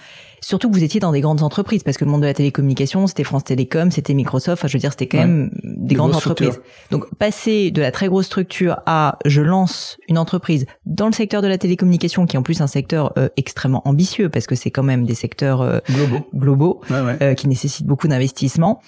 Surtout 0.49 0.67
que 0.67 0.73
vous 0.73 0.83
étiez 0.83 0.99
dans 0.99 1.12
des 1.12 1.21
grandes 1.21 1.43
entreprises, 1.43 1.83
parce 1.83 1.95
que 1.95 2.05
le 2.05 2.09
monde 2.09 2.21
de 2.21 2.25
la 2.25 2.33
télécommunication, 2.33 3.05
c'était 3.05 3.23
France 3.23 3.43
Télécom, 3.43 3.91
c'était 3.91 4.15
Microsoft, 4.15 4.59
enfin, 4.59 4.67
je 4.67 4.73
veux 4.73 4.79
dire, 4.79 4.89
c'était 4.89 5.05
quand 5.05 5.19
même 5.19 5.51
des, 5.63 5.93
grandes 5.93 6.15
entreprises. 6.15 6.59
Donc, 6.89 7.05
passer 7.19 7.69
de 7.69 7.83
la 7.83 7.91
très 7.91 8.07
grosse 8.07 8.25
structure 8.25 8.79
à 8.88 9.19
je 9.25 9.43
lance 9.43 9.97
une 10.07 10.17
entreprise 10.17 10.65
dans 10.88 11.05
le 11.05 11.12
secteur 11.12 11.43
de 11.43 11.47
la 11.47 11.59
télécommunication, 11.59 12.25
qui 12.25 12.35
est 12.35 12.39
en 12.39 12.41
plus 12.41 12.62
un 12.62 12.67
secteur 12.67 13.13
euh, 13.19 13.29
extrêmement 13.38 13.88
ambitieux, 13.88 14.29
parce 14.29 14.47
que 14.47 14.55
c'est 14.55 14.71
quand 14.71 14.81
même 14.81 15.05
des 15.05 15.13
secteurs 15.13 15.62
euh, 15.62 15.77
globaux, 15.88 16.27
globaux 16.33 16.81
euh, 16.89 17.35
qui 17.35 17.47
nécessitent 17.47 17.85
beaucoup 17.85 18.07
d'investissement. 18.07 18.81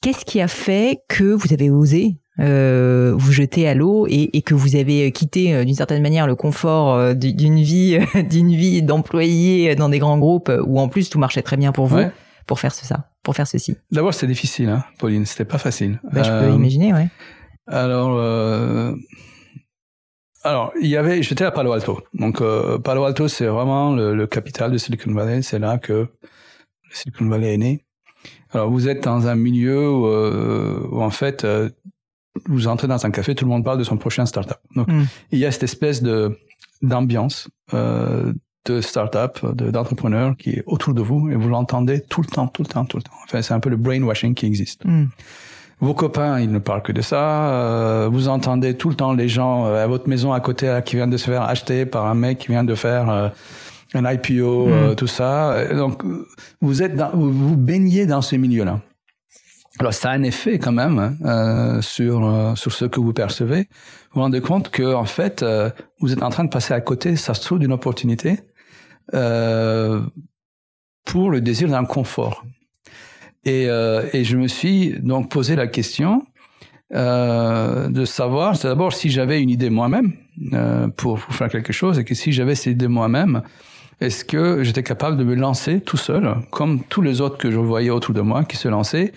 Qu'est-ce 0.00 0.24
qui 0.24 0.40
a 0.40 0.48
fait 0.48 1.00
que 1.10 1.24
vous 1.24 1.52
avez 1.52 1.68
osé 1.68 2.16
euh, 2.38 3.14
vous 3.16 3.32
jeter 3.32 3.66
à 3.66 3.72
l'eau 3.72 4.06
et, 4.10 4.36
et, 4.36 4.42
que 4.42 4.52
vous 4.52 4.76
avez 4.76 5.10
quitté 5.10 5.54
euh, 5.54 5.64
d'une 5.64 5.74
certaine 5.74 6.02
manière 6.02 6.26
le 6.26 6.34
confort 6.34 6.92
euh, 6.92 7.14
d'une 7.14 7.62
vie 7.62 7.98
d'une 8.28 8.54
vie 8.54 8.82
d'employé 8.82 9.74
dans 9.74 9.88
des 9.88 9.98
grands 9.98 10.18
groupes 10.18 10.52
où 10.66 10.78
en 10.78 10.88
plus 10.88 11.08
tout 11.08 11.18
marchait 11.18 11.40
très 11.40 11.56
bien 11.56 11.72
pour 11.72 11.86
vous 11.86 12.02
pour 12.46 12.60
faire 12.60 12.74
ça 12.74 13.08
pour 13.22 13.34
faire 13.34 13.46
ceci. 13.46 13.78
D'abord 13.90 14.12
c'était 14.12 14.26
difficile 14.26 14.68
hein, 14.68 14.84
Pauline. 14.98 15.24
C'était 15.24 15.46
pas 15.46 15.56
facile. 15.56 15.98
Bah, 16.12 16.22
je 16.22 16.30
peux 16.30 16.54
imaginer 16.54 16.92
ouais. 16.92 17.08
alors 17.68 18.20
alors 20.44 20.72
il 20.78 20.88
y 20.88 20.96
avait 20.98 21.22
j'étais 21.22 21.44
à 21.44 21.50
Palo 21.50 21.72
Alto. 21.72 22.02
Donc 22.12 22.42
Palo 22.84 23.04
Alto 23.04 23.28
c'est 23.28 23.46
vraiment 23.46 23.94
le, 23.94 24.14
le, 24.14 24.26
capital 24.26 24.70
de 24.70 24.76
Silicon 24.76 25.12
Valley. 25.14 25.40
C'est 25.40 25.58
là 25.58 25.78
que 25.78 26.06
Silicon 26.92 27.30
Valley 27.30 27.54
est 27.54 27.58
né. 27.58 27.84
Alors 28.50 28.70
vous 28.70 28.88
êtes 28.88 29.04
dans 29.04 29.26
un 29.26 29.36
milieu 29.36 29.90
où, 29.90 30.06
où 30.06 31.00
en 31.00 31.10
fait 31.10 31.46
vous 32.46 32.68
entrez 32.68 32.88
dans 32.88 33.04
un 33.04 33.10
café, 33.10 33.34
tout 33.34 33.44
le 33.44 33.50
monde 33.50 33.64
parle 33.64 33.78
de 33.78 33.84
son 33.84 33.96
prochain 33.96 34.26
startup. 34.26 34.58
Donc, 34.74 34.88
hmm. 34.88 35.04
il 35.32 35.38
y 35.38 35.44
a 35.44 35.50
cette 35.50 35.64
espèce 35.64 36.02
de 36.02 36.38
d'ambiance 36.82 37.48
euh, 37.72 38.32
de 38.66 38.80
startup, 38.80 39.44
d'entrepreneurs 39.54 40.36
qui 40.36 40.50
est 40.50 40.64
autour 40.66 40.92
de 40.92 41.00
vous 41.00 41.30
et 41.30 41.34
vous 41.34 41.48
l'entendez 41.48 42.00
tout 42.00 42.20
le 42.20 42.26
temps, 42.26 42.48
tout 42.48 42.62
le 42.62 42.68
temps, 42.68 42.84
tout 42.84 42.96
le 42.96 43.02
temps. 43.02 43.12
Enfin, 43.24 43.40
c'est 43.40 43.54
un 43.54 43.60
peu 43.60 43.70
le 43.70 43.76
brainwashing 43.76 44.34
qui 44.34 44.46
existe. 44.46 44.84
Hmm. 44.84 45.06
Vos 45.80 45.92
copains, 45.92 46.40
ils 46.40 46.50
ne 46.50 46.58
parlent 46.58 46.82
que 46.82 46.92
de 46.92 47.02
ça. 47.02 47.50
Euh, 47.50 48.08
vous 48.10 48.28
entendez 48.28 48.76
tout 48.76 48.88
le 48.88 48.94
temps 48.94 49.12
les 49.12 49.28
gens 49.28 49.66
euh, 49.66 49.84
à 49.84 49.86
votre 49.86 50.08
maison 50.08 50.32
à 50.32 50.40
côté 50.40 50.80
qui 50.84 50.96
viennent 50.96 51.10
de 51.10 51.18
se 51.18 51.26
faire 51.26 51.42
acheter 51.42 51.84
par 51.84 52.06
un 52.06 52.14
mec 52.14 52.38
qui 52.38 52.48
vient 52.48 52.64
de 52.64 52.74
faire 52.74 53.10
euh, 53.10 53.28
un 53.94 54.10
IPO, 54.10 54.66
hmm. 54.66 54.94
tout 54.96 55.06
ça. 55.06 55.74
Donc, 55.74 56.02
vous 56.60 56.82
êtes 56.82 56.96
dans, 56.96 57.10
vous, 57.10 57.30
vous 57.30 57.56
baignez 57.56 58.06
dans 58.06 58.22
ce 58.22 58.36
milieu-là. 58.36 58.80
Alors 59.78 59.92
ça 59.92 60.10
a 60.10 60.14
un 60.14 60.22
effet 60.22 60.58
quand 60.58 60.72
même 60.72 60.98
hein, 60.98 61.16
euh, 61.24 61.82
sur 61.82 62.24
euh, 62.24 62.54
sur 62.54 62.72
ce 62.72 62.86
que 62.86 62.98
vous 62.98 63.12
percevez. 63.12 63.60
Vous 63.60 64.14
vous 64.14 64.20
rendez 64.20 64.40
compte 64.40 64.70
que 64.70 64.94
en 64.94 65.04
fait 65.04 65.42
euh, 65.42 65.70
vous 66.00 66.12
êtes 66.12 66.22
en 66.22 66.30
train 66.30 66.44
de 66.44 66.50
passer 66.50 66.72
à 66.72 66.80
côté, 66.80 67.16
ça 67.16 67.34
se 67.34 67.42
trouve 67.42 67.58
d'une 67.58 67.72
opportunité 67.72 68.40
euh, 69.14 70.00
pour 71.04 71.30
le 71.30 71.40
désir 71.40 71.68
d'un 71.68 71.84
confort. 71.84 72.44
Et, 73.44 73.66
et 73.66 74.24
je 74.24 74.36
me 74.36 74.48
suis 74.48 74.98
donc 74.98 75.30
posé 75.30 75.54
la 75.54 75.68
question 75.68 76.26
de 76.90 78.04
savoir, 78.04 78.56
c'est 78.56 78.66
d'abord 78.66 78.92
si 78.92 79.08
j'avais 79.08 79.40
une 79.40 79.50
idée 79.50 79.70
moi-même 79.70 80.14
pour, 80.96 81.20
pour, 81.20 81.32
faire 81.32 81.48
quelque 81.48 81.72
chose 81.72 82.00
et 82.00 82.04
que 82.04 82.16
si 82.16 82.32
j'avais 82.32 82.56
cette 82.56 82.72
idée 82.72 82.88
moi-même, 82.88 83.42
est-ce 84.00 84.24
que 84.24 84.64
j'étais 84.64 84.82
capable 84.82 85.16
de 85.16 85.22
me 85.22 85.36
lancer 85.36 85.80
tout 85.80 85.96
seul, 85.96 86.34
comme 86.50 86.82
tous 86.82 87.02
les 87.02 87.20
autres 87.20 87.38
que 87.38 87.52
je 87.52 87.58
voyais 87.58 87.90
autour 87.90 88.14
de 88.14 88.20
moi 88.20 88.42
qui 88.42 88.56
se 88.56 88.66
lançaient, 88.66 89.12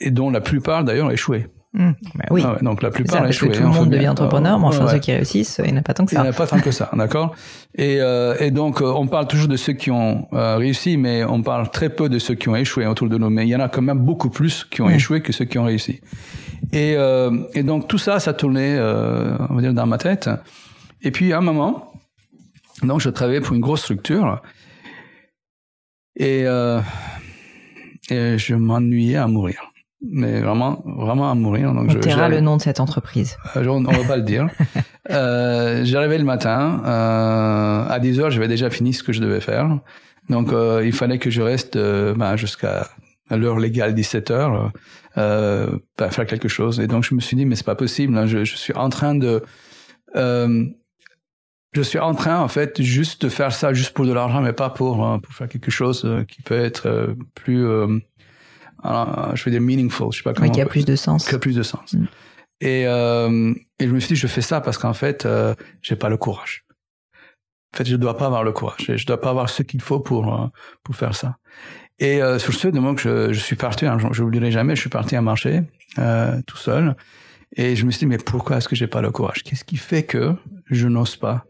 et 0.00 0.10
dont 0.10 0.30
la 0.30 0.40
plupart 0.40 0.84
d'ailleurs 0.84 1.10
échouaient. 1.10 1.48
Mmh. 1.72 1.90
Bah 2.14 2.24
oui. 2.30 2.42
Ah 2.44 2.52
ouais, 2.54 2.58
donc 2.62 2.80
la 2.82 2.90
plupart 2.90 3.26
échouaient. 3.26 3.48
que 3.50 3.56
tout 3.56 3.62
le 3.62 3.68
monde 3.68 3.88
bien- 3.90 3.98
devient 3.98 4.08
entrepreneur, 4.08 4.58
mais 4.58 4.64
enfin 4.66 4.86
Ouais. 4.86 4.92
ceux 4.92 4.98
qui 4.98 5.12
réussissent, 5.12 5.60
il 5.62 5.70
n'y 5.70 5.76
en 5.76 5.80
a 5.80 5.82
pas 5.82 5.92
tant 5.92 6.06
que 6.06 6.12
Il 6.12 6.14
n'y 6.14 6.22
ça. 6.22 6.26
en 6.26 6.30
a 6.30 6.32
pas 6.32 6.46
tant 6.46 6.58
que 6.58 6.70
ça, 6.70 6.90
d'accord? 6.94 7.34
Et, 7.74 8.00
euh, 8.00 8.34
et 8.40 8.50
donc, 8.50 8.80
euh, 8.80 8.86
on 8.86 9.06
parle 9.08 9.26
toujours 9.26 9.48
de 9.48 9.56
ceux 9.58 9.74
qui 9.74 9.90
ont 9.90 10.26
euh, 10.32 10.56
réussi, 10.56 10.96
mais 10.96 11.22
on 11.24 11.42
parle 11.42 11.70
très 11.70 11.90
peu 11.90 12.08
de 12.08 12.18
ceux 12.18 12.34
qui 12.34 12.48
ont 12.48 12.56
échoué 12.56 12.86
autour 12.86 13.08
de 13.10 13.18
nous. 13.18 13.28
Mais 13.28 13.44
il 13.46 13.50
y 13.50 13.56
en 13.56 13.60
a 13.60 13.68
quand 13.68 13.82
même 13.82 13.98
beaucoup 13.98 14.30
plus 14.30 14.64
qui 14.64 14.80
ont 14.80 14.88
Mm. 14.88 14.92
échoué 14.94 15.20
que 15.20 15.32
ceux 15.32 15.44
qui 15.44 15.58
ont 15.58 15.64
réussi. 15.64 16.00
Et, 16.72 16.94
euh, 16.96 17.30
et 17.52 17.62
donc, 17.62 17.88
tout 17.88 17.98
ça, 17.98 18.20
ça 18.20 18.32
tournait, 18.32 18.76
euh, 18.78 19.36
on 19.50 19.54
va 19.56 19.60
dire, 19.60 19.74
dans 19.74 19.86
ma 19.86 19.98
tête. 19.98 20.30
Et 21.02 21.10
puis, 21.10 21.34
à 21.34 21.38
un 21.38 21.42
moment, 21.42 21.92
donc, 22.82 23.00
je 23.00 23.10
travaillais 23.10 23.42
pour 23.42 23.54
une 23.54 23.60
grosse 23.60 23.82
structure. 23.82 24.40
Et, 26.18 26.44
euh, 26.46 26.80
et 28.08 28.38
je 28.38 28.54
m'ennuyais 28.54 29.16
à 29.16 29.26
mourir. 29.26 29.65
Mais 30.02 30.40
vraiment, 30.40 30.82
vraiment 30.84 31.30
à 31.30 31.34
mourir. 31.34 31.72
Donc, 31.72 31.88
On 31.88 31.90
je, 31.90 32.30
le 32.30 32.40
nom 32.40 32.56
de 32.56 32.62
cette 32.62 32.80
entreprise. 32.80 33.36
euh, 33.56 33.66
on 33.66 33.80
ne 33.80 33.86
va 33.86 34.04
pas 34.04 34.16
le 34.16 34.22
dire. 34.22 34.48
Euh, 35.08 35.84
J'arrivais 35.84 36.18
le 36.18 36.24
matin, 36.24 36.82
euh, 36.84 37.86
à 37.88 38.00
10 38.00 38.18
heures, 38.18 38.30
j'avais 38.32 38.48
déjà 38.48 38.70
fini 38.70 38.92
ce 38.92 39.04
que 39.04 39.12
je 39.12 39.20
devais 39.20 39.40
faire. 39.40 39.78
Donc, 40.28 40.48
il 40.82 40.92
fallait 40.92 41.20
que 41.20 41.30
je 41.30 41.42
reste 41.42 41.78
ben, 41.78 42.34
jusqu'à 42.34 42.88
l'heure 43.30 43.60
légale, 43.60 43.94
17 43.94 44.32
heures, 44.32 44.72
ben, 45.14 45.78
faire 46.10 46.26
quelque 46.26 46.48
chose. 46.48 46.80
Et 46.80 46.88
donc, 46.88 47.04
je 47.04 47.14
me 47.14 47.20
suis 47.20 47.36
dit, 47.36 47.44
mais 47.46 47.54
c'est 47.54 47.64
pas 47.64 47.76
possible. 47.76 48.18
hein, 48.18 48.26
je, 48.26 48.44
je 48.44 48.56
suis 48.56 48.74
en 48.74 48.88
train 48.88 49.14
de... 49.14 49.44
je 50.16 51.82
suis 51.82 52.00
en 52.00 52.14
train, 52.14 52.40
en 52.40 52.48
fait, 52.48 52.82
juste 52.82 53.22
de 53.24 53.28
faire 53.28 53.52
ça 53.52 53.72
juste 53.74 53.92
pour 53.94 54.06
de 54.06 54.12
l'argent, 54.12 54.40
mais 54.40 54.52
pas 54.54 54.70
pour, 54.70 55.04
hein, 55.06 55.20
pour 55.20 55.34
faire 55.34 55.48
quelque 55.48 55.70
chose 55.70 56.02
euh, 56.04 56.24
qui 56.24 56.42
peut 56.42 56.58
être 56.58 56.86
euh, 56.88 57.14
plus, 57.34 57.64
euh, 57.64 57.98
euh, 58.84 59.34
je 59.34 59.44
veux 59.44 59.50
dire, 59.50 59.60
meaningful. 59.60 60.12
Je 60.12 60.18
sais 60.18 60.22
pas 60.22 60.34
comment 60.34 60.46
Oui, 60.48 60.52
qui 60.54 60.60
a 60.60 60.66
plus 60.66 60.84
de 60.84 60.96
sens. 60.96 61.28
qui 61.28 61.34
a 61.34 61.38
plus 61.38 61.54
de 61.56 61.62
sens. 61.62 61.94
Mm. 61.94 62.04
Et, 62.60 62.86
euh, 62.86 63.52
et 63.78 63.86
je 63.86 63.92
me 63.92 64.00
suis 64.00 64.14
dit, 64.14 64.16
je 64.16 64.26
fais 64.26 64.40
ça 64.40 64.60
parce 64.60 64.78
qu'en 64.78 64.94
fait, 64.94 65.26
euh, 65.26 65.54
j'ai 65.82 65.96
pas 65.96 66.08
le 66.08 66.16
courage. 66.16 66.64
En 67.74 67.78
fait, 67.78 67.84
je 67.84 67.96
dois 67.96 68.16
pas 68.16 68.26
avoir 68.26 68.44
le 68.44 68.52
courage. 68.52 68.92
Je 68.96 69.06
dois 69.06 69.20
pas 69.20 69.30
avoir 69.30 69.50
ce 69.50 69.62
qu'il 69.62 69.82
faut 69.82 70.00
pour 70.00 70.32
euh, 70.34 70.46
pour 70.82 70.96
faire 70.96 71.14
ça. 71.14 71.36
Et 71.98 72.22
euh, 72.22 72.38
sur 72.38 72.52
ce, 72.54 72.68
de 72.68 72.78
moment 72.78 72.94
que 72.94 73.00
je, 73.02 73.32
je 73.32 73.40
suis 73.40 73.56
parti, 73.56 73.86
hein, 73.86 73.98
je 73.98 74.06
j'oublierai 74.12 74.50
jamais, 74.50 74.76
je 74.76 74.80
suis 74.80 74.90
parti 74.90 75.16
à 75.16 75.22
marcher 75.22 75.62
euh, 75.98 76.40
tout 76.46 76.56
seul. 76.56 76.94
Et 77.56 77.76
je 77.76 77.86
me 77.86 77.90
suis 77.90 78.00
dit, 78.00 78.06
mais 78.06 78.18
pourquoi 78.18 78.58
est-ce 78.58 78.68
que 78.68 78.76
j'ai 78.76 78.86
pas 78.86 79.00
le 79.00 79.10
courage? 79.10 79.42
Qu'est-ce 79.42 79.64
qui 79.64 79.76
fait 79.76 80.02
que 80.02 80.34
je 80.70 80.88
n'ose 80.88 81.16
pas? 81.16 81.44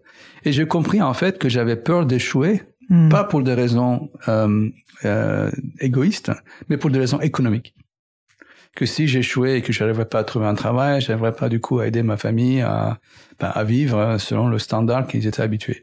Et 0.44 0.52
j'ai 0.52 0.66
compris 0.66 1.02
en 1.02 1.14
fait 1.14 1.38
que 1.38 1.48
j'avais 1.48 1.76
peur 1.76 2.06
d'échouer, 2.06 2.62
Hmm. 2.88 3.08
pas 3.08 3.24
pour 3.24 3.42
des 3.42 3.54
raisons 3.54 4.10
euh, 4.28 4.68
euh, 5.04 5.50
égoïstes, 5.80 6.30
mais 6.68 6.76
pour 6.76 6.90
des 6.90 6.98
raisons 6.98 7.20
économiques. 7.20 7.74
Que 8.76 8.86
si 8.86 9.08
j'échouais 9.08 9.58
et 9.58 9.62
que 9.62 9.72
je 9.72 9.82
n'arriverais 9.82 10.04
pas 10.04 10.20
à 10.20 10.24
trouver 10.24 10.46
un 10.46 10.54
travail, 10.54 11.00
je 11.00 11.08
n'arriverais 11.08 11.32
pas 11.32 11.48
du 11.48 11.60
coup 11.60 11.80
à 11.80 11.86
aider 11.86 12.02
ma 12.02 12.16
famille 12.16 12.60
à, 12.60 12.98
ben, 13.40 13.50
à 13.54 13.64
vivre 13.64 13.98
euh, 13.98 14.18
selon 14.18 14.48
le 14.48 14.58
standard 14.58 15.06
qu'ils 15.06 15.26
étaient 15.26 15.42
habitués. 15.42 15.82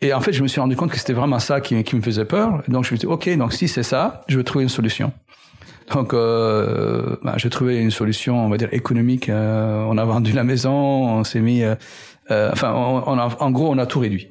Et 0.00 0.12
en 0.12 0.20
fait, 0.20 0.32
je 0.32 0.42
me 0.42 0.48
suis 0.48 0.60
rendu 0.60 0.76
compte 0.76 0.90
que 0.90 0.98
c'était 0.98 1.12
vraiment 1.12 1.38
ça 1.38 1.60
qui, 1.60 1.74
me 1.76 2.02
faisait 2.02 2.24
peur. 2.24 2.62
Donc 2.68 2.84
je 2.84 2.92
me 2.92 2.98
suis 2.98 2.98
dit, 2.98 3.06
ok, 3.06 3.36
donc 3.38 3.52
si 3.52 3.68
c'est 3.68 3.82
ça, 3.82 4.22
je 4.28 4.36
vais 4.36 4.44
trouver 4.44 4.64
une 4.64 4.68
solution. 4.68 5.12
Donc, 5.92 6.14
euh, 6.14 7.16
ben, 7.22 7.34
j'ai 7.36 7.50
trouvé 7.50 7.78
une 7.78 7.90
solution, 7.90 8.44
on 8.44 8.48
va 8.48 8.56
dire 8.56 8.68
économique. 8.72 9.28
Euh, 9.28 9.84
on 9.88 9.98
a 9.98 10.04
vendu 10.04 10.32
la 10.32 10.44
maison, 10.44 10.72
on 10.72 11.24
s'est 11.24 11.40
mis, 11.40 11.62
euh, 11.62 11.74
euh, 12.30 12.50
enfin, 12.52 12.72
on 12.72 13.18
a, 13.18 13.36
en 13.40 13.50
gros, 13.50 13.70
on 13.70 13.78
a 13.78 13.86
tout 13.86 14.00
réduit. 14.00 14.28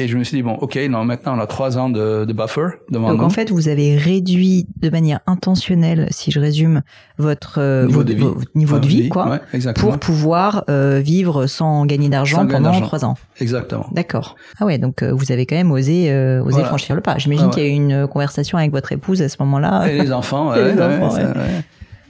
Et 0.00 0.08
je 0.08 0.16
me 0.16 0.24
suis 0.24 0.36
dit 0.38 0.42
bon, 0.42 0.54
ok, 0.54 0.76
non, 0.88 1.04
maintenant 1.04 1.36
on 1.36 1.40
a 1.40 1.46
trois 1.46 1.76
ans 1.78 1.90
de, 1.90 2.24
de 2.24 2.32
buffer 2.32 2.68
devant 2.90 3.10
Donc 3.10 3.18
nous. 3.18 3.24
en 3.24 3.30
fait, 3.30 3.50
vous 3.50 3.68
avez 3.68 3.96
réduit 3.96 4.66
de 4.80 4.88
manière 4.88 5.20
intentionnelle, 5.26 6.08
si 6.10 6.30
je 6.30 6.40
résume, 6.40 6.80
votre 7.18 7.58
euh, 7.58 7.84
Niveau 7.86 7.98
votre- 8.00 8.08
de 8.08 8.14
vie. 8.14 8.22
votre 8.22 8.50
niveau 8.54 8.78
de 8.78 8.86
Ouais, 8.86 8.90
vie, 8.90 9.08
quoi, 9.10 9.28
ouais, 9.52 9.72
pour 9.74 9.98
pouvoir 9.98 10.64
euh, 10.70 11.00
vivre 11.04 11.46
sans 11.46 11.84
gagner 11.84 12.08
d'argent 12.08 12.46
pendant 12.46 12.80
trois 12.80 13.04
ans. 13.04 13.14
Exactement. 13.40 13.86
D'accord. 13.92 14.36
Ah 14.58 14.64
ouais, 14.64 14.78
donc 14.78 15.02
euh, 15.02 15.12
vous 15.12 15.32
avez 15.32 15.44
quand 15.44 15.56
même 15.56 15.70
osé, 15.70 16.10
euh, 16.10 16.40
osé 16.40 16.52
Voilà. 16.52 16.68
franchir 16.68 16.94
le 16.94 17.02
pas. 17.02 17.18
J'imagine 17.18 17.44
Ah 17.44 17.48
ouais. 17.48 17.54
qu'il 17.54 17.62
y 17.64 17.66
a 17.66 17.68
eu 17.68 17.74
une 17.74 18.06
conversation 18.08 18.56
avec 18.56 18.70
votre 18.70 18.92
épouse 18.92 19.20
à 19.20 19.28
ce 19.28 19.36
moment-là. 19.40 19.86
Et 19.90 20.00
les 20.00 20.12
enfants, 20.12 20.54
Et 20.54 20.60
ouais, 20.62 20.72
les 20.74 20.78
ouais, 20.80 20.96
enfants. 21.02 21.18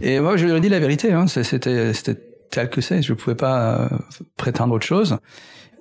Et 0.01 0.21
moi, 0.21 0.37
je 0.37 0.47
leur 0.47 0.57
ai 0.57 0.61
dit 0.61 0.69
la 0.69 0.79
vérité. 0.79 1.13
Hein, 1.13 1.27
c'était, 1.27 1.93
tel 2.51 2.71
que 2.71 2.81
c'est. 2.81 3.03
Je 3.03 3.13
pouvais 3.15 3.35
pas 3.37 3.81
euh, 3.81 3.89
prétendre 4.37 4.75
autre 4.75 4.87
chose. 4.87 5.17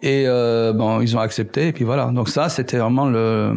Et 0.02 0.24
euh, 0.28 0.74
bon, 0.74 1.02
ils 1.02 1.16
ont 1.18 1.20
accepté. 1.20 1.68
Et 1.70 1.74
puis 1.74 1.84
voilà. 1.86 2.06
Donc 2.12 2.30
ça, 2.30 2.50
c'était 2.50 2.78
vraiment 2.78 3.08
le. 3.10 3.54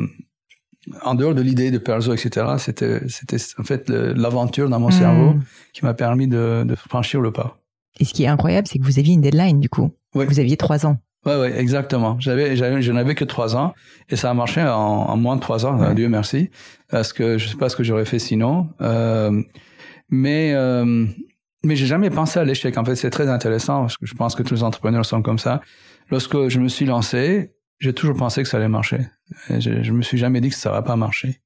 En 1.05 1.15
dehors 1.15 1.35
de 1.35 1.43
l'idée 1.43 1.71
de 1.71 1.79
Perzo, 1.79 2.13
etc., 2.13 2.47
c'était, 2.59 3.01
c'était 3.09 3.37
en 3.59 3.63
fait 3.63 3.89
l'aventure 3.89 4.69
dans 4.69 4.81
mon 4.81 4.89
Hmm. 4.89 4.93
cerveau 4.93 5.35
qui 5.73 5.85
m'a 5.85 5.95
permis 5.95 6.27
de, 6.27 6.65
de 6.67 6.75
franchir 6.75 7.21
le 7.21 7.31
pas. 7.31 7.59
Et 8.01 8.05
ce 8.05 8.13
qui 8.13 8.25
est 8.25 8.27
incroyable, 8.27 8.67
c'est 8.67 8.81
que 8.81 8.85
vous 8.85 8.99
aviez 8.99 9.15
une 9.15 9.21
deadline 9.21 9.61
du 9.61 9.69
coup. 9.69 9.93
Oui. 10.17 10.25
Vous 10.27 10.41
aviez 10.41 10.57
trois 10.57 10.85
ans. 10.85 10.99
Ouais, 11.25 11.39
ouais, 11.39 11.57
exactement. 11.61 12.17
J'avais, 12.19 12.57
j'avais, 12.57 12.83
je 12.83 12.91
n'avais 12.91 13.15
que 13.15 13.25
trois 13.25 13.55
ans 13.55 13.75
et 14.09 14.17
ça 14.17 14.29
a 14.31 14.35
marché 14.35 14.61
en, 14.61 14.67
en 14.77 15.17
moins 15.17 15.37
de 15.37 15.41
trois 15.41 15.65
ans. 15.67 15.79
Ouais. 15.79 15.95
Dieu 15.95 16.09
merci, 16.09 16.51
parce 16.91 17.13
que 17.13 17.39
je 17.39 17.49
sais 17.49 17.57
pas 17.57 17.69
ce 17.69 17.77
que 17.77 17.85
j'aurais 17.85 18.05
fait 18.05 18.19
sinon. 18.19 18.69
Euh, 18.81 19.41
mais 20.11 20.53
euh, 20.55 21.07
mais 21.65 21.77
j'ai 21.77 21.87
jamais 21.87 22.11
pensé 22.11 22.39
à 22.39 22.45
l'échec. 22.45 22.77
En 22.77 22.85
fait, 22.85 22.97
c'est 22.97 23.11
très 23.11 23.29
intéressant 23.29 23.83
parce 23.83 23.97
que 23.97 24.07
je 24.07 24.15
pense 24.15 24.35
que 24.35 24.43
tous 24.43 24.55
les 24.55 24.63
entrepreneurs 24.63 25.07
sont 25.07 25.23
comme 25.23 25.39
ça. 25.39 25.61
Lorsque 26.11 26.49
je 26.49 26.59
me 26.59 26.69
suis 26.69 26.87
lancé, 26.87 27.53
j'ai 27.79 27.93
toujours 27.93 28.17
pensé 28.17 28.43
que 28.43 28.49
ça 28.49 28.59
allait 28.59 28.69
marcher. 28.69 29.01
Je, 29.49 29.83
je 29.83 29.93
me 29.93 30.03
suis 30.03 30.19
jamais 30.19 30.41
dit 30.41 30.51
que 30.51 30.55
ça 30.55 30.71
va 30.71 30.83
pas 30.83 30.97
marcher. 30.97 31.41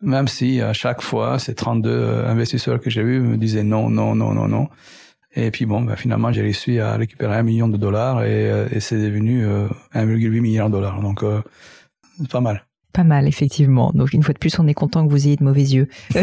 Même 0.00 0.28
si 0.28 0.60
à 0.60 0.72
chaque 0.72 1.02
fois, 1.02 1.38
ces 1.38 1.54
32 1.54 1.90
euh, 1.90 2.28
investisseurs 2.28 2.80
que 2.80 2.90
j'ai 2.90 3.02
eus 3.02 3.20
me 3.20 3.36
disaient 3.36 3.62
non, 3.62 3.88
non, 3.88 4.14
non, 4.14 4.32
non, 4.34 4.48
non. 4.48 4.68
Et 5.34 5.50
puis 5.50 5.64
bon, 5.64 5.82
ben, 5.82 5.96
finalement, 5.96 6.32
j'ai 6.32 6.42
réussi 6.42 6.78
à 6.78 6.96
récupérer 6.96 7.36
un 7.36 7.42
million 7.42 7.68
de 7.68 7.76
dollars 7.76 8.22
et, 8.24 8.50
euh, 8.50 8.80
c'est 8.80 8.98
devenu 8.98 9.44
euh, 9.46 9.66
1,8 9.94 10.40
milliard 10.40 10.68
de 10.68 10.74
dollars. 10.74 11.00
Donc, 11.00 11.22
euh, 11.22 11.40
pas 12.30 12.40
mal. 12.40 12.66
Pas 12.92 13.04
mal, 13.04 13.26
effectivement. 13.26 13.90
Donc, 13.94 14.12
une 14.12 14.22
fois 14.22 14.34
de 14.34 14.38
plus, 14.38 14.58
on 14.58 14.66
est 14.66 14.74
content 14.74 15.06
que 15.06 15.10
vous 15.10 15.26
ayez 15.26 15.36
de 15.36 15.44
mauvais 15.44 15.62
yeux. 15.62 15.88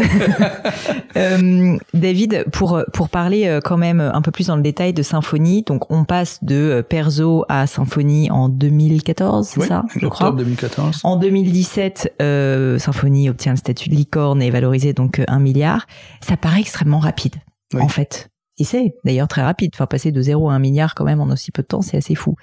Euh, 1.16 1.76
David, 1.92 2.44
pour, 2.52 2.80
pour 2.92 3.08
parler 3.08 3.46
euh, 3.46 3.60
quand 3.60 3.76
même 3.76 4.00
un 4.00 4.22
peu 4.22 4.30
plus 4.30 4.46
dans 4.46 4.54
le 4.56 4.62
détail 4.62 4.92
de 4.92 5.02
Symphonie, 5.02 5.62
donc 5.64 5.90
on 5.90 6.04
passe 6.04 6.38
de 6.42 6.54
euh, 6.54 6.82
Perzo 6.82 7.44
à 7.48 7.66
Symphonie 7.66 8.30
en 8.30 8.48
2014, 8.48 9.48
c'est 9.48 9.60
Oui, 9.60 9.66
ça, 9.66 9.82
je 9.88 10.06
crois 10.06 10.28
octobre 10.28 10.38
2014. 10.38 11.00
En 11.02 11.16
2017, 11.16 12.14
euh, 12.22 12.78
Symphonie 12.78 13.28
obtient 13.28 13.52
le 13.52 13.58
statut 13.58 13.88
de 13.90 13.96
licorne 13.96 14.40
et 14.40 14.46
est 14.46 14.50
valorisé 14.50 14.92
donc 14.92 15.20
un 15.26 15.40
milliard. 15.40 15.86
Ça 16.20 16.36
paraît 16.36 16.60
extrêmement 16.60 17.00
rapide, 17.00 17.34
Oui. 17.74 17.82
en 17.82 17.88
fait. 17.88 18.28
Et 18.58 18.64
c'est 18.64 18.94
d'ailleurs 19.04 19.28
très 19.28 19.42
rapide. 19.42 19.72
Enfin, 19.74 19.86
passer 19.86 20.12
de 20.12 20.22
0 20.22 20.48
à 20.50 20.54
1 20.54 20.58
milliard 20.60 20.94
quand 20.94 21.04
même 21.04 21.20
en 21.20 21.28
aussi 21.30 21.50
peu 21.50 21.62
de 21.62 21.66
temps, 21.66 21.82
c'est 21.82 21.96
assez 21.96 22.14
fou. 22.14 22.36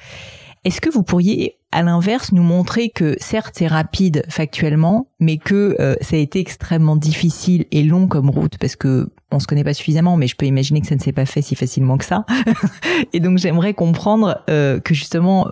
Est-ce 0.63 0.81
que 0.81 0.89
vous 0.89 1.03
pourriez, 1.03 1.57
à 1.71 1.81
l'inverse, 1.83 2.31
nous 2.31 2.43
montrer 2.43 2.89
que 2.89 3.15
certes 3.19 3.55
c'est 3.57 3.67
rapide 3.67 4.23
factuellement, 4.29 5.07
mais 5.19 5.37
que 5.37 5.75
euh, 5.79 5.95
ça 6.01 6.15
a 6.15 6.19
été 6.19 6.39
extrêmement 6.39 6.95
difficile 6.95 7.65
et 7.71 7.83
long 7.83 8.07
comme 8.07 8.29
route? 8.29 8.57
Parce 8.57 8.75
que 8.75 9.09
on 9.31 9.39
se 9.39 9.47
connaît 9.47 9.63
pas 9.63 9.73
suffisamment, 9.73 10.17
mais 10.17 10.27
je 10.27 10.35
peux 10.35 10.45
imaginer 10.45 10.81
que 10.81 10.87
ça 10.87 10.95
ne 10.95 11.01
s'est 11.01 11.11
pas 11.11 11.25
fait 11.25 11.41
si 11.41 11.55
facilement 11.55 11.97
que 11.97 12.05
ça. 12.05 12.25
et 13.13 13.19
donc 13.19 13.37
j'aimerais 13.37 13.73
comprendre 13.73 14.43
euh, 14.49 14.79
que 14.79 14.93
justement, 14.93 15.47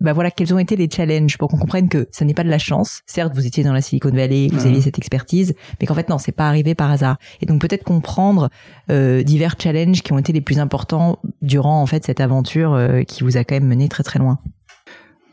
bah 0.00 0.12
voilà, 0.12 0.30
quels 0.30 0.54
ont 0.54 0.58
été 0.60 0.76
les 0.76 0.88
challenges 0.88 1.38
pour 1.38 1.48
qu'on 1.48 1.58
comprenne 1.58 1.88
que 1.88 2.06
ça 2.12 2.24
n'est 2.24 2.34
pas 2.34 2.44
de 2.44 2.48
la 2.48 2.58
chance. 2.58 3.02
Certes, 3.06 3.32
vous 3.34 3.46
étiez 3.46 3.64
dans 3.64 3.72
la 3.72 3.80
Silicon 3.80 4.10
Valley, 4.10 4.48
vous 4.52 4.60
Mhm. 4.60 4.66
aviez 4.66 4.80
cette 4.80 4.98
expertise, 4.98 5.54
mais 5.80 5.86
qu'en 5.86 5.94
fait 5.94 6.08
non, 6.08 6.18
c'est 6.18 6.30
pas 6.32 6.46
arrivé 6.48 6.74
par 6.76 6.90
hasard. 6.90 7.16
Et 7.40 7.46
donc 7.46 7.60
peut-être 7.60 7.82
comprendre 7.84 8.48
euh, 8.90 9.22
divers 9.24 9.56
challenges 9.60 10.02
qui 10.02 10.12
ont 10.12 10.18
été 10.18 10.32
les 10.32 10.40
plus 10.40 10.60
importants 10.60 11.18
durant 11.42 11.82
en 11.82 11.86
fait 11.86 12.04
cette 12.04 12.20
aventure 12.20 12.74
euh, 12.74 13.02
qui 13.02 13.24
vous 13.24 13.36
a 13.36 13.44
quand 13.44 13.56
même 13.56 13.66
mené 13.66 13.88
très 13.88 14.02
très 14.04 14.18
loin. 14.20 14.38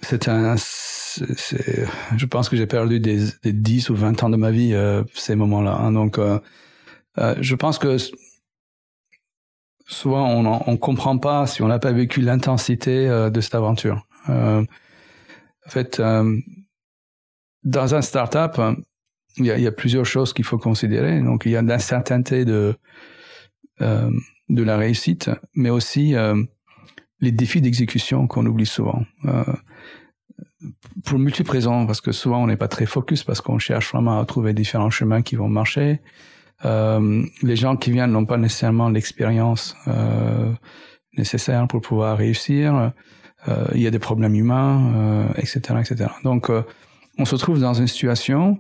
C'est 0.01 0.28
un, 0.28 0.55
je 0.57 2.26
pense 2.26 2.49
que 2.49 2.55
j'ai 2.57 2.68
perdu 2.68 2.99
des, 2.99 3.20
des 3.43 3.53
10 3.53 3.89
ou 3.89 3.95
20 3.95 4.22
ans 4.24 4.30
de 4.30 4.36
ma 4.38 4.51
vie, 4.51 4.74
euh, 4.74 5.03
ces 5.13 5.36
moments-là. 5.36 5.78
hein. 5.80 5.91
Donc, 5.91 6.20
je 7.18 7.55
pense 7.55 7.78
que 7.80 7.97
souvent, 9.88 10.28
on 10.30 10.61
on 10.68 10.78
comprend 10.78 11.18
pas 11.18 11.47
si 11.47 11.61
on 11.61 11.68
n'a 11.68 11.80
pas 11.80 11.91
vécu 11.91 12.22
l'intensité 12.22 13.07
de 13.32 13.41
cette 13.41 13.55
aventure. 13.55 14.05
Euh, 14.30 14.63
en 15.65 15.69
fait, 15.69 15.99
euh, 15.99 16.38
dans 17.63 17.95
un 17.95 18.01
startup, 18.01 18.61
il 19.38 19.45
y 19.45 19.67
a, 19.67 19.71
plusieurs 19.71 20.05
choses 20.05 20.34
qu'il 20.34 20.45
faut 20.45 20.57
considérer. 20.57 21.19
Donc, 21.21 21.43
il 21.45 21.51
y 21.51 21.55
a 21.55 21.61
l'incertitude 21.61 22.47
de, 22.47 22.76
euh, 23.82 24.09
de 24.49 24.63
la 24.63 24.78
réussite, 24.78 25.30
mais 25.55 25.69
aussi 25.69 26.15
les 27.19 27.32
défis 27.32 27.61
d'exécution 27.61 28.28
qu'on 28.28 28.45
oublie 28.45 28.65
souvent. 28.65 29.03
Pour 31.03 31.19
multiples 31.19 31.51
raisons, 31.51 31.86
parce 31.86 32.01
que 32.01 32.11
souvent 32.11 32.43
on 32.43 32.47
n'est 32.47 32.57
pas 32.57 32.67
très 32.67 32.86
focus, 32.86 33.23
parce 33.23 33.41
qu'on 33.41 33.59
cherche 33.59 33.91
vraiment 33.91 34.19
à 34.19 34.26
trouver 34.26 34.53
différents 34.53 34.89
chemins 34.89 35.21
qui 35.21 35.36
vont 35.36 35.49
marcher. 35.49 35.99
Les 36.63 37.55
gens 37.55 37.76
qui 37.76 37.91
viennent 37.91 38.11
n'ont 38.11 38.26
pas 38.26 38.38
nécessairement 38.38 38.89
l'expérience 38.89 39.76
nécessaire 41.17 41.67
pour 41.67 41.82
pouvoir 41.82 42.17
réussir. 42.17 42.93
Euh, 43.48 43.66
il 43.76 43.82
y 43.82 43.88
a 43.88 43.91
des 43.91 44.00
problèmes 44.00 44.36
humains, 44.36 44.93
euh, 44.96 45.28
etc., 45.38 45.60
etc. 45.80 46.10
Donc, 46.24 46.50
euh, 46.50 46.64
on 47.18 47.26
se 47.26 47.36
trouve 47.36 47.60
dans 47.60 47.74
une 47.74 47.88
situation 47.88 48.60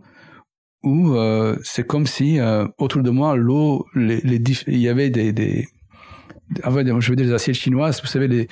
où 0.83 1.15
c'est 1.63 1.87
comme 1.87 2.05
si 2.05 2.37
autour 2.77 3.01
de 3.01 3.09
moi, 3.09 3.35
l'eau, 3.35 3.87
les, 3.95 4.21
les 4.21 4.39
il 4.67 4.77
y 4.77 4.87
avait 4.87 5.09
des, 5.09 5.33
des, 5.33 5.67
je 6.63 6.69
veux 6.69 6.83
dire 6.83 7.25
des 7.25 7.33
assiettes 7.33 7.55
chinoises, 7.55 7.99
vous 8.01 8.07
savez, 8.07 8.27
les, 8.27 8.47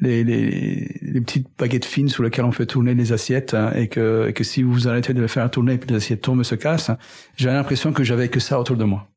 les, 0.00 0.24
les, 0.24 0.98
les, 1.00 1.20
petites 1.20 1.46
baguettes 1.56 1.84
fines 1.84 2.08
sur 2.08 2.24
lesquelles 2.24 2.44
on 2.44 2.50
fait 2.50 2.66
tourner 2.66 2.92
les 2.94 3.12
assiettes 3.12 3.54
hein, 3.54 3.70
et, 3.76 3.86
que, 3.86 4.26
et 4.28 4.32
que 4.32 4.42
si 4.42 4.64
vous 4.64 4.88
arrêtez 4.88 5.14
de 5.14 5.22
les 5.22 5.28
faire 5.28 5.48
tourner 5.48 5.78
que 5.78 5.86
les 5.86 5.94
assiettes 5.94 6.22
tombent 6.22 6.40
et 6.40 6.44
se 6.44 6.56
cassent, 6.56 6.90
j'avais 7.36 7.54
l'impression 7.54 7.92
que 7.92 8.02
j'avais 8.02 8.28
que 8.28 8.40
ça 8.40 8.58
autour 8.58 8.76
de 8.76 8.84
moi. 8.84 9.08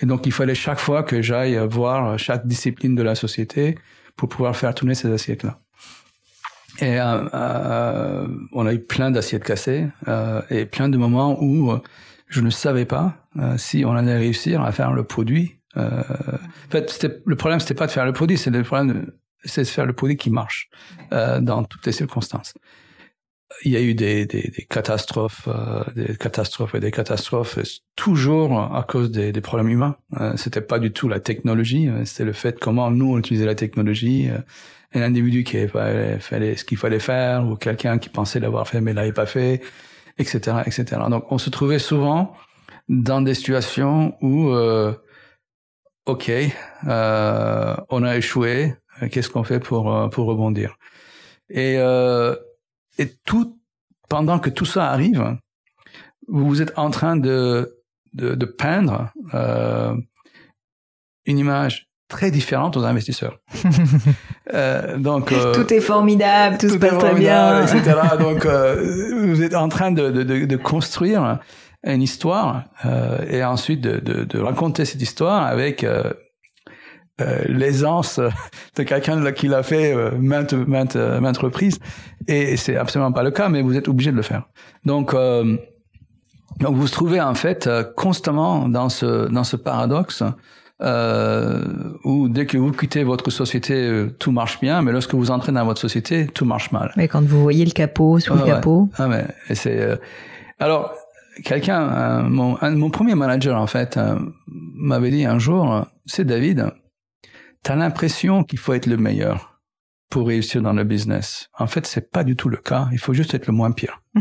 Et 0.00 0.06
donc 0.06 0.24
il 0.24 0.32
fallait 0.32 0.54
chaque 0.54 0.78
fois 0.78 1.02
que 1.02 1.20
j'aille 1.20 1.58
voir 1.68 2.18
chaque 2.18 2.46
discipline 2.46 2.94
de 2.94 3.02
la 3.02 3.16
société 3.16 3.76
pour 4.16 4.30
pouvoir 4.30 4.56
faire 4.56 4.74
tourner 4.74 4.94
ces 4.94 5.12
assiettes-là. 5.12 5.60
Et 6.80 7.00
euh, 7.00 7.28
euh, 7.34 8.26
on 8.52 8.66
a 8.66 8.72
eu 8.72 8.78
plein 8.78 9.10
d'assiettes 9.10 9.44
cassées 9.44 9.86
euh, 10.06 10.42
et 10.50 10.64
plein 10.64 10.88
de 10.88 10.96
moments 10.96 11.42
où 11.42 11.72
je 12.28 12.40
ne 12.40 12.50
savais 12.50 12.84
pas 12.84 13.16
si 13.56 13.84
on 13.84 13.92
allait 13.92 14.16
réussir 14.16 14.62
à 14.62 14.72
faire 14.72 14.92
le 14.92 15.04
produit. 15.04 15.56
en 15.76 16.02
fait, 16.70 17.06
le 17.24 17.36
problème, 17.36 17.60
c'était 17.60 17.74
pas 17.74 17.86
de 17.86 17.92
faire 17.92 18.04
le 18.04 18.12
produit, 18.12 18.36
c'est 18.36 18.50
le 18.50 18.62
problème, 18.62 19.10
c'est 19.44 19.62
de 19.62 19.66
faire 19.66 19.86
le 19.86 19.92
produit 19.92 20.16
qui 20.16 20.30
marche 20.30 20.68
dans 21.10 21.64
toutes 21.64 21.86
les 21.86 21.92
circonstances. 21.92 22.54
Il 23.64 23.72
y 23.72 23.76
a 23.76 23.80
eu 23.80 23.94
des, 23.94 24.28
catastrophes, 24.68 25.48
des 25.96 26.16
catastrophes 26.16 26.74
et 26.74 26.80
des 26.80 26.90
catastrophes, 26.90 27.58
toujours 27.96 28.60
à 28.60 28.84
cause 28.86 29.10
des, 29.10 29.32
des 29.32 29.40
problèmes 29.40 29.70
humains. 29.70 29.96
c'était 30.36 30.60
pas 30.60 30.78
du 30.78 30.92
tout 30.92 31.08
la 31.08 31.20
technologie, 31.20 31.88
c'était 32.04 32.24
le 32.24 32.34
fait 32.34 32.60
comment 32.60 32.90
nous 32.90 33.14
on 33.14 33.18
utilisait 33.18 33.46
la 33.46 33.54
technologie 33.54 34.28
un 34.94 35.02
individu 35.02 35.44
qui 35.44 35.58
avait 35.58 36.18
fait 36.18 36.56
ce 36.56 36.64
qu'il 36.64 36.78
fallait 36.78 36.98
faire 36.98 37.46
ou 37.46 37.56
quelqu'un 37.56 37.98
qui 37.98 38.08
pensait 38.08 38.40
l'avoir 38.40 38.66
fait 38.66 38.80
mais 38.80 38.92
l'avait 38.92 39.12
pas 39.12 39.26
fait, 39.26 39.60
etc., 40.18 40.58
etc. 40.66 40.84
Donc 41.10 41.30
on 41.30 41.38
se 41.38 41.50
trouvait 41.50 41.78
souvent 41.78 42.34
dans 42.88 43.20
des 43.20 43.34
situations 43.34 44.16
où, 44.22 44.48
euh, 44.48 44.94
ok, 46.06 46.30
euh, 46.86 47.76
on 47.90 48.02
a 48.02 48.16
échoué, 48.16 48.74
qu'est-ce 49.10 49.28
qu'on 49.28 49.44
fait 49.44 49.60
pour 49.60 49.94
euh, 49.94 50.08
pour 50.08 50.26
rebondir? 50.26 50.76
Et 51.50 51.76
euh, 51.78 52.34
et 52.98 53.08
tout 53.24 53.58
pendant 54.08 54.38
que 54.38 54.50
tout 54.50 54.64
ça 54.64 54.90
arrive, 54.90 55.36
vous 56.28 56.62
êtes 56.62 56.72
en 56.78 56.90
train 56.90 57.16
de 57.16 57.78
de, 58.14 58.34
de 58.34 58.46
peindre 58.46 59.12
euh, 59.34 59.94
une 61.26 61.38
image 61.38 61.87
très 62.08 62.30
différente 62.30 62.76
aux 62.76 62.84
investisseurs. 62.84 63.38
euh, 64.54 64.96
donc 64.96 65.30
euh, 65.30 65.52
tout 65.52 65.72
est 65.72 65.80
formidable, 65.80 66.56
tout, 66.58 66.70
se 66.70 66.76
passe 66.78 66.98
très 66.98 67.14
bien, 67.14 67.62
etc. 67.62 67.96
donc 68.18 68.46
euh, 68.46 69.26
vous 69.26 69.42
êtes 69.42 69.54
en 69.54 69.68
train 69.68 69.92
de, 69.92 70.10
de, 70.10 70.22
de 70.46 70.56
construire 70.56 71.38
une 71.84 72.02
histoire 72.02 72.64
euh, 72.84 73.18
et 73.28 73.44
ensuite 73.44 73.80
de, 73.82 74.24
de, 74.24 74.38
raconter 74.40 74.84
cette 74.84 75.02
histoire 75.02 75.46
avec 75.46 75.84
euh, 75.84 76.12
l'aisance 77.46 78.20
de 78.76 78.82
quelqu'un 78.82 79.30
qui 79.32 79.48
l'a 79.48 79.62
fait 79.62 79.94
maintes, 80.18 80.54
maintes, 80.54 80.96
maintes 80.96 81.38
reprises. 81.38 81.78
Et 82.26 82.56
c'est 82.56 82.76
absolument 82.76 83.12
pas 83.12 83.22
le 83.22 83.30
cas, 83.30 83.48
mais 83.48 83.60
vous 83.60 83.76
êtes 83.76 83.88
obligé 83.88 84.10
de 84.12 84.16
le 84.16 84.22
faire. 84.22 84.44
Donc 84.84 85.14
donc 85.14 86.74
vous 86.74 86.82
vous 86.82 86.88
trouvez 86.88 87.20
en 87.20 87.34
fait 87.34 87.68
constamment 87.96 88.68
dans 88.68 88.88
ce 88.88 89.28
dans 89.28 89.44
ce 89.44 89.56
paradoxe 89.56 90.22
euh, 90.80 91.64
où 92.04 92.28
dès 92.28 92.46
que 92.46 92.56
vous 92.56 92.72
quittez 92.72 93.02
votre 93.04 93.30
société, 93.30 93.74
euh, 93.74 94.14
tout 94.18 94.30
marche 94.30 94.60
bien, 94.60 94.82
mais 94.82 94.92
lorsque 94.92 95.14
vous 95.14 95.30
entrez 95.30 95.52
dans 95.52 95.64
votre 95.64 95.80
société, 95.80 96.26
tout 96.26 96.44
marche 96.44 96.70
mal. 96.70 96.92
Mais 96.96 97.08
quand 97.08 97.22
vous 97.22 97.42
voyez 97.42 97.64
le 97.64 97.72
capot 97.72 98.18
sur 98.18 98.36
le 98.36 98.44
capot. 98.44 98.88
Ah 98.96 99.08
mais 99.08 99.26
c'est 99.54 99.80
euh, 99.80 99.96
alors 100.58 100.94
quelqu'un, 101.44 102.22
mon, 102.22 102.58
mon 102.62 102.90
premier 102.90 103.14
manager 103.14 103.60
en 103.60 103.66
fait 103.66 103.98
m'avait 104.46 105.10
dit 105.10 105.24
un 105.24 105.38
jour, 105.38 105.86
c'est 106.06 106.24
David, 106.24 106.72
t'as 107.62 107.76
l'impression 107.76 108.44
qu'il 108.44 108.58
faut 108.58 108.72
être 108.72 108.86
le 108.86 108.96
meilleur 108.96 109.60
pour 110.10 110.28
réussir 110.28 110.62
dans 110.62 110.72
le 110.72 110.84
business. 110.84 111.48
En 111.58 111.66
fait, 111.66 111.86
c'est 111.86 112.10
pas 112.10 112.24
du 112.24 112.34
tout 112.34 112.48
le 112.48 112.56
cas. 112.56 112.88
Il 112.92 112.98
faut 112.98 113.12
juste 113.12 113.34
être 113.34 113.46
le 113.46 113.52
moins 113.52 113.72
pire. 113.72 114.02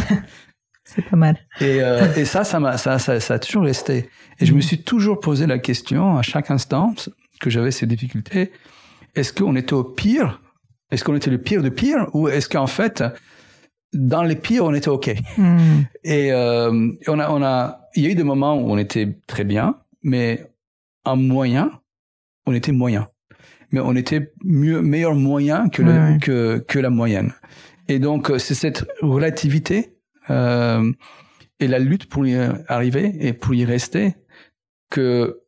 C'est 0.87 1.01
pas 1.01 1.17
mal. 1.17 1.37
Et, 1.59 1.81
euh, 1.81 2.13
et 2.15 2.23
ça, 2.23 2.45
ça, 2.45 2.61
m'a, 2.61 2.77
ça, 2.77 2.97
ça, 2.97 3.19
ça, 3.19 3.33
a 3.33 3.39
toujours 3.39 3.63
resté. 3.63 4.09
Et 4.39 4.45
je 4.45 4.53
me 4.53 4.61
suis 4.61 4.81
toujours 4.81 5.19
posé 5.19 5.45
la 5.45 5.59
question 5.59 6.17
à 6.17 6.21
chaque 6.21 6.49
instant 6.49 6.95
que 7.41 7.49
j'avais 7.49 7.71
ces 7.71 7.85
difficultés. 7.85 8.53
Est-ce 9.13 9.33
qu'on 9.33 9.55
était 9.57 9.73
au 9.73 9.83
pire? 9.83 10.41
Est-ce 10.89 11.03
qu'on 11.03 11.15
était 11.15 11.29
le 11.29 11.39
pire 11.39 11.61
de 11.61 11.69
pire? 11.69 12.07
Ou 12.13 12.29
est-ce 12.29 12.47
qu'en 12.47 12.67
fait, 12.67 13.03
dans 13.93 14.23
les 14.23 14.37
pires, 14.37 14.63
on 14.63 14.73
était 14.73 14.87
OK? 14.87 15.09
Et 16.05 16.31
euh, 16.31 16.91
on 17.07 17.19
a, 17.19 17.29
on 17.31 17.43
a, 17.43 17.81
il 17.95 18.03
y 18.03 18.07
a 18.07 18.09
eu 18.09 18.15
des 18.15 18.23
moments 18.23 18.55
où 18.55 18.71
on 18.71 18.77
était 18.77 19.19
très 19.27 19.43
bien, 19.43 19.75
mais 20.03 20.49
en 21.03 21.17
moyen, 21.17 21.69
on 22.45 22.53
était 22.53 22.71
moyen. 22.71 23.09
Mais 23.71 23.81
on 23.81 23.93
était 23.97 24.31
mieux, 24.45 24.81
meilleur 24.81 25.15
moyen 25.15 25.67
que, 25.67 25.81
le, 25.81 26.17
que, 26.19 26.63
que 26.65 26.79
la 26.79 26.89
moyenne. 26.89 27.33
Et 27.89 27.99
donc, 27.99 28.31
c'est 28.37 28.55
cette 28.55 28.85
relativité 29.01 29.96
euh, 30.29 30.91
et 31.59 31.67
la 31.67 31.79
lutte 31.79 32.07
pour 32.07 32.25
y 32.25 32.35
arriver 32.67 33.15
et 33.19 33.33
pour 33.33 33.53
y 33.53 33.65
rester 33.65 34.15
que 34.89 35.41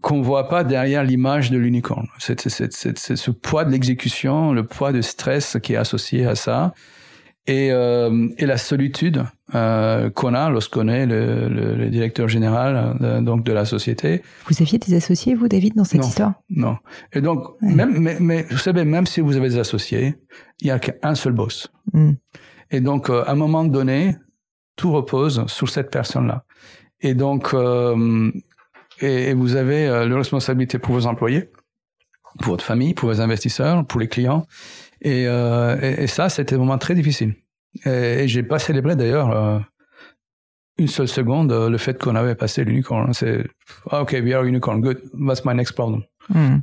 qu'on 0.00 0.22
voit 0.22 0.48
pas 0.48 0.62
derrière 0.62 1.02
l'image 1.02 1.50
de 1.50 1.58
l'unicorne. 1.58 2.06
C'est 2.20 2.48
ce 2.48 3.30
poids 3.32 3.64
de 3.64 3.72
l'exécution, 3.72 4.52
le 4.52 4.64
poids 4.64 4.92
de 4.92 5.02
stress 5.02 5.56
qui 5.60 5.72
est 5.72 5.76
associé 5.76 6.24
à 6.24 6.36
ça, 6.36 6.72
et, 7.48 7.72
euh, 7.72 8.28
et 8.36 8.46
la 8.46 8.58
solitude 8.58 9.24
euh, 9.54 10.10
qu'on 10.10 10.34
a 10.34 10.50
lorsqu'on 10.50 10.86
est 10.86 11.06
le, 11.06 11.48
le, 11.48 11.88
directeur 11.88 12.28
général 12.28 12.96
euh, 13.00 13.22
donc 13.22 13.42
de 13.42 13.52
la 13.52 13.64
société. 13.64 14.22
Vous 14.46 14.62
aviez 14.62 14.78
des 14.78 14.94
associés, 14.94 15.34
vous, 15.34 15.48
David, 15.48 15.74
dans 15.74 15.84
cette 15.84 16.04
histoire? 16.04 16.34
Non. 16.50 16.76
Et 17.14 17.22
donc, 17.22 17.42
même, 17.62 17.98
mais, 17.98 18.18
mais, 18.20 18.46
vous 18.50 18.58
savez, 18.58 18.84
même 18.84 19.06
si 19.06 19.22
vous 19.22 19.36
avez 19.36 19.48
des 19.48 19.58
associés, 19.58 20.16
il 20.60 20.66
y 20.66 20.70
a 20.70 20.78
qu'un 20.78 21.14
seul 21.14 21.32
boss. 21.32 21.72
Hmm. 21.94 22.12
Et 22.70 22.80
donc, 22.80 23.10
euh, 23.10 23.24
à 23.26 23.32
un 23.32 23.34
moment 23.34 23.64
donné, 23.64 24.16
tout 24.76 24.92
repose 24.92 25.44
sur 25.48 25.68
cette 25.68 25.90
personne-là. 25.90 26.44
Et 27.00 27.14
donc, 27.14 27.52
euh, 27.54 28.30
et, 29.00 29.34
vous 29.34 29.56
avez 29.56 29.86
euh, 29.86 30.08
la 30.08 30.16
responsabilité 30.16 30.78
pour 30.78 30.94
vos 30.94 31.06
employés, 31.06 31.50
pour 32.38 32.52
votre 32.52 32.64
famille, 32.64 32.94
pour 32.94 33.08
vos 33.08 33.20
investisseurs, 33.20 33.86
pour 33.86 34.00
les 34.00 34.08
clients. 34.08 34.46
Et, 35.00 35.26
euh, 35.26 35.78
et, 35.80 36.06
ça, 36.06 36.28
c'était 36.28 36.54
un 36.54 36.58
moment 36.58 36.78
très 36.78 36.94
difficile. 36.94 37.34
Et, 37.84 38.26
j'ai 38.26 38.42
pas 38.42 38.58
célébré 38.58 38.96
d'ailleurs 38.96 39.62
une 40.78 40.88
seule 40.88 41.08
seconde 41.08 41.52
le 41.52 41.78
fait 41.78 42.00
qu'on 42.00 42.14
avait 42.14 42.36
passé 42.36 42.64
l'unicorn. 42.64 43.12
C'est 43.12 43.44
ah, 43.90 44.02
OK, 44.02 44.16
we 44.22 44.32
are 44.32 44.44
unicorn, 44.44 44.80
good. 44.80 45.00
That's 45.26 45.44
my 45.44 45.54
next 45.54 45.72
problem. 45.72 46.02
Hmm. 46.28 46.58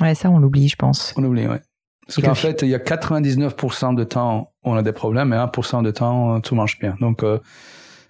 Ouais, 0.00 0.14
ça 0.14 0.30
on 0.30 0.38
l'oublie, 0.38 0.68
je 0.68 0.76
pense. 0.76 1.14
On 1.16 1.24
oublie, 1.24 1.46
ouais. 1.46 1.60
Parce 2.06 2.20
qu'en 2.20 2.34
fait, 2.34 2.62
il 2.62 2.68
y 2.68 2.74
a 2.74 2.78
99% 2.78 3.94
de 3.94 4.04
temps, 4.04 4.52
on 4.62 4.74
a 4.74 4.82
des 4.82 4.92
problèmes, 4.92 5.32
et 5.32 5.36
1% 5.36 5.82
de 5.82 5.90
temps, 5.90 6.40
tout 6.40 6.54
marche 6.54 6.78
bien. 6.78 6.96
Donc, 7.00 7.22
euh, 7.22 7.38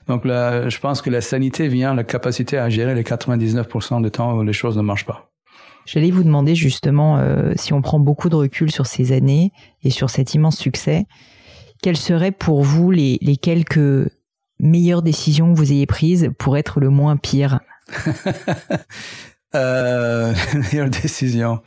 donc 0.09 0.25
là, 0.25 0.69
je 0.69 0.79
pense 0.79 1.01
que 1.01 1.11
la 1.11 1.21
sanité 1.21 1.69
vient 1.69 1.95
la 1.95 2.05
capacité 2.05 2.59
à 2.59 2.69
gérer 2.69 2.95
les 2.95 3.05
99% 3.05 4.03
de 4.03 4.09
temps 4.09 4.37
où 4.37 4.43
les 4.43 4.53
choses 4.53 4.77
ne 4.77 4.83
marchent 4.83 5.07
pas. 5.07 5.31
J'allais 5.87 6.11
vous 6.11 6.25
demander 6.25 6.55
justement, 6.55 7.19
euh, 7.19 7.53
si 7.57 7.73
on 7.73 7.83
prend 7.83 8.01
beaucoup 8.01 8.29
de 8.29 8.37
recul 8.37 8.71
sur 8.71 8.87
ces 8.87 9.13
années 9.13 9.53
et 9.83 9.91
sur 9.91 10.11
cet 10.11 10.35
immense 10.35 10.57
succès, 10.57 11.07
quelles 11.83 11.97
seraient 11.97 12.33
pour 12.33 12.63
vous 12.63 12.91
les, 12.91 13.19
les 13.21 13.37
quelques 13.37 14.11
meilleures 14.59 15.03
décisions 15.03 15.53
que 15.53 15.59
vous 15.59 15.73
ayez 15.73 15.87
prises 15.87 16.31
pour 16.39 16.57
être 16.57 16.81
le 16.81 16.91
moins 16.91 17.17
pire? 17.17 17.61
Euh, 19.57 20.35
Meilleure 20.55 20.91
décision. 20.91 21.63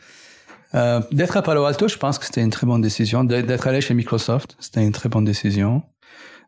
Euh, 0.78 1.01
d'être 1.11 1.36
à 1.38 1.41
Palo 1.41 1.63
Alto, 1.65 1.88
je 1.88 1.97
pense 1.97 2.19
que 2.19 2.25
c'était 2.25 2.43
une 2.43 2.51
très 2.51 2.67
bonne 2.67 2.82
décision. 2.82 3.23
D'être 3.23 3.67
allé 3.67 3.82
chez 3.82 3.95
Microsoft, 3.95 4.55
c'était 4.59 4.84
une 4.84 4.91
très 4.91 5.09
bonne 5.09 5.25
décision. 5.25 5.84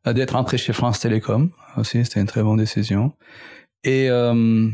Euh, 0.07 0.13
d'être 0.13 0.35
entré 0.35 0.57
chez 0.57 0.71
France 0.71 0.99
Télécom 0.99 1.51
aussi, 1.77 2.05
c'était 2.05 2.21
une 2.21 2.27
très 2.27 2.43
bonne 2.43 2.57
décision. 2.57 3.13
Et, 3.83 4.09
euh, 4.09 4.69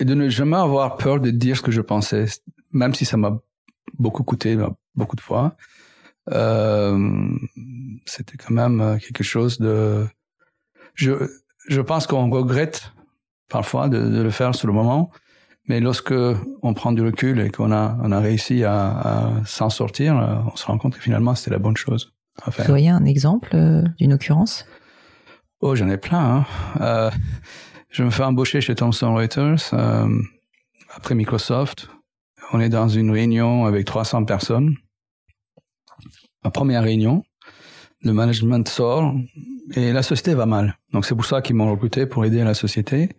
et 0.00 0.04
de 0.04 0.14
ne 0.14 0.28
jamais 0.28 0.56
avoir 0.56 0.96
peur 0.96 1.20
de 1.20 1.30
dire 1.30 1.56
ce 1.56 1.62
que 1.62 1.70
je 1.70 1.80
pensais, 1.80 2.26
même 2.72 2.92
si 2.92 3.04
ça 3.04 3.16
m'a 3.16 3.38
beaucoup 3.98 4.24
coûté 4.24 4.58
beaucoup 4.94 5.16
de 5.16 5.20
fois. 5.20 5.56
Euh, 6.32 7.28
c'était 8.04 8.36
quand 8.36 8.52
même 8.52 8.98
quelque 9.00 9.22
chose 9.22 9.58
de... 9.58 10.06
Je, 10.94 11.12
je 11.68 11.80
pense 11.80 12.06
qu'on 12.06 12.30
regrette 12.30 12.92
parfois 13.48 13.88
de, 13.88 14.00
de, 14.00 14.22
le 14.22 14.30
faire 14.30 14.54
sur 14.54 14.66
le 14.66 14.72
moment, 14.72 15.12
mais 15.68 15.80
lorsque 15.80 16.14
on 16.62 16.74
prend 16.74 16.92
du 16.92 17.02
recul 17.02 17.40
et 17.40 17.50
qu'on 17.50 17.72
a, 17.72 17.96
on 18.02 18.12
a 18.12 18.20
réussi 18.20 18.64
à, 18.64 18.88
à 18.88 19.30
s'en 19.44 19.70
sortir, 19.70 20.18
euh, 20.18 20.36
on 20.52 20.56
se 20.56 20.66
rend 20.66 20.78
compte 20.78 20.94
que 20.94 21.02
finalement 21.02 21.34
c'était 21.34 21.50
la 21.50 21.58
bonne 21.58 21.76
chose 21.76 22.12
à 22.42 22.50
faire. 22.50 22.66
Vous 22.66 22.72
auriez 22.72 22.90
un 22.90 23.04
exemple 23.04 23.50
euh, 23.54 23.82
d'une 23.98 24.12
occurrence? 24.12 24.66
Oh, 25.60 25.74
j'en 25.74 25.88
ai 25.88 25.96
plein. 25.96 26.18
Hein. 26.18 26.46
Euh, 26.80 27.10
je 27.90 28.02
me 28.02 28.10
fais 28.10 28.22
embaucher 28.24 28.60
chez 28.60 28.74
Thomson 28.74 29.14
Reuters 29.14 29.72
euh, 29.72 30.08
après 30.94 31.14
Microsoft. 31.14 31.88
On 32.52 32.60
est 32.60 32.68
dans 32.68 32.88
une 32.88 33.10
réunion 33.10 33.64
avec 33.64 33.86
300 33.86 34.24
personnes. 34.24 34.76
Ma 36.44 36.50
première 36.50 36.82
réunion 36.82 37.24
le 38.02 38.12
management 38.12 38.68
sort 38.68 39.14
et 39.74 39.92
la 39.92 40.02
société 40.02 40.34
va 40.34 40.46
mal. 40.46 40.78
Donc 40.92 41.04
c'est 41.04 41.14
pour 41.14 41.26
ça 41.26 41.42
qu'ils 41.42 41.56
m'ont 41.56 41.70
recruté 41.70 42.06
pour 42.06 42.24
aider 42.24 42.42
la 42.44 42.54
société 42.54 43.10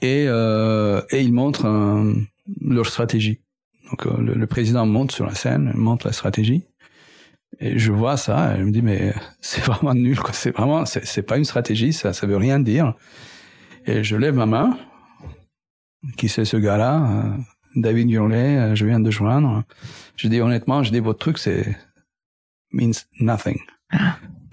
et 0.00 0.26
euh, 0.28 1.02
et 1.10 1.22
ils 1.22 1.32
montrent 1.32 1.66
leur 2.60 2.86
stratégie. 2.86 3.40
Donc 3.90 4.06
euh, 4.06 4.34
le, 4.34 4.46
président 4.46 4.86
monte 4.86 5.12
sur 5.12 5.26
la 5.26 5.34
scène, 5.34 5.72
montre 5.74 6.06
la 6.06 6.12
stratégie 6.12 6.64
et 7.60 7.78
je 7.78 7.90
vois 7.90 8.16
ça 8.16 8.54
et 8.54 8.58
je 8.58 8.64
me 8.64 8.70
dis 8.70 8.82
mais 8.82 9.14
c'est 9.40 9.60
vraiment 9.64 9.94
nul 9.94 10.18
quoi. 10.18 10.32
C'est 10.32 10.50
vraiment 10.50 10.84
c'est 10.84 11.22
pas 11.22 11.38
une 11.38 11.44
stratégie, 11.44 11.92
ça 11.92 12.12
ça 12.12 12.26
veut 12.26 12.36
rien 12.36 12.60
dire. 12.60 12.94
Et 13.86 14.04
je 14.04 14.16
lève 14.16 14.34
ma 14.34 14.46
main. 14.46 14.78
Qui 16.16 16.28
c'est 16.28 16.44
ce 16.44 16.56
gars-là? 16.56 17.10
Euh, 17.10 17.36
David 17.74 18.10
Hurley, 18.10 18.56
euh, 18.56 18.74
je 18.74 18.86
viens 18.86 19.00
de 19.00 19.10
joindre. 19.10 19.64
Je 20.16 20.28
dis 20.28 20.40
honnêtement, 20.40 20.82
je 20.82 20.92
dis 20.92 21.00
votre 21.00 21.18
truc 21.18 21.38
c'est 21.38 21.76
means 22.72 22.92
nothing. 23.20 23.58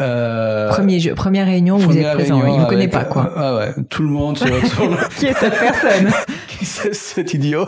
Euh, 0.02 0.70
Premier 0.70 1.00
jeu, 1.00 1.16
première 1.16 1.46
réunion 1.46 1.78
où 1.78 1.80
vous 1.80 1.98
êtes 1.98 2.14
présent, 2.14 2.46
il 2.46 2.60
ne 2.60 2.66
connaît 2.66 2.90
pas 2.90 3.06
quoi. 3.06 3.32
Ah 3.38 3.56
ouais, 3.56 3.74
tout 3.90 4.02
le 4.04 4.10
monde 4.10 4.38
se 4.38 4.44
retourne. 4.52 4.98
qui 5.18 5.28
est 5.28 5.34
cette 5.34 5.58
personne 5.58 6.12
Qui 6.48 6.66
c'est 6.66 6.94
cet 6.94 7.34
idiot 7.34 7.66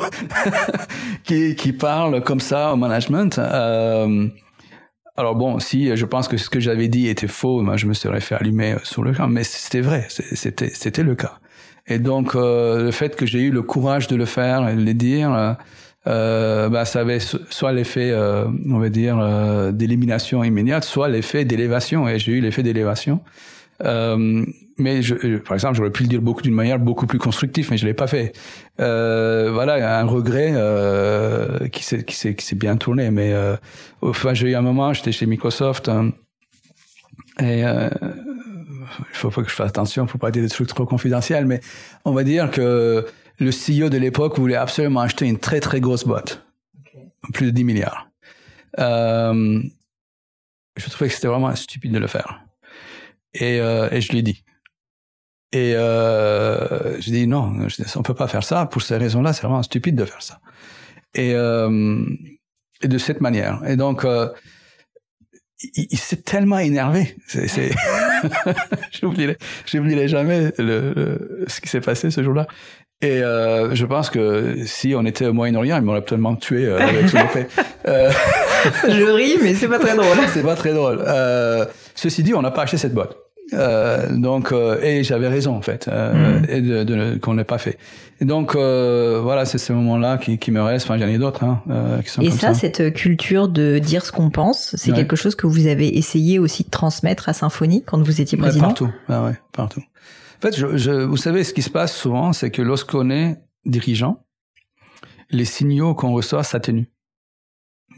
qui, 1.24 1.56
qui 1.56 1.72
parle 1.72 2.22
comme 2.24 2.42
ça 2.42 2.74
au 2.74 2.76
management 2.76 3.40
euh, 3.40 4.28
Alors 5.16 5.36
bon, 5.36 5.60
si 5.60 5.96
je 5.96 6.06
pense 6.06 6.28
que 6.28 6.36
ce 6.36 6.50
que 6.50 6.60
j'avais 6.60 6.90
dit 6.90 7.08
était 7.08 7.28
faux, 7.28 7.62
moi 7.62 7.78
je 7.78 7.86
me 7.86 7.94
serais 7.94 8.20
fait 8.20 8.36
allumer 8.36 8.76
sur 8.84 9.04
le 9.04 9.14
camp, 9.14 9.28
mais 9.28 9.44
c'était 9.44 9.82
vrai, 9.82 10.06
c'était 10.10 10.70
c'était 10.74 11.04
le 11.04 11.16
cas. 11.16 11.40
Et 11.88 12.00
donc 12.00 12.36
euh, 12.36 12.84
le 12.84 12.92
fait 12.92 13.16
que 13.16 13.26
j'ai 13.26 13.40
eu 13.40 13.52
le 13.52 13.62
courage 13.62 14.08
de 14.08 14.18
le 14.18 14.26
faire 14.26 14.68
et 14.68 14.76
de 14.76 14.82
le 14.82 14.94
dire. 14.94 15.56
Euh, 16.08 16.70
bah, 16.70 16.86
ça 16.86 17.01
avait 17.01 17.20
soit 17.20 17.74
l'effet, 17.74 18.12
euh, 18.12 18.45
on 18.70 18.80
va 18.80 18.89
dire, 18.89 19.18
euh, 19.20 19.72
d'élimination 19.72 20.43
immédiate, 20.43 20.84
soit 20.84 21.10
l'effet 21.10 21.43
d'élévation. 21.43 22.08
Et 22.08 22.18
j'ai 22.20 22.34
eu 22.34 22.41
l'effet 22.41 22.64
d'élévation. 22.64 23.22
Mais 24.80 25.01
je, 25.01 25.38
par 25.38 25.53
exemple, 25.55 25.76
j'aurais 25.76 25.91
pu 25.91 26.03
le 26.03 26.10
dire 26.10 26.22
beaucoup 26.22 26.43
d'une 26.43 26.53
manière 26.53 26.78
beaucoup 26.78 27.08
plus 27.08 27.18
constructive, 27.18 27.68
mais 27.72 27.78
je 27.78 27.86
l'ai 27.86 27.95
pas 27.95 28.08
fait. 28.08 28.34
voilà, 28.78 29.99
un 29.99 30.05
regret 30.05 30.53
qui 31.72 31.84
s'est 31.84 32.03
qui 32.03 32.16
s'est 32.16 32.36
qui 32.36 32.45
s'est 32.45 32.55
bien 32.55 32.78
tourné. 32.78 33.12
Mais 33.12 33.34
enfin, 34.01 34.34
j'ai 34.34 34.51
eu 34.51 34.55
un 34.55 34.62
moment, 34.62 34.93
j'étais 34.93 35.12
chez 35.12 35.26
Microsoft 35.26 35.89
hein, 35.89 36.12
et 37.39 37.62
il 37.62 39.14
faut 39.14 39.30
pas 39.30 39.43
que 39.43 39.49
je 39.49 39.55
fasse 39.55 39.70
attention 39.70 40.05
pour 40.05 40.20
pas 40.20 40.32
dire 40.32 40.43
des 40.43 40.49
trucs 40.49 40.68
trop 40.68 40.86
confidentiels, 40.86 41.45
mais 41.45 41.60
on 42.05 42.12
va 42.12 42.24
dire 42.24 42.49
que 42.51 43.05
le 43.40 43.52
CEO 43.52 43.90
de 43.90 43.98
l'époque 43.98 44.38
voulait 44.38 44.56
absolument 44.56 45.02
acheter 45.02 45.26
une 45.26 45.40
très 45.40 45.60
très 45.60 45.80
grosse 45.80 46.06
boîte, 46.06 46.46
plus 47.34 47.48
de 47.48 47.52
10 47.52 47.64
milliards. 47.64 48.10
Euh, 48.80 49.62
je 50.76 50.90
trouvais 50.90 51.10
que 51.10 51.16
c'était 51.16 51.28
vraiment 51.28 51.56
stupide 51.56 51.92
de 51.92 52.00
le 52.00 52.08
faire. 52.08 52.42
Et, 53.34 53.60
euh, 53.60 53.90
et 53.92 54.02
je 54.02 54.12
lui 54.12 54.20
ai 54.20 54.22
dit. 54.22 54.44
Et 55.52 55.76
euh, 55.76 57.00
je 57.00 57.10
dis 57.10 57.28
non, 57.28 57.68
on 57.96 58.04
peut 58.04 58.14
pas 58.14 58.28
faire 58.28 58.44
ça. 58.44 58.66
Pour 58.66 58.82
ces 58.82 58.98
raisons-là, 58.98 59.34
c'est 59.34 59.44
vraiment 59.44 59.64
stupide 59.64 59.96
de 59.96 60.06
faire 60.06 60.22
ça. 60.22 60.40
Et, 61.14 61.32
et 61.32 62.88
de 62.88 62.98
cette 62.98 63.22
manière. 63.22 63.62
Et 63.68 63.76
donc, 63.76 64.06
il, 65.62 65.97
s'est 65.97 66.22
tellement 66.22 66.60
énervé. 66.60 67.16
C'est, 67.28 67.72
j'oublierai, 69.01 70.08
jamais 70.08 70.51
le, 70.58 71.45
ce 71.47 71.62
qui 71.62 71.70
s'est 71.70 71.82
passé 71.82 72.12
ce 72.12 72.24
jour-là. 72.24 72.47
Et 73.01 73.22
euh, 73.22 73.76
je 73.76 73.86
pense 73.86 74.10
que 74.10 74.55
si 74.66 74.95
on 74.95 75.05
était 75.05 75.28
au 75.28 75.34
Moyen-Orient, 75.34 75.78
ils 75.78 75.84
m'auraient 75.84 76.01
tellement 76.01 76.36
tué 76.36 76.66
euh, 76.66 76.80
avec 76.80 77.10
ce 77.10 77.18
euh, 77.88 78.12
Je 78.89 79.03
ris, 79.03 79.38
mais 79.41 79.53
c'est 79.53 79.68
pas 79.68 79.78
très 79.78 79.95
drôle. 79.95 80.18
c'est 80.34 80.41
pas 80.41 80.55
très 80.55 80.74
drôle. 80.74 81.03
Euh, 81.05 81.66
ceci 81.93 82.24
dit, 82.24 82.34
on 82.34 82.41
n'a 82.41 82.49
pas 82.49 82.64
acheté 82.64 82.78
cette 82.78 82.95
boîte. 82.95 83.16
Euh, 83.54 84.14
donc, 84.16 84.52
euh, 84.52 84.82
et 84.82 85.04
j'avais 85.04 85.30
raison 85.30 85.56
en 85.56 85.62
fait, 85.62 85.88
euh, 85.88 86.39
mm. 86.39 86.45
et 86.50 86.62
de, 86.62 86.84
de, 86.84 87.18
qu'on 87.18 87.34
l'ait 87.34 87.43
pas 87.43 87.58
fait. 87.58 87.78
Et 88.20 88.26
donc, 88.26 88.56
euh, 88.56 89.20
voilà, 89.22 89.45
c'est 89.45 89.58
ce 89.58 89.72
moment-là 89.74 90.18
qui, 90.18 90.38
qui 90.38 90.52
me 90.52 90.62
reste. 90.62 90.86
Enfin, 90.86 90.98
j'en 90.98 91.08
ai 91.08 91.18
d'autres 91.18 91.43
hein, 91.43 91.62
qui 92.04 92.10
sont 92.10 92.22
Et 92.22 92.30
comme 92.30 92.38
ça, 92.38 92.54
cette 92.54 92.93
culture 92.93 93.48
de 93.48 93.80
dire 93.80 94.06
ce 94.06 94.12
qu'on 94.12 94.30
pense, 94.30 94.76
c'est 94.76 94.91
quelque 94.91 95.16
chose 95.16 95.36
que 95.36 95.48
vous 95.48 95.68
avez 95.68 95.98
essayé 95.98 96.39
aussi 96.39 96.64
de 96.64 96.70
transmettre 96.70 97.30
à 97.30 97.34
Symphonie 97.34 97.84
quand 97.86 98.02
vous 98.02 98.20
étiez 98.20 98.38
président? 98.38 98.66
partout, 98.66 98.89
ah 99.08 99.24
ouais, 99.24 99.39
partout. 99.54 99.82
En 99.82 100.41
fait, 100.41 100.56
je, 100.56 100.78
je, 100.78 100.91
vous 100.91 101.18
savez, 101.18 101.43
ce 101.43 101.54
qui 101.54 101.62
se 101.62 101.70
passe 101.70 101.95
souvent, 101.95 102.34
c'est 102.34 102.52
que 102.52 102.62
lorsqu'on 102.62 103.10
est 103.10 103.38
dirigeant, 103.66 104.18
les 105.30 105.45
signaux 105.45 105.95
qu'on 105.95 106.12
reçoit 106.12 106.43
s'atténuent. 106.43 106.88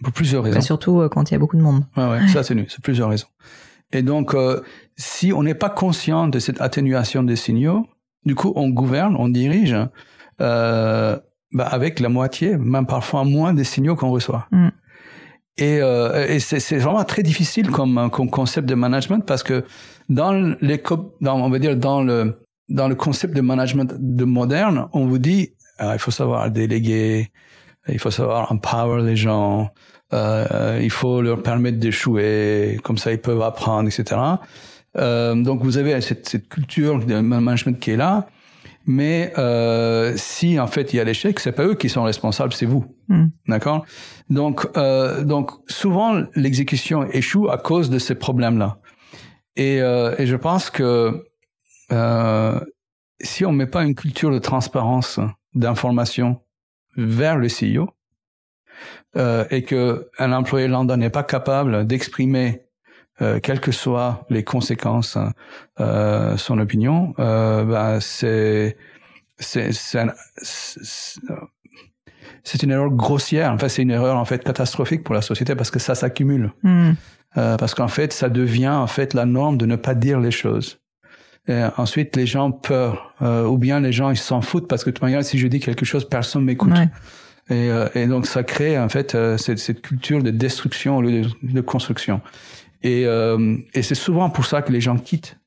Pour 0.03 0.13
plusieurs 0.13 0.43
raisons. 0.43 0.55
Bah, 0.55 0.61
surtout 0.61 1.01
euh, 1.01 1.09
quand 1.09 1.29
il 1.29 1.33
y 1.33 1.35
a 1.35 1.39
beaucoup 1.39 1.57
de 1.57 1.61
monde. 1.61 1.83
Ouais, 1.97 2.07
ouais, 2.09 2.19
ça 2.27 2.43
s'atténue, 2.43 2.65
c'est 2.69 2.81
plusieurs 2.81 3.09
raisons. 3.09 3.27
Et 3.91 4.01
donc, 4.01 4.33
euh, 4.33 4.61
si 4.95 5.33
on 5.33 5.43
n'est 5.43 5.55
pas 5.55 5.69
conscient 5.69 6.27
de 6.27 6.39
cette 6.39 6.61
atténuation 6.61 7.23
des 7.23 7.35
signaux, 7.35 7.87
du 8.25 8.35
coup, 8.35 8.53
on 8.55 8.69
gouverne, 8.69 9.15
on 9.17 9.29
dirige 9.29 9.75
euh, 10.41 11.17
bah, 11.51 11.67
avec 11.67 11.99
la 11.99 12.09
moitié, 12.09 12.57
même 12.57 12.85
parfois 12.85 13.23
moins 13.23 13.53
des 13.53 13.63
signaux 13.63 13.95
qu'on 13.95 14.11
reçoit. 14.11 14.47
Mm. 14.51 14.69
Et, 15.57 15.79
euh, 15.81 16.27
et 16.27 16.39
c'est 16.39 16.77
vraiment 16.77 17.03
très 17.03 17.23
difficile 17.23 17.69
comme, 17.69 18.09
comme 18.11 18.29
concept 18.29 18.67
de 18.67 18.75
management 18.75 19.25
parce 19.25 19.43
que 19.43 19.65
dans 20.07 20.31
les, 20.61 20.81
dans, 21.19 21.41
on 21.41 21.49
va 21.49 21.59
dire 21.59 21.75
dans 21.75 22.01
le 22.01 22.39
dans 22.69 22.87
le 22.87 22.95
concept 22.95 23.35
de 23.35 23.41
management 23.41 23.93
de 23.97 24.25
moderne, 24.25 24.87
on 24.93 25.05
vous 25.07 25.17
dit 25.17 25.53
euh, 25.81 25.93
il 25.93 25.99
faut 25.99 26.11
savoir 26.11 26.49
déléguer, 26.51 27.31
il 27.87 27.99
faut 27.99 28.11
savoir 28.11 28.51
empower 28.51 29.03
les 29.03 29.15
gens, 29.15 29.71
euh, 30.13 30.79
il 30.81 30.89
faut 30.89 31.21
leur 31.21 31.41
permettre 31.43 31.77
d'échouer, 31.77 32.79
comme 32.83 32.97
ça 32.97 33.11
ils 33.11 33.19
peuvent 33.19 33.41
apprendre, 33.41 33.87
etc. 33.87 34.19
Euh, 34.97 35.35
donc 35.35 35.61
vous 35.63 35.77
avez 35.77 35.99
cette, 36.01 36.27
cette, 36.27 36.49
culture 36.49 37.03
de 37.03 37.19
management 37.19 37.79
qui 37.79 37.91
est 37.91 37.97
là, 37.97 38.27
mais 38.85 39.31
euh, 39.37 40.13
si 40.15 40.59
en 40.59 40.65
fait 40.65 40.93
il 40.93 40.97
y 40.97 40.99
a 40.99 41.03
l'échec, 41.03 41.39
c'est 41.39 41.51
pas 41.51 41.65
eux 41.65 41.75
qui 41.75 41.89
sont 41.89 42.03
responsables, 42.03 42.53
c'est 42.53 42.65
vous, 42.65 42.85
hmm. 43.07 43.27
d'accord? 43.47 43.85
Donc 44.29 44.67
euh, 44.77 45.23
donc 45.23 45.51
souvent 45.67 46.23
l'exécution 46.35 47.07
échoue 47.11 47.49
à 47.49 47.57
cause 47.57 47.89
de 47.89 47.99
ces 47.99 48.15
problèmes-là. 48.15 48.79
Et, 49.55 49.81
euh, 49.81 50.15
et 50.17 50.25
je 50.25 50.35
pense 50.35 50.69
que 50.69 51.23
euh, 51.91 52.59
si 53.21 53.45
on 53.45 53.51
met 53.51 53.67
pas 53.67 53.83
une 53.83 53.95
culture 53.95 54.31
de 54.31 54.39
transparence, 54.39 55.19
d'information 55.53 56.41
vers 56.95 57.37
le 57.37 57.47
CEO, 57.47 57.89
euh, 59.15 59.45
et 59.49 59.63
que 59.63 60.09
un 60.19 60.31
employé 60.31 60.67
lambda 60.67 60.97
n'est 60.97 61.09
pas 61.09 61.23
capable 61.23 61.85
d'exprimer, 61.85 62.63
euh, 63.21 63.39
quelles 63.41 63.59
que 63.59 63.71
soient 63.71 64.25
les 64.29 64.43
conséquences, 64.43 65.17
euh, 65.79 66.37
son 66.37 66.59
opinion, 66.59 67.13
bah, 67.17 67.99
c'est 68.01 68.77
c'est 69.39 69.71
c'est 72.43 72.63
une 72.63 72.71
erreur 72.71 72.89
grossière. 72.91 73.51
En 73.51 73.57
fait, 73.57 73.69
c'est 73.69 73.81
une 73.81 73.91
erreur 73.91 74.17
en 74.17 74.25
fait 74.25 74.43
catastrophique 74.43 75.03
pour 75.03 75.15
la 75.15 75.21
société 75.21 75.55
parce 75.55 75.71
que 75.71 75.79
ça 75.79 75.95
s'accumule. 75.95 76.51
Hmm. 76.63 76.93
Parce 77.35 77.73
qu'en 77.75 77.87
fait, 77.87 78.11
ça 78.11 78.27
devient 78.27 78.69
en 78.69 78.87
fait 78.87 79.13
la 79.13 79.25
norme 79.25 79.57
de 79.57 79.65
ne 79.65 79.75
pas 79.75 79.93
dire 79.93 80.19
les 80.19 80.31
choses. 80.31 80.79
Et 81.49 81.63
ensuite, 81.77 82.15
les 82.15 82.27
gens 82.27 82.51
peur, 82.51 83.15
euh, 83.23 83.45
ou 83.45 83.57
bien 83.57 83.79
les 83.79 83.91
gens 83.91 84.11
ils 84.11 84.17
s'en 84.17 84.41
foutent 84.41 84.67
parce 84.67 84.83
que 84.83 84.91
de 84.91 84.95
toute 84.95 85.01
manière, 85.01 85.23
si 85.23 85.39
je 85.39 85.47
dis 85.47 85.59
quelque 85.59 85.83
chose, 85.83 86.07
personne 86.07 86.43
m'écoute. 86.43 86.71
Et, 87.49 87.69
euh, 87.69 87.87
et, 87.95 88.05
donc, 88.05 88.27
ça 88.27 88.43
crée 88.43 88.77
en 88.77 88.89
fait 88.89 89.15
euh, 89.15 89.37
cette, 89.37 89.59
cette, 89.59 89.81
culture 89.81 90.21
de 90.21 90.29
destruction 90.29 90.97
au 90.97 91.01
lieu 91.01 91.21
de, 91.21 91.29
de 91.41 91.61
construction. 91.61 92.21
Et, 92.83 93.05
euh, 93.05 93.57
et 93.73 93.81
c'est 93.81 93.95
souvent 93.95 94.29
pour 94.29 94.45
ça 94.45 94.61
que 94.61 94.71
les 94.71 94.81
gens 94.81 94.97
quittent, 94.97 95.37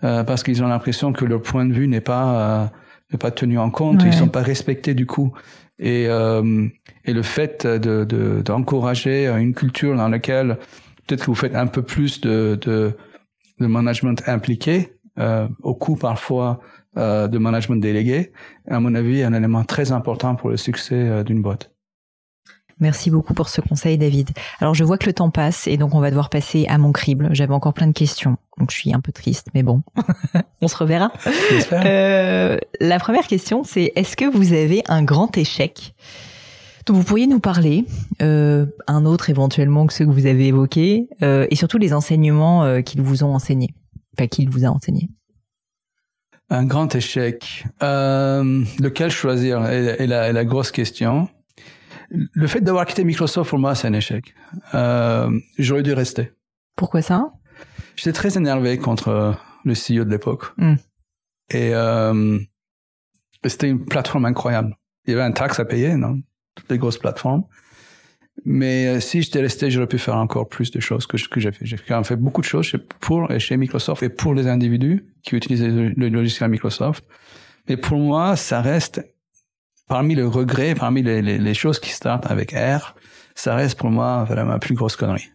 parce 0.00 0.42
qu'ils 0.42 0.64
ont 0.64 0.66
l'impression 0.66 1.12
que 1.12 1.24
leur 1.24 1.40
point 1.40 1.64
de 1.64 1.72
vue 1.72 1.86
n'est 1.86 2.00
pas 2.00 2.72
n'est 3.12 3.18
pas 3.18 3.30
tenu 3.30 3.56
en 3.56 3.70
compte, 3.70 4.02
ils 4.02 4.12
sont 4.12 4.26
pas 4.26 4.42
respectés 4.42 4.94
du 4.94 5.06
coup. 5.06 5.32
Et, 5.78 6.06
et 6.06 7.12
le 7.12 7.22
fait 7.22 7.64
de 7.68 8.42
d'encourager 8.44 9.28
une 9.28 9.54
culture 9.54 9.96
dans 9.96 10.08
laquelle 10.08 10.58
peut-être 11.06 11.20
que 11.20 11.26
vous 11.26 11.36
faites 11.36 11.54
un 11.54 11.68
peu 11.68 11.82
plus 11.82 12.20
de, 12.20 12.58
de, 12.60 12.96
de 13.60 13.66
management 13.68 14.20
impliqué, 14.26 14.92
euh, 15.18 15.46
au 15.62 15.74
coût 15.74 15.96
parfois 15.96 16.60
euh, 16.96 17.28
de 17.28 17.38
management 17.38 17.76
délégué, 17.76 18.32
à 18.68 18.80
mon 18.80 18.94
avis, 18.94 19.22
un 19.22 19.32
élément 19.32 19.64
très 19.64 19.92
important 19.92 20.34
pour 20.34 20.50
le 20.50 20.56
succès 20.56 20.94
euh, 20.94 21.22
d'une 21.24 21.42
boîte. 21.42 21.72
Merci 22.82 23.10
beaucoup 23.10 23.32
pour 23.32 23.48
ce 23.48 23.60
conseil, 23.60 23.96
David. 23.96 24.30
Alors, 24.60 24.74
je 24.74 24.82
vois 24.82 24.98
que 24.98 25.06
le 25.06 25.12
temps 25.12 25.30
passe 25.30 25.68
et 25.68 25.76
donc 25.76 25.94
on 25.94 26.00
va 26.00 26.10
devoir 26.10 26.30
passer 26.30 26.66
à 26.68 26.78
mon 26.78 26.90
crible. 26.90 27.28
J'avais 27.30 27.54
encore 27.54 27.74
plein 27.74 27.86
de 27.86 27.92
questions, 27.92 28.36
donc 28.58 28.72
je 28.72 28.76
suis 28.76 28.92
un 28.92 29.00
peu 29.00 29.12
triste, 29.12 29.46
mais 29.54 29.62
bon, 29.62 29.82
on 30.60 30.66
se 30.66 30.76
reverra. 30.76 31.12
Euh, 31.72 32.58
la 32.80 32.98
première 32.98 33.28
question, 33.28 33.62
c'est 33.62 33.92
est-ce 33.94 34.16
que 34.16 34.24
vous 34.24 34.52
avez 34.52 34.82
un 34.88 35.04
grand 35.04 35.36
échec 35.38 35.94
donc 36.84 36.96
vous 36.96 37.04
pourriez 37.04 37.28
nous 37.28 37.38
parler, 37.38 37.84
euh, 38.22 38.66
un 38.88 39.04
autre 39.04 39.30
éventuellement 39.30 39.86
que 39.86 39.92
ceux 39.92 40.04
que 40.04 40.10
vous 40.10 40.26
avez 40.26 40.48
évoqués, 40.48 41.08
euh, 41.22 41.46
et 41.48 41.54
surtout 41.54 41.78
les 41.78 41.92
enseignements 41.92 42.82
qu'ils 42.82 43.02
vous 43.02 43.22
ont 43.22 43.32
enseignés, 43.32 43.72
enfin 44.18 44.26
qu'il 44.26 44.50
vous 44.50 44.64
a 44.64 44.68
enseigné. 44.68 45.08
Un 46.52 46.66
grand 46.66 46.94
échec. 46.94 47.64
Euh, 47.82 48.62
lequel 48.78 49.10
choisir 49.10 49.64
est, 49.64 50.06
la, 50.06 50.32
la, 50.32 50.44
grosse 50.44 50.70
question. 50.70 51.30
Le 52.10 52.46
fait 52.46 52.60
d'avoir 52.60 52.84
quitté 52.84 53.04
Microsoft 53.04 53.48
pour 53.48 53.58
moi 53.58 53.74
c'est 53.74 53.88
un 53.88 53.94
échec. 53.94 54.34
Euh, 54.74 55.30
j'aurais 55.56 55.82
dû 55.82 55.94
rester. 55.94 56.32
Pourquoi 56.76 57.00
ça? 57.00 57.32
J'étais 57.96 58.12
très 58.12 58.36
énervé 58.36 58.76
contre 58.76 59.34
le 59.64 59.72
CEO 59.72 60.04
de 60.04 60.10
l'époque. 60.10 60.44
Mm. 60.58 60.74
Et 61.48 61.74
euh, 61.74 62.38
c'était 63.46 63.70
une 63.70 63.86
plateforme 63.86 64.26
incroyable. 64.26 64.76
Il 65.06 65.12
y 65.12 65.14
avait 65.14 65.24
un 65.24 65.32
taxe 65.32 65.58
à 65.58 65.64
payer, 65.64 65.96
non? 65.96 66.20
Toutes 66.54 66.70
les 66.70 66.76
grosses 66.76 66.98
plateformes. 66.98 67.44
Mais 68.44 68.86
euh, 68.86 69.00
si 69.00 69.22
j'étais 69.22 69.40
resté, 69.40 69.70
j'aurais 69.70 69.86
pu 69.86 69.98
faire 69.98 70.16
encore 70.16 70.48
plus 70.48 70.70
de 70.70 70.80
choses 70.80 71.06
que, 71.06 71.16
que 71.28 71.40
j'ai 71.40 71.52
fait. 71.52 71.64
J'ai 71.64 71.76
quand 71.76 71.94
même 71.94 72.04
fait 72.04 72.16
beaucoup 72.16 72.40
de 72.40 72.46
choses 72.46 72.66
chez, 72.66 72.78
pour 72.78 73.28
chez 73.38 73.56
Microsoft 73.56 74.02
et 74.02 74.08
pour 74.08 74.34
les 74.34 74.48
individus 74.48 75.06
qui 75.22 75.36
utilisaient 75.36 75.68
le, 75.68 75.88
le 75.90 76.08
logiciel 76.08 76.50
Microsoft. 76.50 77.04
Mais 77.68 77.76
pour 77.76 77.98
moi, 77.98 78.36
ça 78.36 78.60
reste 78.60 79.00
parmi 79.88 80.14
les 80.14 80.22
regrets, 80.22 80.74
parmi 80.74 81.02
les, 81.02 81.22
les, 81.22 81.54
choses 81.54 81.78
qui 81.78 81.90
startent 81.90 82.30
avec 82.30 82.52
R, 82.52 82.94
ça 83.34 83.54
reste 83.54 83.78
pour 83.78 83.90
moi 83.90 84.24
vraiment 84.24 84.52
ma 84.52 84.58
plus 84.58 84.74
grosse 84.74 84.96
connerie. 84.96 85.28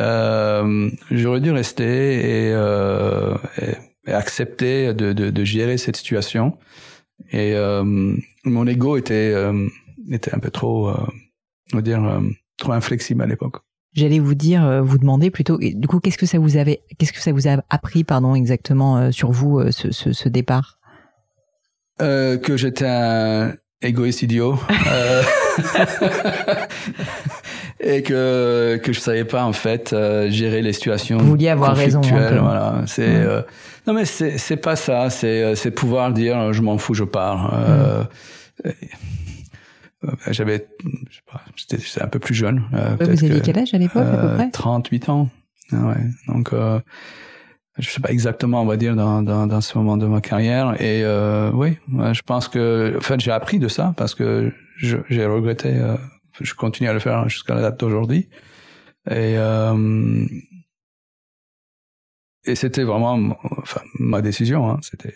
Euh, 0.00 0.90
j'aurais 1.10 1.40
dû 1.40 1.50
rester 1.50 2.48
et, 2.48 2.52
euh, 2.52 3.34
et 4.06 4.12
accepter 4.12 4.92
de, 4.92 5.12
de, 5.12 5.30
de, 5.30 5.44
gérer 5.44 5.78
cette 5.78 5.96
situation. 5.96 6.58
Et 7.30 7.54
euh, 7.54 7.82
mon 8.44 8.66
ego 8.66 8.96
était 8.96 9.32
euh, 9.34 9.66
était 10.10 10.34
un 10.34 10.38
peu 10.38 10.50
trop, 10.50 10.90
euh, 10.90 10.94
on 11.72 11.76
va 11.76 11.82
dire, 11.82 12.04
euh, 12.04 12.20
trop 12.58 12.72
inflexible 12.72 13.22
à 13.22 13.26
l'époque. 13.26 13.56
J'allais 13.94 14.18
vous 14.18 14.34
dire, 14.34 14.82
vous 14.84 14.98
demander 14.98 15.30
plutôt, 15.30 15.56
du 15.58 15.88
coup, 15.88 16.00
qu'est-ce 16.00 16.18
que 16.18 16.26
ça 16.26 16.38
vous 16.38 16.58
avait, 16.58 16.82
qu'est-ce 16.98 17.14
que 17.14 17.20
ça 17.20 17.32
vous 17.32 17.48
a 17.48 17.62
appris, 17.70 18.04
pardon, 18.04 18.34
exactement 18.34 19.10
sur 19.10 19.32
vous 19.32 19.70
ce, 19.72 19.90
ce, 19.90 20.12
ce 20.12 20.28
départ? 20.28 20.78
Que 21.98 22.56
j'étais 22.56 22.86
un 22.86 23.54
égoïste 23.80 24.20
idiot. 24.22 24.58
euh, 24.92 25.22
et 27.80 28.02
que 28.02 28.80
que 28.82 28.92
je 28.92 29.00
savais 29.00 29.24
pas 29.24 29.44
en 29.44 29.52
fait 29.52 29.92
euh, 29.92 30.30
gérer 30.30 30.62
les 30.62 30.72
situations 30.72 31.18
Vous 31.18 31.26
vouliez 31.26 31.48
avoir 31.48 31.76
raison. 31.76 32.00
Voilà, 32.00 32.82
c'est 32.86 33.06
euh, 33.06 33.42
non 33.86 33.92
mais 33.92 34.04
c'est 34.04 34.38
c'est 34.38 34.56
pas 34.56 34.76
ça, 34.76 35.10
c'est 35.10 35.42
euh, 35.42 35.54
c'est 35.54 35.70
pouvoir 35.70 36.12
dire 36.12 36.38
euh, 36.38 36.52
je 36.52 36.62
m'en 36.62 36.78
fous, 36.78 36.94
je 36.94 37.04
pars. 37.04 37.52
Euh, 37.54 38.04
euh, 38.66 38.72
J'avais, 40.30 40.68
je 41.10 41.14
sais 41.16 41.22
pas, 41.30 41.40
j'étais 41.56 42.02
un 42.02 42.08
peu 42.08 42.18
plus 42.18 42.34
jeune. 42.34 42.62
euh, 42.74 42.96
Ouais, 42.96 43.06
vous 43.06 43.24
aviez 43.24 43.40
que, 43.40 43.46
quel 43.46 43.58
âge 43.58 43.72
à 43.74 43.78
l'époque, 43.78 44.04
à 44.06 44.16
peu 44.16 44.26
euh, 44.26 44.34
près? 44.36 44.50
38 44.50 45.08
ans. 45.08 45.30
Ah 45.72 45.88
ouais. 45.88 45.96
Donc, 46.28 46.52
euh, 46.52 46.78
je 47.78 47.88
sais 47.90 48.00
pas 48.00 48.10
exactement, 48.10 48.62
on 48.62 48.66
va 48.66 48.76
dire, 48.76 48.94
dans, 48.94 49.22
dans, 49.22 49.46
dans 49.46 49.60
ce 49.60 49.76
moment 49.76 49.96
de 49.96 50.06
ma 50.06 50.20
carrière. 50.20 50.80
Et 50.80 51.02
euh, 51.02 51.50
oui, 51.52 51.76
je 51.88 52.20
pense 52.22 52.48
que, 52.48 52.94
en 52.96 53.00
fait, 53.00 53.20
j'ai 53.20 53.32
appris 53.32 53.58
de 53.58 53.68
ça 53.68 53.94
parce 53.96 54.14
que 54.14 54.52
je- 54.76 54.98
j'ai 55.08 55.26
regretté. 55.26 55.74
euh, 55.74 55.96
je 56.40 56.52
continue 56.54 56.88
à 56.88 56.92
le 56.92 56.98
faire 57.00 57.28
jusqu'à 57.30 57.54
la 57.54 57.62
date 57.62 57.80
d'aujourd'hui. 57.80 58.28
Et 59.10 59.34
euh, 59.38 60.26
et 62.44 62.54
c'était 62.54 62.84
vraiment, 62.84 63.18
enfin, 63.62 63.80
ma 63.98 64.22
décision. 64.22 64.70
Hein, 64.70 64.78
c'était 64.82 65.14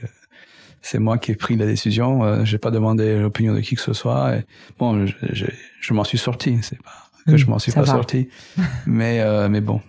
c'est 0.82 0.98
moi 0.98 1.18
qui 1.18 1.32
ai 1.32 1.34
pris 1.34 1.56
la 1.56 1.66
décision. 1.66 2.24
Euh, 2.24 2.44
j'ai 2.44 2.58
pas 2.58 2.70
demandé 2.70 3.18
l'opinion 3.18 3.54
de 3.54 3.60
qui 3.60 3.74
que 3.74 3.80
ce 3.82 3.92
soit. 3.92 4.36
Et 4.36 4.44
bon, 4.78 5.06
je, 5.06 5.14
je, 5.32 5.46
je 5.80 5.94
m'en 5.94 6.04
suis 6.04 6.18
sorti. 6.18 6.58
C'est 6.62 6.80
pas 6.82 6.90
que 7.26 7.36
je 7.36 7.46
m'en 7.46 7.58
suis 7.58 7.72
pas 7.72 7.82
va. 7.82 7.92
sorti, 7.92 8.28
mais 8.86 9.20
euh, 9.20 9.48
mais 9.48 9.60
bon, 9.60 9.80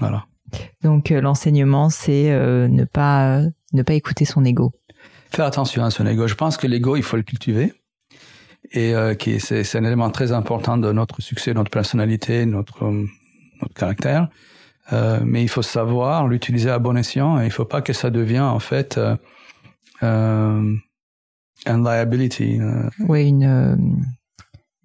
voilà. 0.00 0.24
Donc 0.82 1.10
euh, 1.10 1.20
l'enseignement, 1.20 1.90
c'est 1.90 2.30
euh, 2.30 2.66
ne 2.68 2.84
pas 2.84 3.38
euh, 3.38 3.48
ne 3.74 3.82
pas 3.82 3.92
écouter 3.94 4.24
son 4.24 4.44
ego. 4.44 4.72
Faire 5.30 5.44
attention 5.44 5.84
à 5.84 5.90
son 5.90 6.06
ego. 6.06 6.26
Je 6.26 6.34
pense 6.34 6.56
que 6.56 6.66
l'ego, 6.66 6.96
il 6.96 7.02
faut 7.02 7.16
le 7.16 7.22
cultiver. 7.22 7.74
Et 8.72 8.94
euh, 8.94 9.14
qui 9.14 9.38
c'est, 9.40 9.64
c'est 9.64 9.78
un 9.78 9.84
élément 9.84 10.10
très 10.10 10.32
important 10.32 10.76
de 10.78 10.90
notre 10.92 11.22
succès, 11.22 11.54
notre 11.54 11.70
personnalité, 11.70 12.44
notre, 12.46 12.84
notre 12.84 13.74
caractère. 13.74 14.28
Euh, 14.92 15.20
mais 15.22 15.42
il 15.42 15.48
faut 15.48 15.62
savoir 15.62 16.26
l'utiliser 16.26 16.70
à 16.70 16.78
bon 16.78 16.96
escient 16.96 17.40
et 17.40 17.44
il 17.44 17.50
faut 17.50 17.66
pas 17.66 17.82
que 17.82 17.92
ça 17.92 18.08
devienne 18.10 18.42
en 18.42 18.58
fait 18.58 18.98
euh, 20.02 20.74
liability, 21.66 22.58
euh, 22.60 22.88
Ouais, 23.00 23.26
une 23.28 23.44
euh, 23.44 23.76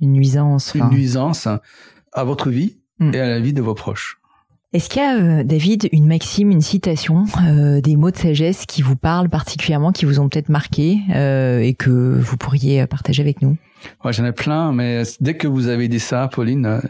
une 0.02 0.14
nuisance. 0.14 0.74
une 0.76 0.90
nuisance 0.90 1.48
à 2.12 2.24
votre 2.24 2.50
vie 2.50 2.78
Mm. 3.00 3.12
et 3.16 3.20
à 3.20 3.28
la 3.28 3.40
vie 3.40 3.54
de 3.54 3.62
vos 3.62 3.74
proches. 3.74 4.20
Est-ce 4.72 4.88
qu'il 4.90 5.02
y 5.02 5.06
a, 5.06 5.44
David, 5.44 5.90
une 5.92 6.06
maxime, 6.08 6.52
une 6.52 6.62
citation, 6.62 7.26
euh, 7.44 7.82
des 7.82 7.96
mots 7.96 8.12
de 8.12 8.18
sagesse 8.18 8.66
qui 8.68 8.82
vous 8.84 8.96
parlent 8.96 9.30
particulièrement, 9.30 9.92
qui 9.92 10.06
vous 10.06 10.20
ont 10.20 10.30
peut-être 10.30 10.50
marqué 10.50 11.00
euh, 11.14 11.60
et 11.60 11.74
que 11.74 11.90
vous 12.20 12.38
pourriez 12.38 12.86
partager 12.88 13.22
avec 13.24 13.42
nous? 13.42 13.58
Ouais, 14.06 14.14
j'en 14.14 14.26
ai 14.26 14.32
plein, 14.32 14.72
mais 14.72 15.04
dès 15.22 15.36
que 15.38 15.48
vous 15.48 15.68
avez 15.68 15.88
dit 15.88 16.00
ça, 16.00 16.28
Pauline, 16.32 16.82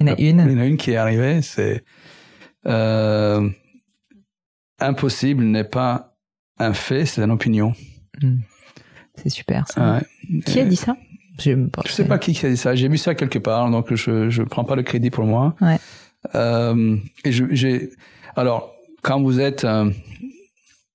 Il 0.00 0.06
y 0.06 0.10
en 0.10 0.12
a 0.12 0.14
Il 0.18 0.26
y 0.26 0.30
une. 0.30 0.40
en 0.40 0.58
a 0.58 0.66
une 0.66 0.76
qui 0.76 0.90
est 0.92 0.96
arrivée, 0.96 1.42
c'est 1.42 1.82
euh, 2.66 3.48
impossible 4.78 5.44
n'est 5.44 5.64
pas 5.64 6.09
un 6.60 6.72
fait, 6.72 7.06
c'est 7.06 7.22
une 7.22 7.30
opinion. 7.30 7.74
C'est 9.16 9.30
super. 9.30 9.66
Ça. 9.68 9.94
Ouais. 9.94 10.40
Qui 10.46 10.60
a 10.60 10.64
dit 10.64 10.76
ça? 10.76 10.96
Je 11.42 11.52
ne 11.52 11.68
sais 11.86 12.04
pas 12.04 12.18
qui 12.18 12.44
a 12.44 12.50
dit 12.50 12.56
ça. 12.56 12.74
J'ai 12.74 12.88
vu 12.88 12.98
ça 12.98 13.14
quelque 13.14 13.38
part, 13.38 13.70
donc 13.70 13.94
je 13.94 14.28
je 14.30 14.42
prends 14.42 14.64
pas 14.64 14.76
le 14.76 14.82
crédit 14.82 15.10
pour 15.10 15.24
moi. 15.24 15.54
Ouais. 15.60 15.78
Euh, 16.34 16.96
et 17.24 17.32
j'ai 17.32 17.90
alors 18.36 18.72
quand 19.02 19.22
vous 19.22 19.40
êtes 19.40 19.64
euh, 19.64 19.90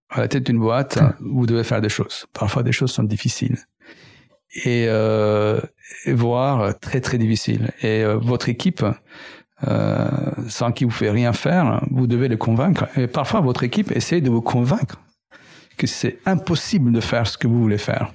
à 0.09 0.21
la 0.21 0.27
tête 0.27 0.45
d'une 0.45 0.59
boîte, 0.59 0.99
vous 1.19 1.47
devez 1.47 1.63
faire 1.63 1.81
des 1.81 1.89
choses. 1.89 2.27
Parfois, 2.31 2.61
des 2.61 2.71
choses 2.71 2.91
sont 2.91 3.03
difficiles 3.03 3.57
et, 4.63 4.85
euh, 4.87 5.59
et 6.05 6.13
voire 6.13 6.79
très 6.79 7.01
très 7.01 7.17
difficiles. 7.17 7.71
Et 7.81 8.05
votre 8.05 8.47
équipe, 8.47 8.85
sans 10.47 10.71
qui 10.71 10.85
vous 10.85 10.91
fait 10.91 11.09
rien 11.09 11.33
faire, 11.33 11.83
vous 11.89 12.05
devez 12.05 12.27
les 12.27 12.37
convaincre. 12.37 12.87
Et 12.97 13.07
parfois, 13.07 13.41
votre 13.41 13.63
équipe 13.63 13.91
essaie 13.91 14.21
de 14.21 14.29
vous 14.29 14.43
convaincre 14.43 15.01
que 15.75 15.87
c'est 15.87 16.17
impossible 16.25 16.91
de 16.91 16.99
faire 16.99 17.27
ce 17.27 17.37
que 17.37 17.47
vous 17.47 17.61
voulez 17.61 17.77
faire. 17.77 18.13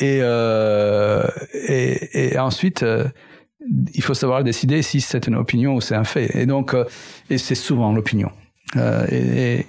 Et, 0.00 0.20
euh, 0.22 1.26
et, 1.52 2.38
ensuite, 2.38 2.82
euh, 2.82 3.06
il 3.92 4.02
faut 4.02 4.14
savoir 4.14 4.42
décider 4.42 4.80
si 4.80 5.00
c'est 5.00 5.26
une 5.26 5.36
opinion 5.36 5.74
ou 5.74 5.80
c'est 5.80 5.94
un 5.94 6.04
fait. 6.04 6.34
Et 6.34 6.46
donc, 6.46 6.72
euh, 6.72 6.84
et 7.28 7.36
c'est 7.36 7.54
souvent 7.54 7.92
l'opinion. 7.92 8.30
Et, 9.10 9.66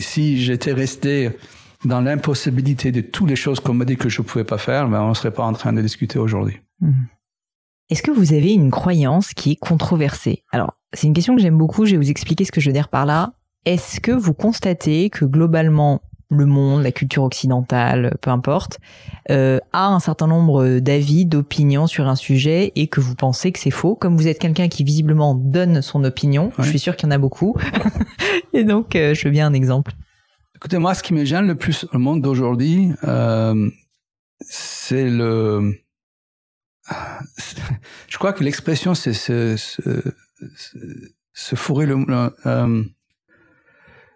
si 0.00 0.42
j'étais 0.42 0.72
resté 0.72 1.30
dans 1.84 2.00
l'impossibilité 2.00 2.90
de 2.90 3.00
toutes 3.00 3.30
les 3.30 3.36
choses 3.36 3.60
qu'on 3.60 3.74
m'a 3.74 3.84
dit 3.84 3.96
que 3.96 4.08
je 4.08 4.20
pouvais 4.20 4.44
pas 4.44 4.58
faire, 4.58 4.88
ben 4.88 5.00
on 5.00 5.10
ne 5.10 5.14
serait 5.14 5.30
pas 5.30 5.44
en 5.44 5.52
train 5.52 5.72
de 5.72 5.80
discuter 5.80 6.18
aujourd'hui. 6.18 6.58
Mhm. 6.80 7.06
Est-ce 7.90 8.02
que 8.02 8.10
vous 8.10 8.32
avez 8.32 8.52
une 8.52 8.70
croyance 8.70 9.34
qui 9.34 9.52
est 9.52 9.56
controversée? 9.56 10.42
Alors, 10.50 10.74
c'est 10.92 11.06
une 11.06 11.12
question 11.12 11.36
que 11.36 11.42
j'aime 11.42 11.58
beaucoup, 11.58 11.86
je 11.86 11.92
vais 11.92 11.96
vous 11.98 12.10
expliquer 12.10 12.44
ce 12.44 12.50
que 12.50 12.60
je 12.60 12.70
veux 12.70 12.72
dire 12.72 12.88
par 12.88 13.06
là. 13.06 13.34
Est-ce 13.64 14.00
que 14.00 14.10
vous 14.10 14.34
constatez 14.34 15.10
que 15.10 15.24
globalement, 15.24 16.02
le 16.32 16.46
monde, 16.46 16.82
la 16.82 16.92
culture 16.92 17.22
occidentale, 17.22 18.16
peu 18.20 18.30
importe, 18.30 18.78
euh, 19.30 19.58
a 19.72 19.88
un 19.88 20.00
certain 20.00 20.26
nombre 20.26 20.78
d'avis, 20.78 21.26
d'opinions 21.26 21.86
sur 21.86 22.08
un 22.08 22.16
sujet 22.16 22.72
et 22.74 22.88
que 22.88 23.00
vous 23.00 23.14
pensez 23.14 23.52
que 23.52 23.58
c'est 23.58 23.70
faux 23.70 23.94
Comme 23.94 24.16
vous 24.16 24.28
êtes 24.28 24.38
quelqu'un 24.38 24.68
qui 24.68 24.84
visiblement 24.84 25.34
donne 25.34 25.82
son 25.82 26.04
opinion, 26.04 26.52
je 26.58 26.68
suis 26.68 26.78
sûr 26.78 26.96
qu'il 26.96 27.06
y 27.06 27.08
en 27.08 27.12
a 27.12 27.18
beaucoup. 27.18 27.56
et 28.52 28.64
donc, 28.64 28.96
euh, 28.96 29.14
je 29.14 29.24
veux 29.24 29.30
bien 29.30 29.46
un 29.46 29.52
exemple. 29.52 29.92
Écoutez, 30.56 30.78
moi, 30.78 30.94
ce 30.94 31.02
qui 31.02 31.12
me 31.12 31.24
gêne 31.24 31.46
le 31.46 31.56
plus 31.56 31.86
au 31.92 31.98
monde 31.98 32.22
d'aujourd'hui, 32.22 32.90
euh, 33.04 33.68
c'est 34.40 35.08
le. 35.08 35.72
Je 38.08 38.18
crois 38.18 38.32
que 38.32 38.44
l'expression, 38.44 38.94
c'est 38.94 39.12
se, 39.12 39.56
fourrer 41.54 41.86
le. 41.86 41.96
le- 42.06 42.84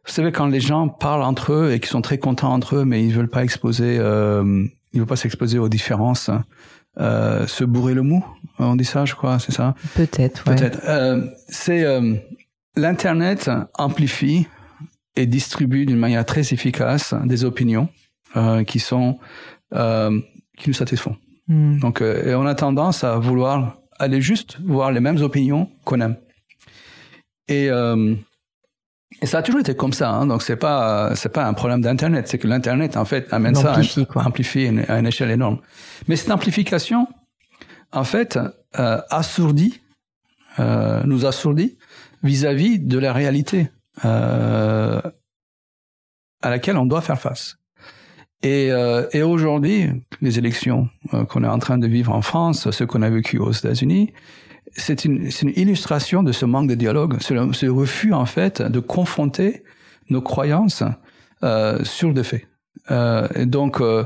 vous 0.07 0.13
savez, 0.13 0.31
quand 0.31 0.47
les 0.47 0.61
gens 0.61 0.89
parlent 0.89 1.23
entre 1.23 1.53
eux 1.53 1.73
et 1.73 1.81
qu'ils 1.81 1.91
sont 1.91 2.03
très 2.03 2.19
contents 2.19 2.53
entre 2.53 2.77
eux, 2.77 2.85
mais 2.85 3.05
ils 3.05 3.13
veulent 3.13 3.29
pas 3.29 3.43
exposer, 3.43 3.99
euh, 3.99 4.65
ils 4.93 5.01
veulent 5.01 5.09
pas 5.09 5.17
s'exposer 5.17 5.59
aux 5.59 5.69
différences, 5.69 6.31
euh, 7.01 7.47
se 7.49 7.65
bourrer 7.65 7.95
le 7.95 8.03
mou, 8.03 8.25
on 8.61 8.77
dit 8.77 8.85
ça, 8.85 9.05
je 9.05 9.15
crois, 9.15 9.41
c'est 9.41 9.53
ça? 9.53 9.75
Peut-être, 9.97 10.49
ouais. 10.49 10.55
Peut-être. 10.55 10.81
Euh, 10.85 11.27
c'est 11.49 11.85
l'internet 12.77 13.51
amplifie 13.75 14.47
et 15.17 15.27
distribue 15.27 15.87
d'une 15.87 15.99
manière 15.99 16.25
très 16.25 16.53
efficace 16.53 17.15
des 17.25 17.45
opinions 17.45 17.89
qui 18.67 18.79
sont 18.79 19.19
qui 19.73 20.69
nous 20.69 20.75
satisfont. 20.75 21.17
Hmm. 21.49 21.81
Donc, 21.81 22.01
et 22.01 22.35
on 22.35 22.47
a 22.47 22.55
tendance 22.55 23.03
à 23.03 23.19
vouloir 23.19 23.79
aller 23.99 24.21
juste 24.21 24.59
voir 24.65 24.93
les 24.93 25.01
mêmes 25.01 25.21
opinions 25.21 25.69
qu'on 25.85 26.01
aime. 26.01 26.17
Et 27.49 27.71
et 29.23 29.27
ça 29.27 29.39
a 29.39 29.43
toujours 29.43 29.61
été 29.61 29.75
comme 29.75 29.93
ça. 29.93 30.11
Hein, 30.11 30.27
donc 30.27 30.43
c'est 30.43 30.57
pas 30.57 31.14
c'est 31.14 31.31
pas 31.33 31.47
un 31.47 31.55
problème 31.55 31.81
d'internet, 31.81 32.29
c'est 32.29 32.39
que 32.39 32.47
l'internet 32.47 32.97
en 32.97 33.05
fait 33.05 33.33
amène 33.33 33.55
ça 33.55 33.73
à, 33.73 33.77
L'amplifie, 33.77 34.07
quoi. 34.07 34.25
amplifie 34.27 34.67
à 34.67 34.69
une, 34.69 34.85
à 34.89 34.99
une 34.99 35.07
échelle 35.07 35.31
énorme. 35.31 35.59
Mais 36.09 36.17
cette 36.17 36.31
amplification, 36.31 37.09
en 37.93 38.05
fait, 38.05 38.39
euh, 38.79 39.01
assourdit, 39.11 39.81
euh, 40.59 41.03
nous 41.05 41.27
assourdit 41.27 41.77
vis-à-vis 42.23 42.79
de 42.79 42.99
la 42.99 43.12
réalité 43.12 43.71
euh, 44.05 45.01
à 46.43 46.51
laquelle 46.51 46.77
on 46.77 46.87
doit 46.87 47.03
faire 47.03 47.21
face. 47.21 47.57
Et, 48.43 48.71
euh, 48.71 49.07
et 49.12 49.23
aujourd'hui, 49.23 49.89
les 50.21 50.39
élections 50.39 50.89
qu'on 51.29 51.45
est 51.45 51.49
en 51.49 51.59
train 51.59 51.79
de 51.79 51.87
vivre 51.87 52.12
en 52.12 52.23
France, 52.23 52.71
ce 52.71 52.85
qu'on 52.85 53.03
a 53.03 53.11
vécu 53.11 53.39
aux 53.39 53.53
États-Unis, 53.53 54.12
c'est 54.73 55.05
une, 55.05 55.29
une, 55.43 55.53
illustration 55.57 56.23
de 56.23 56.33
ce 56.33 56.45
manque 56.45 56.69
de 56.69 56.75
dialogue, 56.75 57.19
ce, 57.21 57.67
refus 57.67 58.12
en 58.12 58.27
fait 58.27 58.62
de 58.62 58.81
confronter 58.81 59.62
nos 60.11 60.21
croyances 60.21 60.83
euh, 61.43 61.83
sur 61.85 62.12
des 62.12 62.25
faits. 62.25 62.47
Euh, 62.91 63.29
et 63.35 63.47
donc, 63.47 63.81
euh, 63.81 64.05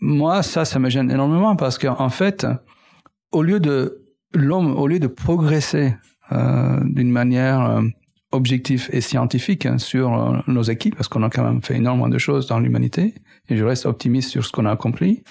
moi, 0.00 0.42
ça, 0.42 0.64
ça 0.64 0.78
me 0.78 0.88
gêne 0.90 1.10
énormément 1.10 1.56
parce 1.56 1.78
qu'en 1.78 2.08
fait, 2.08 2.46
au 3.32 3.42
lieu 3.42 3.60
de 3.60 4.02
l'homme, 4.34 4.76
au 4.76 4.86
lieu 4.86 4.98
de 4.98 5.06
progresser 5.06 5.94
d'une 6.30 7.10
manière 7.10 7.82
objective 8.30 8.88
et 8.92 9.00
scientifique 9.00 9.66
hein, 9.66 9.78
sur 9.78 10.44
nos 10.46 10.62
équipes, 10.62 10.94
parce 10.94 11.08
qu'on 11.08 11.24
a 11.24 11.28
quand 11.28 11.42
même 11.42 11.60
fait 11.60 11.74
énormément 11.74 12.08
de 12.08 12.18
choses 12.18 12.46
dans 12.46 12.60
l'humanité, 12.60 13.14
et 13.48 13.56
je 13.56 13.64
reste 13.64 13.84
optimiste 13.84 14.30
sur 14.30 14.46
ce 14.46 14.52
qu'on 14.52 14.64
a 14.64 14.70
accompli, 14.70 15.24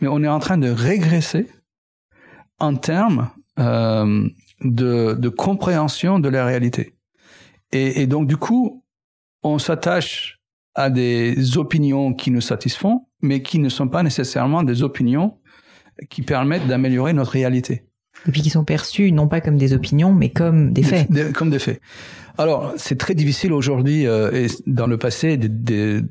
mais 0.00 0.06
on 0.06 0.22
est 0.22 0.28
en 0.28 0.38
train 0.38 0.56
de 0.56 0.68
régresser 0.68 1.48
en 2.60 2.76
termes 2.76 3.28
euh, 3.58 4.28
de, 4.62 5.14
de, 5.14 5.28
compréhension 5.28 6.18
de 6.18 6.28
la 6.28 6.44
réalité. 6.44 6.94
Et, 7.72 8.02
et 8.02 8.06
donc, 8.06 8.26
du 8.26 8.36
coup, 8.36 8.84
on 9.42 9.58
s'attache 9.58 10.40
à 10.74 10.90
des 10.90 11.56
opinions 11.56 12.12
qui 12.12 12.30
nous 12.30 12.40
satisfont, 12.40 13.06
mais 13.22 13.42
qui 13.42 13.58
ne 13.58 13.68
sont 13.68 13.88
pas 13.88 14.02
nécessairement 14.02 14.62
des 14.62 14.82
opinions 14.82 15.38
qui 16.10 16.22
permettent 16.22 16.66
d'améliorer 16.66 17.12
notre 17.12 17.32
réalité. 17.32 17.86
Et 18.28 18.32
puis 18.32 18.42
qui 18.42 18.50
sont 18.50 18.64
perçues 18.64 19.12
non 19.12 19.28
pas 19.28 19.40
comme 19.40 19.56
des 19.56 19.72
opinions, 19.72 20.12
mais 20.12 20.30
comme 20.30 20.72
des 20.72 20.82
faits. 20.82 21.08
comme 21.32 21.50
des 21.50 21.58
faits. 21.58 21.80
Alors, 22.38 22.74
c'est 22.76 22.98
très 22.98 23.14
difficile 23.14 23.52
aujourd'hui 23.52 24.06
euh, 24.06 24.30
et 24.32 24.48
dans 24.66 24.86
le 24.86 24.98
passé 24.98 25.38
de, 25.38 25.48
de, 25.48 26.04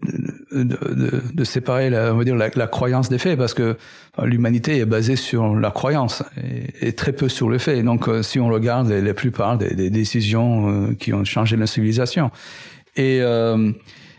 de, 0.52 1.22
de, 1.32 1.44
séparer, 1.44 1.92
la, 1.92 2.14
on 2.14 2.18
va 2.18 2.24
dire, 2.24 2.36
la, 2.36 2.50
la, 2.56 2.68
croyance 2.68 3.10
des 3.10 3.20
faits, 3.20 3.38
parce 3.38 3.54
que 3.54 3.78
l'humanité 4.24 4.80
est 4.80 4.86
basée 4.86 5.18
sur 5.18 5.56
la 5.56 5.70
croyance 5.70 6.24
et, 6.38 6.88
et, 6.88 6.94
très 6.94 7.14
peu 7.14 7.30
sur 7.30 7.48
le 7.48 7.60
fait. 7.60 7.84
Donc, 7.84 8.08
euh, 8.08 8.24
si 8.24 8.40
on 8.40 8.48
regarde 8.48 8.90
la 8.90 9.14
plupart 9.14 9.58
des, 9.60 9.76
des 9.76 9.92
décisions 9.92 10.70
euh, 10.70 10.94
qui 10.96 11.14
ont 11.14 11.24
changé 11.26 11.58
la 11.58 11.68
civilisation, 11.68 12.32
et 12.96 13.20
euh, 13.22 13.72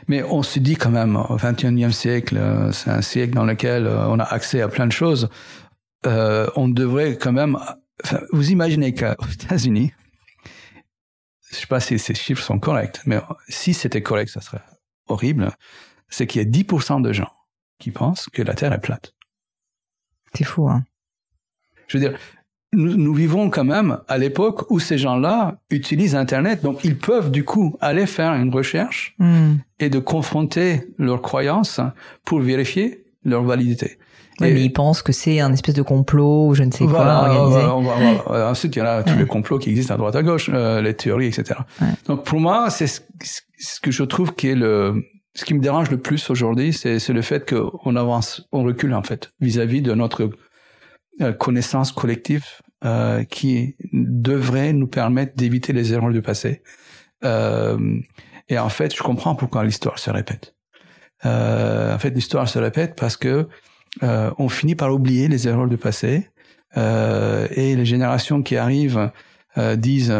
mais 0.06 0.22
on 0.22 0.44
se 0.44 0.60
dit 0.60 0.76
quand 0.76 0.90
même, 0.90 1.16
au 1.16 1.34
XXIe 1.34 1.92
siècle, 1.92 2.38
c'est 2.70 2.90
un 2.90 3.02
siècle 3.02 3.34
dans 3.34 3.44
lequel 3.44 3.88
on 3.88 4.20
a 4.20 4.22
accès 4.22 4.60
à 4.60 4.68
plein 4.68 4.86
de 4.86 4.92
choses. 4.92 5.28
On 6.04 6.68
devrait 6.68 7.16
quand 7.16 7.32
même. 7.32 7.58
Enfin, 8.04 8.20
vous 8.32 8.50
imaginez 8.50 8.94
qu'aux 8.94 9.28
États-Unis, 9.32 9.92
je 11.50 11.56
sais 11.56 11.66
pas 11.66 11.80
si 11.80 11.98
ces 11.98 12.14
chiffres 12.14 12.42
sont 12.42 12.58
corrects, 12.58 13.00
mais 13.06 13.20
si 13.48 13.74
c'était 13.74 14.02
correct, 14.02 14.28
ça 14.28 14.40
serait 14.40 14.62
horrible, 15.08 15.52
c'est 16.08 16.26
qu'il 16.26 16.42
y 16.42 16.44
a 16.44 16.48
10% 16.48 17.02
de 17.02 17.12
gens 17.12 17.30
qui 17.78 17.90
pensent 17.90 18.28
que 18.28 18.42
la 18.42 18.54
Terre 18.54 18.72
est 18.72 18.80
plate. 18.80 19.14
C'est 20.34 20.44
fou, 20.44 20.68
hein. 20.68 20.84
Je 21.88 21.98
veux 21.98 22.08
dire, 22.08 22.18
nous, 22.72 22.96
nous 22.96 23.14
vivons 23.14 23.48
quand 23.48 23.64
même 23.64 23.98
à 24.08 24.18
l'époque 24.18 24.70
où 24.70 24.80
ces 24.80 24.98
gens-là 24.98 25.60
utilisent 25.70 26.14
Internet, 26.14 26.62
donc 26.62 26.84
ils 26.84 26.98
peuvent 26.98 27.30
du 27.30 27.44
coup 27.44 27.76
aller 27.80 28.06
faire 28.06 28.34
une 28.34 28.52
recherche 28.52 29.14
mm. 29.18 29.54
et 29.78 29.88
de 29.88 29.98
confronter 29.98 30.82
leurs 30.98 31.22
croyances 31.22 31.80
pour 32.24 32.40
vérifier 32.40 33.05
leur 33.26 33.42
validité. 33.42 33.98
Mais 34.40 34.60
ils 34.60 34.72
pensent 34.72 35.00
que 35.00 35.12
c'est 35.12 35.40
un 35.40 35.52
espèce 35.52 35.74
de 35.74 35.82
complot 35.82 36.48
ou 36.48 36.54
je 36.54 36.62
ne 36.62 36.70
sais 36.70 36.84
quoi 36.84 37.06
organisé. 37.06 37.60
Voilà, 38.26 38.50
Ensuite, 38.50 38.76
il 38.76 38.80
y 38.80 38.82
en 38.82 38.86
a 38.86 39.02
tous 39.02 39.18
les 39.18 39.24
complots 39.24 39.58
qui 39.58 39.70
existent 39.70 39.94
à 39.94 39.96
droite 39.96 40.14
à 40.14 40.22
gauche, 40.22 40.50
euh, 40.52 40.82
les 40.82 40.92
théories, 40.92 41.28
etc. 41.28 41.60
Ouais. 41.80 41.88
Donc 42.06 42.24
pour 42.24 42.38
moi, 42.38 42.68
c'est 42.68 42.86
ce, 42.86 43.00
ce, 43.58 43.80
que 43.80 43.90
je 43.90 44.02
trouve 44.02 44.34
qui 44.34 44.48
est 44.48 44.54
le 44.54 45.02
ce 45.34 45.44
qui 45.44 45.54
me 45.54 45.60
dérange 45.60 45.90
le 45.90 45.98
plus 45.98 46.30
aujourd'hui, 46.30 46.72
c'est 46.72 47.08
le 47.08 47.22
fait 47.22 47.50
qu'on 47.50 47.96
avance, 47.96 48.46
on 48.52 48.62
recule 48.62 48.94
en 48.94 49.02
fait 49.02 49.30
vis-à-vis 49.40 49.80
-vis 49.80 49.82
de 49.82 49.94
notre 49.94 50.30
euh, 51.22 51.32
connaissance 51.32 51.92
collective 51.92 52.44
euh, 52.84 53.24
qui 53.24 53.74
devrait 53.92 54.74
nous 54.74 54.86
permettre 54.86 55.34
d'éviter 55.34 55.72
les 55.72 55.94
erreurs 55.94 56.10
du 56.10 56.20
passé. 56.20 56.62
Euh, 57.24 57.98
et 58.50 58.58
en 58.58 58.68
fait, 58.68 58.94
je 58.94 59.02
comprends 59.02 59.34
pourquoi 59.34 59.64
l'histoire 59.64 59.98
se 59.98 60.10
répète. 60.10 60.55
Euh, 61.24 61.94
en 61.94 61.98
fait, 61.98 62.10
l'histoire 62.10 62.48
se 62.48 62.58
répète 62.58 62.94
parce 62.96 63.16
que 63.16 63.48
euh, 64.02 64.30
on 64.38 64.48
finit 64.48 64.74
par 64.74 64.92
oublier 64.92 65.28
les 65.28 65.48
erreurs 65.48 65.68
du 65.68 65.78
passé 65.78 66.28
euh, 66.76 67.46
et 67.50 67.74
les 67.74 67.86
générations 67.86 68.42
qui 68.42 68.56
arrivent 68.56 69.10
disent 69.76 70.14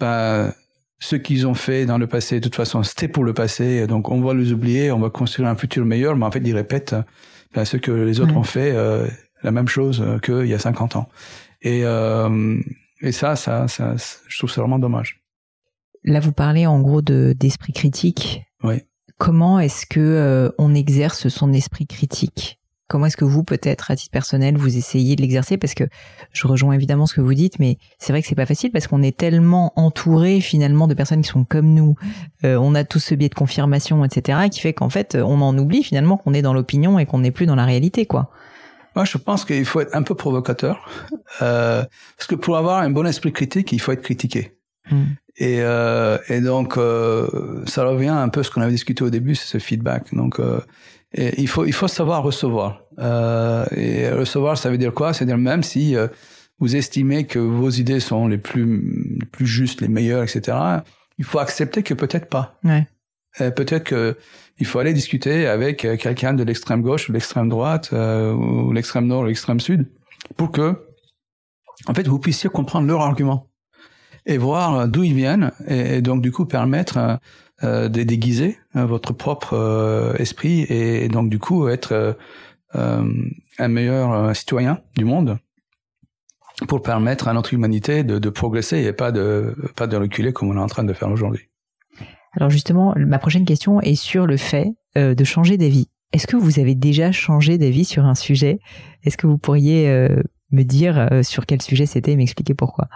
ben, 0.00 0.52
ce 0.98 1.14
qu'ils 1.14 1.46
ont 1.46 1.54
fait 1.54 1.86
dans 1.86 1.96
le 1.96 2.08
passé, 2.08 2.40
de 2.40 2.44
toute 2.44 2.56
façon, 2.56 2.82
c'était 2.82 3.06
pour 3.06 3.22
le 3.22 3.32
passé, 3.32 3.86
donc 3.86 4.10
on 4.10 4.20
va 4.20 4.34
les 4.34 4.52
oublier, 4.52 4.90
on 4.90 4.98
va 4.98 5.10
construire 5.10 5.48
un 5.48 5.54
futur 5.54 5.84
meilleur, 5.84 6.16
mais 6.16 6.26
en 6.26 6.30
fait, 6.32 6.42
ils 6.44 6.56
répètent 6.56 6.96
ben, 7.54 7.64
ce 7.64 7.76
que 7.76 7.90
les 7.90 8.20
autres 8.20 8.36
ont 8.36 8.42
fait, 8.42 8.72
euh, 8.74 9.06
la 9.42 9.50
même 9.50 9.68
chose 9.68 10.04
qu'il 10.22 10.46
y 10.46 10.54
a 10.54 10.58
50 10.58 10.96
ans. 10.96 11.08
Et, 11.62 11.82
euh, 11.84 12.60
et 13.00 13.12
ça, 13.12 13.36
ça, 13.36 13.68
ça, 13.68 13.94
je 13.96 14.38
trouve 14.38 14.50
ça 14.50 14.60
vraiment 14.60 14.78
dommage. 14.78 15.22
Là, 16.04 16.20
vous 16.20 16.32
parlez 16.32 16.66
en 16.66 16.80
gros 16.80 17.02
de 17.02 17.34
d'esprit 17.38 17.72
critique. 17.72 18.42
Oui. 18.62 18.82
Comment 19.20 19.60
est-ce 19.60 19.84
que 19.84 20.00
euh, 20.00 20.48
on 20.56 20.74
exerce 20.74 21.28
son 21.28 21.52
esprit 21.52 21.86
critique? 21.86 22.58
Comment 22.88 23.04
est-ce 23.04 23.18
que 23.18 23.26
vous, 23.26 23.44
peut-être, 23.44 23.90
à 23.90 23.96
titre 23.96 24.10
personnel, 24.10 24.56
vous 24.56 24.78
essayez 24.78 25.14
de 25.14 25.20
l'exercer? 25.20 25.58
Parce 25.58 25.74
que 25.74 25.84
je 26.32 26.46
rejoins 26.46 26.72
évidemment 26.72 27.04
ce 27.04 27.12
que 27.12 27.20
vous 27.20 27.34
dites, 27.34 27.58
mais 27.58 27.76
c'est 27.98 28.14
vrai 28.14 28.22
que 28.22 28.28
c'est 28.28 28.34
pas 28.34 28.46
facile 28.46 28.72
parce 28.72 28.86
qu'on 28.86 29.02
est 29.02 29.14
tellement 29.14 29.74
entouré 29.76 30.40
finalement 30.40 30.88
de 30.88 30.94
personnes 30.94 31.20
qui 31.20 31.28
sont 31.28 31.44
comme 31.44 31.74
nous. 31.74 31.96
Euh, 32.44 32.56
on 32.56 32.74
a 32.74 32.82
tout 32.82 32.98
ce 32.98 33.14
biais 33.14 33.28
de 33.28 33.34
confirmation, 33.34 34.02
etc., 34.06 34.48
qui 34.50 34.60
fait 34.60 34.72
qu'en 34.72 34.88
fait, 34.88 35.14
on 35.16 35.42
en 35.42 35.56
oublie 35.58 35.82
finalement 35.82 36.16
qu'on 36.16 36.32
est 36.32 36.42
dans 36.42 36.54
l'opinion 36.54 36.98
et 36.98 37.04
qu'on 37.04 37.18
n'est 37.18 37.30
plus 37.30 37.44
dans 37.44 37.56
la 37.56 37.66
réalité, 37.66 38.06
quoi. 38.06 38.30
Moi, 38.96 39.04
je 39.04 39.18
pense 39.18 39.44
qu'il 39.44 39.66
faut 39.66 39.82
être 39.82 39.94
un 39.94 40.02
peu 40.02 40.14
provocateur, 40.14 40.88
euh, 41.42 41.84
parce 42.16 42.26
que 42.26 42.36
pour 42.36 42.56
avoir 42.56 42.80
un 42.80 42.88
bon 42.88 43.06
esprit 43.06 43.34
critique, 43.34 43.70
il 43.72 43.82
faut 43.82 43.92
être 43.92 44.02
critiqué. 44.02 44.56
Mm. 44.90 45.02
Et, 45.40 45.62
euh, 45.62 46.18
et 46.28 46.40
donc, 46.40 46.76
euh, 46.76 47.64
ça 47.66 47.84
revient 47.84 48.08
un 48.08 48.28
peu 48.28 48.40
à 48.40 48.42
ce 48.42 48.50
qu'on 48.50 48.60
avait 48.60 48.70
discuté 48.70 49.02
au 49.02 49.10
début, 49.10 49.34
c'est 49.34 49.46
ce 49.46 49.58
feedback. 49.58 50.14
Donc, 50.14 50.38
euh, 50.38 50.60
et 51.12 51.40
il 51.40 51.48
faut 51.48 51.64
il 51.64 51.72
faut 51.72 51.88
savoir 51.88 52.22
recevoir. 52.22 52.82
Euh, 52.98 53.64
et 53.74 54.08
recevoir, 54.10 54.56
ça 54.56 54.70
veut 54.70 54.78
dire 54.78 54.92
quoi? 54.92 55.12
C'est-à-dire 55.12 55.38
même 55.38 55.62
si 55.62 55.96
euh, 55.96 56.06
vous 56.58 56.76
estimez 56.76 57.26
que 57.26 57.38
vos 57.38 57.70
idées 57.70 58.00
sont 58.00 58.28
les 58.28 58.38
plus 58.38 59.16
les 59.18 59.26
plus 59.26 59.46
justes, 59.46 59.80
les 59.80 59.88
meilleures, 59.88 60.22
etc. 60.22 60.56
Il 61.18 61.24
faut 61.24 61.38
accepter 61.38 61.82
que 61.82 61.94
peut-être 61.94 62.28
pas. 62.28 62.58
Ouais. 62.62 62.86
peut-être 63.50 63.84
que 63.84 64.16
il 64.60 64.66
faut 64.66 64.78
aller 64.78 64.92
discuter 64.92 65.46
avec 65.46 65.84
euh, 65.84 65.96
quelqu'un 65.96 66.34
de 66.34 66.44
l'extrême 66.44 66.82
gauche 66.82 67.08
ou 67.08 67.12
l'extrême 67.12 67.48
droite 67.48 67.90
euh, 67.92 68.32
ou 68.32 68.72
l'extrême 68.72 69.06
nord 69.06 69.22
ou 69.22 69.24
l'extrême 69.24 69.58
sud 69.58 69.88
pour 70.36 70.52
que, 70.52 70.86
en 71.86 71.94
fait, 71.94 72.06
vous 72.06 72.18
puissiez 72.18 72.50
comprendre 72.50 72.86
leur 72.86 73.00
argument 73.00 73.49
et 74.30 74.38
voir 74.38 74.88
d'où 74.88 75.02
ils 75.02 75.14
viennent 75.14 75.52
et, 75.66 76.00
donc 76.00 76.22
du 76.22 76.32
coup 76.32 76.46
permettre 76.46 77.18
euh, 77.62 77.88
de 77.88 78.02
déguiser 78.02 78.58
votre 78.74 79.12
propre 79.12 79.54
euh, 79.54 80.14
esprit 80.14 80.62
et, 80.62 81.08
donc 81.08 81.28
du 81.28 81.38
coup 81.38 81.68
être 81.68 82.16
un 82.72 83.68
meilleur 83.68 84.34
citoyen 84.36 84.80
du 84.96 85.04
monde 85.04 85.38
pour 86.68 86.82
permettre 86.82 87.28
à 87.28 87.32
notre 87.32 87.54
humanité 87.54 88.04
de, 88.04 88.30
progresser 88.30 88.78
et 88.84 88.92
pas 88.92 89.12
de 89.12 89.56
pas 89.76 89.86
de 89.86 89.96
reculer 89.96 90.32
comme 90.32 90.50
on 90.50 90.56
est 90.56 90.62
en 90.62 90.68
train 90.68 90.84
de 90.84 90.92
faire 90.92 91.10
aujourd'hui. 91.10 91.48
Alors 92.32 92.50
justement, 92.50 92.94
ma 92.96 93.18
prochaine 93.18 93.44
question 93.44 93.80
est 93.80 93.96
sur 93.96 94.26
le 94.26 94.36
fait 94.36 94.72
euh, 94.96 95.14
de 95.14 95.24
changer 95.24 95.56
d'avis. 95.56 95.88
Est-ce 96.12 96.26
que 96.26 96.36
vous 96.36 96.58
avez 96.58 96.74
déjà 96.74 97.12
changé 97.12 97.58
d'avis 97.58 97.84
sur 97.84 98.04
un 98.04 98.14
sujet? 98.14 98.58
Est-ce 99.04 99.16
que 99.16 99.26
vous 99.26 99.38
pourriez 99.38 99.88
euh, 99.88 100.22
me 100.50 100.62
dire 100.62 100.98
euh, 100.98 101.22
sur 101.22 101.46
quel 101.46 101.62
sujet 101.62 101.86
c'était 101.86 102.12
et 102.12 102.16
m'expliquer 102.16 102.54
pourquoi? 102.54 102.88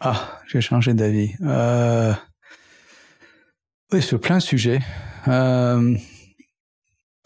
Ah, 0.00 0.40
j'ai 0.46 0.60
changé 0.60 0.94
d'avis. 0.94 1.34
Oui, 3.92 4.02
sur 4.02 4.20
plein 4.20 4.38
de 4.38 4.42
sujets. 4.42 4.80
Ah, 5.26 5.78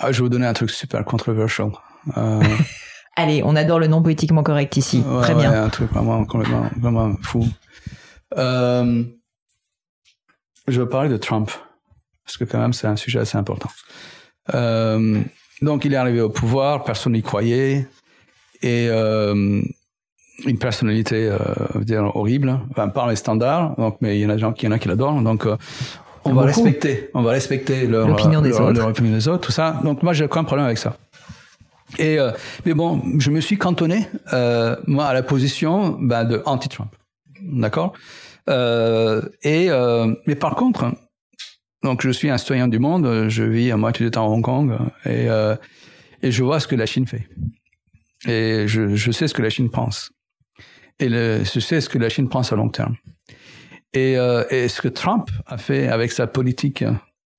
je 0.02 0.16
vais 0.16 0.22
vous 0.22 0.28
donner 0.28 0.46
un 0.46 0.52
truc 0.52 0.70
super 0.70 1.04
controversial. 1.04 1.70
Allez, 3.16 3.42
on 3.44 3.56
adore 3.56 3.80
le 3.80 3.86
nom 3.86 4.02
politiquement 4.02 4.42
correct 4.42 4.76
ici. 4.76 5.04
Très 5.22 5.34
bien. 5.34 5.50
Ouais, 5.50 5.56
un 5.56 5.68
truc 5.68 5.90
vraiment 5.92 6.24
complètement, 6.24 6.70
vraiment 6.78 7.14
fou. 7.22 7.46
Euh, 8.38 9.04
je 10.68 10.80
veux 10.80 10.88
parler 10.88 11.08
de 11.08 11.16
Trump, 11.16 11.50
parce 12.24 12.36
que 12.36 12.44
quand 12.44 12.58
même 12.58 12.72
c'est 12.72 12.86
un 12.86 12.96
sujet 12.96 13.18
assez 13.18 13.36
important. 13.36 13.70
Euh, 14.54 15.20
donc 15.62 15.84
il 15.84 15.92
est 15.92 15.96
arrivé 15.96 16.20
au 16.20 16.30
pouvoir, 16.30 16.84
personne 16.84 17.12
n'y 17.12 17.22
croyait, 17.22 17.88
et 18.62 18.88
euh, 18.88 19.62
une 20.46 20.58
personnalité 20.58 21.28
euh, 21.28 21.38
dire, 21.80 22.14
horrible, 22.14 22.58
enfin 22.70 22.88
par 22.88 23.08
les 23.08 23.16
standards, 23.16 23.74
donc, 23.76 23.96
mais 24.00 24.18
il 24.18 24.22
y 24.22 24.26
en 24.26 24.30
a 24.30 24.34
des 24.34 24.40
gens 24.40 24.52
qui, 24.52 24.66
y 24.66 24.68
en 24.68 24.72
a 24.72 24.78
qui 24.78 24.88
l'adorent, 24.88 25.20
donc 25.22 25.46
euh, 25.46 25.56
on 26.24 26.32
va 26.32 26.42
respecter, 26.42 27.10
on 27.14 27.22
va 27.22 27.30
respecter 27.30 27.86
leur, 27.86 28.06
l'opinion 28.06 28.40
des, 28.40 28.50
leur, 28.50 28.72
leur 28.72 28.88
opinion 28.88 29.12
des 29.12 29.26
autres, 29.28 29.40
tout 29.40 29.52
ça. 29.52 29.80
Donc 29.84 30.02
moi 30.02 30.12
j'ai 30.12 30.24
aucun 30.24 30.44
problème 30.44 30.66
avec 30.66 30.78
ça. 30.78 30.96
Et 31.98 32.18
euh, 32.18 32.30
mais 32.66 32.74
bon, 32.74 33.02
je 33.18 33.30
me 33.30 33.40
suis 33.40 33.58
cantonné 33.58 34.06
euh, 34.32 34.76
moi 34.86 35.06
à 35.06 35.14
la 35.14 35.22
position 35.22 35.96
bah, 36.00 36.24
de 36.24 36.42
anti-Trump, 36.44 36.90
d'accord? 37.40 37.94
Euh, 38.48 39.22
et 39.42 39.70
euh, 39.70 40.14
mais 40.26 40.34
par 40.34 40.54
contre, 40.54 40.92
donc 41.82 42.02
je 42.02 42.10
suis 42.10 42.30
un 42.30 42.38
citoyen 42.38 42.68
du 42.68 42.78
monde, 42.78 43.28
je 43.28 43.42
vis 43.42 43.70
à 43.70 43.76
moitié 43.76 44.06
du 44.06 44.10
temps 44.10 44.26
à 44.26 44.28
Hong 44.28 44.42
Kong 44.42 44.76
et 45.04 45.28
euh, 45.28 45.56
et 46.22 46.30
je 46.30 46.44
vois 46.44 46.60
ce 46.60 46.68
que 46.68 46.76
la 46.76 46.86
Chine 46.86 47.06
fait 47.06 47.28
et 48.26 48.68
je, 48.68 48.94
je 48.94 49.10
sais 49.10 49.26
ce 49.26 49.34
que 49.34 49.42
la 49.42 49.50
Chine 49.50 49.70
pense. 49.70 50.12
Et 51.00 51.08
le 51.08 51.44
succès 51.44 51.80
que 51.80 51.98
la 51.98 52.08
Chine 52.08 52.28
pense 52.28 52.52
à 52.52 52.56
long 52.56 52.68
terme. 52.68 52.96
Et, 53.92 54.16
euh, 54.16 54.44
et 54.50 54.68
ce 54.68 54.80
que 54.80 54.88
Trump 54.88 55.28
a 55.46 55.58
fait 55.58 55.88
avec 55.88 56.12
sa 56.12 56.26
politique 56.26 56.84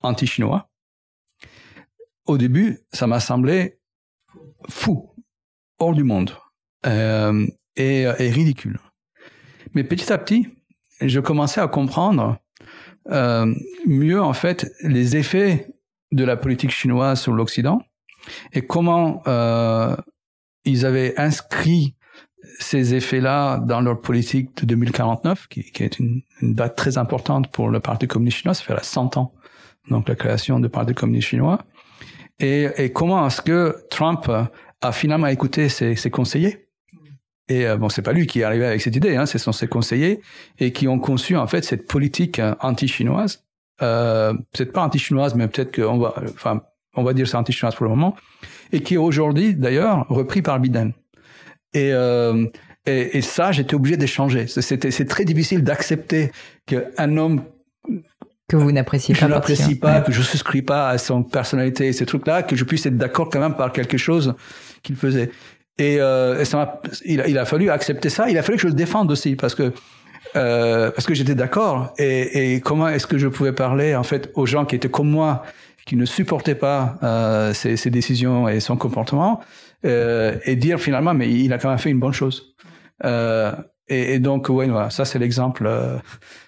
anti-chinois, 0.02 0.70
au 2.26 2.38
début, 2.38 2.80
ça 2.92 3.08
m'a 3.08 3.20
semblé 3.20 3.80
fou, 4.70 5.16
hors 5.80 5.94
du 5.94 6.04
monde 6.04 6.32
euh, 6.86 7.48
et, 7.76 8.02
et, 8.02 8.30
ridicule. 8.30 8.80
Mais 9.74 9.84
petit 9.84 10.12
à 10.12 10.18
petit, 10.18 10.48
je 11.00 11.20
commençais 11.20 11.62
à 11.62 11.68
comprendre 11.68 12.38
euh, 13.10 13.54
mieux 13.86 14.22
en 14.22 14.34
fait 14.34 14.72
les 14.82 15.18
effets 15.18 15.68
de 16.12 16.24
la 16.24 16.38
politique 16.38 16.72
chinoise 16.72 17.22
sur 17.22 17.34
l'Occident 17.34 17.82
et 18.54 18.62
comment 18.62 19.24
euh, 19.28 19.96
ils 20.66 20.86
avaient 20.86 21.18
inscrit 21.18 21.96
ces 22.60 22.94
effets-là 22.94 23.58
dans 23.60 23.82
leur 23.82 24.02
politique 24.02 24.56
de 24.58 24.66
2049, 24.66 25.48
qui, 25.48 25.64
qui 25.64 25.84
est 25.84 26.00
une, 26.00 26.22
une, 26.42 26.54
date 26.54 26.76
très 26.76 26.98
importante 26.98 27.52
pour 27.52 27.70
le 27.70 27.80
Parti 27.80 28.08
communiste 28.08 28.40
chinois, 28.40 28.54
ça 28.54 28.64
fait 28.64 28.84
100 28.84 29.18
ans, 29.18 29.34
donc 29.90 30.08
la 30.10 30.16
création 30.16 30.60
du 30.60 30.70
Parti 30.70 30.94
communiste 30.94 31.30
chinois. 31.30 31.60
Et, 32.40 32.70
et 32.78 32.92
comment 32.92 33.26
est-ce 33.28 33.42
que 33.42 33.76
Trump 33.90 34.30
a 34.82 34.92
finalement 34.92 35.28
écouté 35.28 35.70
ses, 35.70 35.96
ses 35.96 36.10
conseillers? 36.10 36.68
Et 37.52 37.68
euh, 37.68 37.76
bon, 37.76 37.90
c'est 37.90 38.02
pas 38.02 38.14
lui 38.14 38.28
qui 38.28 38.40
est 38.40 38.44
arrivé 38.44 38.66
avec 38.66 38.82
cette 38.82 38.96
idée, 38.96 39.18
hein, 39.18 39.26
ce 39.26 39.38
sont 39.38 39.52
ses 39.52 39.68
conseillers 39.68 40.22
et 40.58 40.72
qui 40.72 40.88
ont 40.88 41.00
conçu 41.00 41.36
en 41.36 41.48
fait 41.48 41.66
cette 41.66 41.86
politique 41.86 42.40
euh, 42.40 42.56
anti-chinoise. 42.62 43.44
Euh, 43.82 44.34
peut-être 44.54 44.72
pas 44.72 44.84
anti-chinoise, 44.84 45.36
mais 45.36 45.48
peut-être 45.50 45.76
qu'on 45.76 45.98
va, 45.98 46.14
enfin, 46.30 46.62
on 46.96 47.04
va 47.04 47.14
dire 47.14 47.28
c'est 47.28 47.36
anti-chinoise 47.36 47.76
pour 47.76 47.84
le 47.86 47.90
moment, 47.90 48.16
et 48.72 48.82
qui 48.82 48.94
est 48.94 48.98
aujourd'hui 48.98 49.54
d'ailleurs 49.54 50.06
repris 50.08 50.42
par 50.42 50.60
Biden. 50.60 50.94
Et, 51.74 51.94
euh, 51.94 52.46
et, 52.86 53.18
et, 53.18 53.22
ça, 53.22 53.52
j'étais 53.52 53.76
obligé 53.76 53.98
d'échanger. 53.98 54.48
C'était, 54.48 54.92
c'est 54.92 55.06
très 55.06 55.26
difficile 55.26 55.64
d'accepter 55.64 56.32
qu'un 56.66 57.18
homme 57.18 57.42
que 58.50 58.58
vous 58.58 58.72
n'appréciez 58.74 59.16
pas, 59.16 59.22
je 59.22 59.26
n'apprécie 59.28 59.76
pas, 59.76 60.02
que 60.02 60.12
je 60.12 60.22
souscris 60.22 60.62
pas 60.62 60.90
à 60.90 60.98
son 60.98 61.24
personnalité, 61.24 61.94
ces 61.94 62.06
trucs-là, 62.06 62.44
que 62.44 62.58
je 62.58 62.66
puisse 62.66 62.86
être 62.86 62.98
d'accord 62.98 63.30
quand 63.30 63.40
même 63.40 63.56
par 63.56 63.72
quelque 63.72 63.98
chose 63.98 64.34
qu'il 64.84 64.98
faisait. 64.98 65.32
Et, 65.78 66.02
euh, 66.02 66.42
et 66.42 66.46
ça 66.46 66.82
il, 67.06 67.22
a, 67.22 67.28
il, 67.30 67.38
a 67.38 67.46
fallu 67.46 67.70
accepter 67.70 68.10
ça. 68.10 68.30
Il 68.30 68.38
a 68.38 68.44
fallu 68.44 68.58
que 68.58 68.64
je 68.64 68.68
le 68.68 68.74
défende 68.74 69.10
aussi 69.10 69.38
parce 69.38 69.56
que 69.56 69.72
euh, 70.36 70.92
parce 70.92 71.06
que 71.06 71.14
j'étais 71.14 71.36
d'accord. 71.36 71.94
Et, 71.98 72.56
et, 72.56 72.62
comment 72.62 72.88
est-ce 72.88 73.08
que 73.08 73.18
je 73.18 73.28
pouvais 73.28 73.54
parler 73.54 73.96
en 73.96 74.04
fait 74.04 74.32
aux 74.36 74.46
gens 74.46 74.66
qui 74.66 74.76
étaient 74.76 74.90
comme 74.90 75.10
moi, 75.10 75.44
qui 75.86 75.96
ne 75.96 76.06
supportaient 76.06 76.56
pas 76.56 76.98
euh, 77.04 77.54
ses, 77.54 77.78
ses, 77.78 77.90
décisions 77.90 78.48
et 78.48 78.60
son 78.60 78.78
comportement, 78.78 79.42
euh, 79.86 80.38
et 80.46 80.56
dire 80.56 80.80
finalement, 80.80 81.14
mais 81.14 81.32
il 81.32 81.54
a 81.54 81.58
quand 81.58 81.70
même 81.70 81.78
fait 81.78 81.90
une 81.90 82.00
bonne 82.00 82.14
chose. 82.14 82.56
Euh, 83.04 83.54
et, 83.88 84.14
et, 84.16 84.20
donc, 84.20 84.50
ouais, 84.50 84.68
voilà, 84.68 84.90
ça 84.90 85.06
c'est 85.06 85.20
l'exemple 85.20 85.66
euh, 85.66 85.98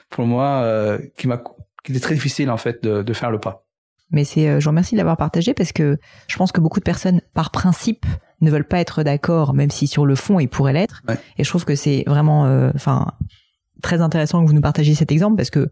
pour 0.09 0.25
moi 0.25 0.97
qui 1.17 1.27
m'a, 1.27 1.41
qui 1.83 1.91
était 1.91 2.01
très 2.01 2.13
difficile 2.13 2.49
en 2.49 2.57
fait 2.57 2.83
de, 2.83 3.01
de 3.01 3.13
faire 3.13 3.31
le 3.31 3.39
pas. 3.39 3.65
Mais 4.11 4.23
c'est, 4.25 4.59
je 4.59 4.63
vous 4.63 4.69
remercie 4.69 4.93
de 4.93 4.97
l'avoir 4.97 5.17
partagé 5.17 5.55
parce 5.55 5.71
que 5.71 5.97
je 6.27 6.37
pense 6.37 6.51
que 6.51 6.61
beaucoup 6.61 6.79
de 6.79 6.83
personnes, 6.83 7.21
par 7.33 7.49
principe, 7.49 8.05
ne 8.41 8.51
veulent 8.51 8.67
pas 8.67 8.79
être 8.79 9.01
d'accord, 9.01 9.53
même 9.55 9.71
si 9.71 9.87
sur 9.87 10.05
le 10.05 10.15
fond 10.15 10.39
ils 10.39 10.49
pourraient 10.49 10.73
l'être. 10.73 11.01
Ouais. 11.07 11.17
Et 11.37 11.43
je 11.43 11.49
trouve 11.49 11.65
que 11.65 11.73
c'est 11.73 12.03
vraiment, 12.05 12.43
enfin, 12.75 13.07
très 13.81 14.01
intéressant 14.01 14.41
que 14.43 14.47
vous 14.47 14.53
nous 14.53 14.61
partagiez 14.61 14.93
cet 14.93 15.11
exemple 15.11 15.35
parce 15.37 15.49
que 15.49 15.71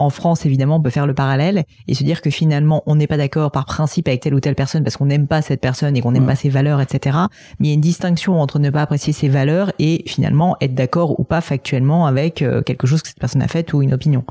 en 0.00 0.08
France, 0.08 0.46
évidemment, 0.46 0.76
on 0.76 0.82
peut 0.82 0.90
faire 0.90 1.06
le 1.06 1.12
parallèle 1.12 1.64
et 1.86 1.94
se 1.94 2.02
dire 2.02 2.22
que 2.22 2.30
finalement, 2.30 2.82
on 2.86 2.96
n'est 2.96 3.06
pas 3.06 3.18
d'accord 3.18 3.52
par 3.52 3.66
principe 3.66 4.08
avec 4.08 4.22
telle 4.22 4.34
ou 4.34 4.40
telle 4.40 4.54
personne 4.54 4.82
parce 4.82 4.96
qu'on 4.96 5.06
n'aime 5.06 5.26
pas 5.26 5.42
cette 5.42 5.60
personne 5.60 5.94
et 5.94 6.00
qu'on 6.00 6.12
n'aime 6.12 6.22
ouais. 6.22 6.30
pas 6.30 6.36
ses 6.36 6.48
valeurs, 6.48 6.80
etc. 6.80 7.18
Mais 7.58 7.66
il 7.66 7.68
y 7.68 7.72
a 7.72 7.74
une 7.74 7.82
distinction 7.82 8.40
entre 8.40 8.58
ne 8.58 8.70
pas 8.70 8.80
apprécier 8.80 9.12
ses 9.12 9.28
valeurs 9.28 9.72
et 9.78 10.02
finalement 10.06 10.56
être 10.62 10.74
d'accord 10.74 11.20
ou 11.20 11.24
pas 11.24 11.42
factuellement 11.42 12.06
avec 12.06 12.40
euh, 12.40 12.62
quelque 12.62 12.86
chose 12.86 13.02
que 13.02 13.08
cette 13.08 13.20
personne 13.20 13.42
a 13.42 13.48
fait 13.48 13.72
ou 13.74 13.82
une 13.82 13.92
opinion. 13.92 14.24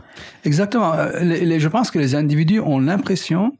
Exactement. 0.43 0.93
Les, 1.21 1.45
les, 1.45 1.59
je 1.59 1.67
pense 1.67 1.91
que 1.91 1.99
les 1.99 2.15
individus 2.15 2.59
ont 2.59 2.79
l'impression 2.79 3.53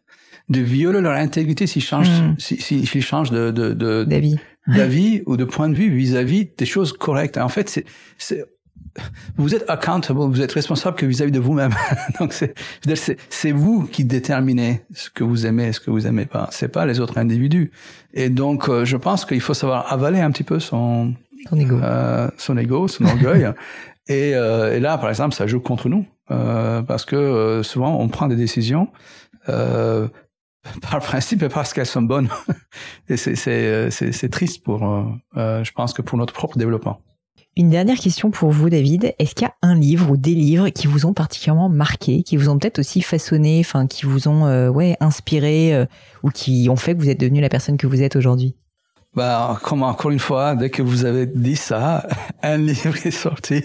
de 0.49 0.61
violer 0.61 1.01
leur 1.01 1.13
intégrité 1.13 1.67
s'ils 1.67 1.83
changent, 1.83 2.09
mmh. 2.09 2.35
s'ils 2.39 2.61
si, 2.61 2.85
si, 2.87 3.01
changent 3.01 3.29
de, 3.29 3.51
de, 3.51 3.73
de 3.73 4.03
d'avis, 4.03 4.37
d'avis 4.65 5.21
ou 5.27 5.37
de 5.37 5.43
point 5.43 5.69
de 5.69 5.75
vue 5.75 5.95
vis-à-vis 5.95 6.45
-vis 6.45 6.57
des 6.57 6.65
choses 6.65 6.91
correctes. 6.91 7.37
En 7.37 7.49
fait, 7.49 7.83
c'est 8.17 8.45
vous 9.37 9.55
êtes 9.55 9.69
accountable, 9.69 10.19
vous 10.19 10.41
êtes 10.41 10.51
responsable 10.51 10.95
que 10.95 11.05
vis-à-vis 11.05 11.31
-vis 11.31 11.35
de 11.35 11.39
vous-même. 11.39 11.73
Donc 12.19 12.33
c'est 12.33 13.51
vous 13.51 13.85
qui 13.85 14.03
déterminez 14.03 14.81
ce 14.93 15.09
que 15.09 15.23
vous 15.23 15.45
aimez 15.45 15.67
et 15.67 15.73
ce 15.73 15.79
que 15.79 15.91
vous 15.91 16.07
aimez 16.07 16.25
pas. 16.25 16.47
C'est 16.51 16.69
pas 16.69 16.85
les 16.85 16.99
autres 16.99 17.17
individus. 17.17 17.71
Et 18.13 18.29
donc 18.29 18.69
euh, 18.69 18.85
je 18.85 18.97
pense 18.97 19.25
qu'il 19.25 19.41
faut 19.41 19.53
savoir 19.53 19.91
avaler 19.91 20.19
un 20.19 20.31
petit 20.31 20.43
peu 20.43 20.59
son 20.59 21.13
son 21.47 21.59
ego, 21.59 21.79
euh, 21.81 22.29
son 22.37 22.57
ego, 22.57 22.87
son 22.87 23.05
orgueil. 23.05 23.53
et, 24.07 24.35
euh, 24.35 24.75
et, 24.75 24.79
là, 24.79 24.97
par 24.97 25.09
exemple, 25.09 25.35
ça 25.35 25.47
joue 25.47 25.59
contre 25.59 25.89
nous 25.89 26.05
euh, 26.31 26.81
parce 26.81 27.05
que 27.05 27.15
euh, 27.15 27.63
souvent 27.63 27.99
on 27.99 28.07
prend 28.07 28.27
des 28.27 28.35
décisions 28.35 28.89
par 29.47 30.99
principe 30.99 31.41
et 31.41 31.49
parce 31.49 31.73
qu'elles 31.73 31.87
sont 31.87 32.03
bonnes. 32.03 32.29
et 33.09 33.17
c'est 33.17 34.29
triste 34.31 34.63
pour, 34.63 34.79
je 35.35 35.71
pense 35.71 35.93
que 35.93 36.03
pour 36.03 36.17
notre 36.19 36.33
propre 36.33 36.57
développement. 36.57 37.01
Une 37.59 37.71
dernière 37.71 37.97
question 37.97 38.31
pour 38.31 38.51
vous, 38.51 38.69
David. 38.69 39.13
Est-ce 39.19 39.35
qu'il 39.35 39.45
y 39.45 39.49
a 39.49 39.53
un 39.61 39.75
livre 39.75 40.11
ou 40.11 40.15
des 40.15 40.33
livres 40.33 40.69
qui 40.69 40.87
vous 40.87 41.05
ont 41.05 41.11
particulièrement 41.11 41.67
marqué, 41.67 42.23
qui 42.23 42.37
vous 42.37 42.47
ont 42.47 42.57
peut-être 42.57 42.79
aussi 42.79 43.01
façonné, 43.01 43.65
qui 43.89 44.05
vous 44.05 44.29
ont 44.29 44.45
euh, 44.45 44.69
ouais 44.69 44.95
inspiré 45.01 45.75
euh, 45.75 45.85
ou 46.23 46.29
qui 46.29 46.69
ont 46.69 46.77
fait 46.77 46.95
que 46.95 47.01
vous 47.01 47.09
êtes 47.09 47.19
devenu 47.19 47.41
la 47.41 47.49
personne 47.49 47.75
que 47.75 47.85
vous 47.85 48.01
êtes 48.01 48.15
aujourd'hui? 48.15 48.55
Bah, 49.13 49.59
comme 49.61 49.83
encore 49.83 50.09
une 50.09 50.19
fois, 50.19 50.55
dès 50.55 50.69
que 50.69 50.81
vous 50.81 51.03
avez 51.03 51.25
dit 51.25 51.57
ça, 51.57 52.07
un 52.43 52.55
livre 52.55 52.95
est 53.05 53.11
sorti 53.11 53.61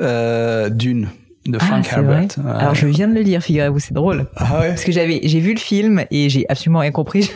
euh, 0.00 0.70
d'une 0.70 1.10
de 1.50 1.58
Frank 1.58 1.86
ah, 1.90 1.96
Herbert. 1.96 2.28
Ouais. 2.38 2.50
Alors 2.50 2.74
je 2.74 2.86
viens 2.86 3.08
de 3.08 3.14
le 3.14 3.20
lire, 3.20 3.42
figurez-vous, 3.42 3.78
c'est 3.78 3.94
drôle. 3.94 4.26
Ah 4.36 4.60
ouais. 4.60 4.68
Parce 4.68 4.84
que 4.84 4.92
j'avais, 4.92 5.20
j'ai 5.24 5.40
vu 5.40 5.54
le 5.54 5.60
film 5.60 6.04
et 6.10 6.28
j'ai 6.28 6.46
absolument 6.48 6.80
rien 6.80 6.90
compris. 6.90 7.30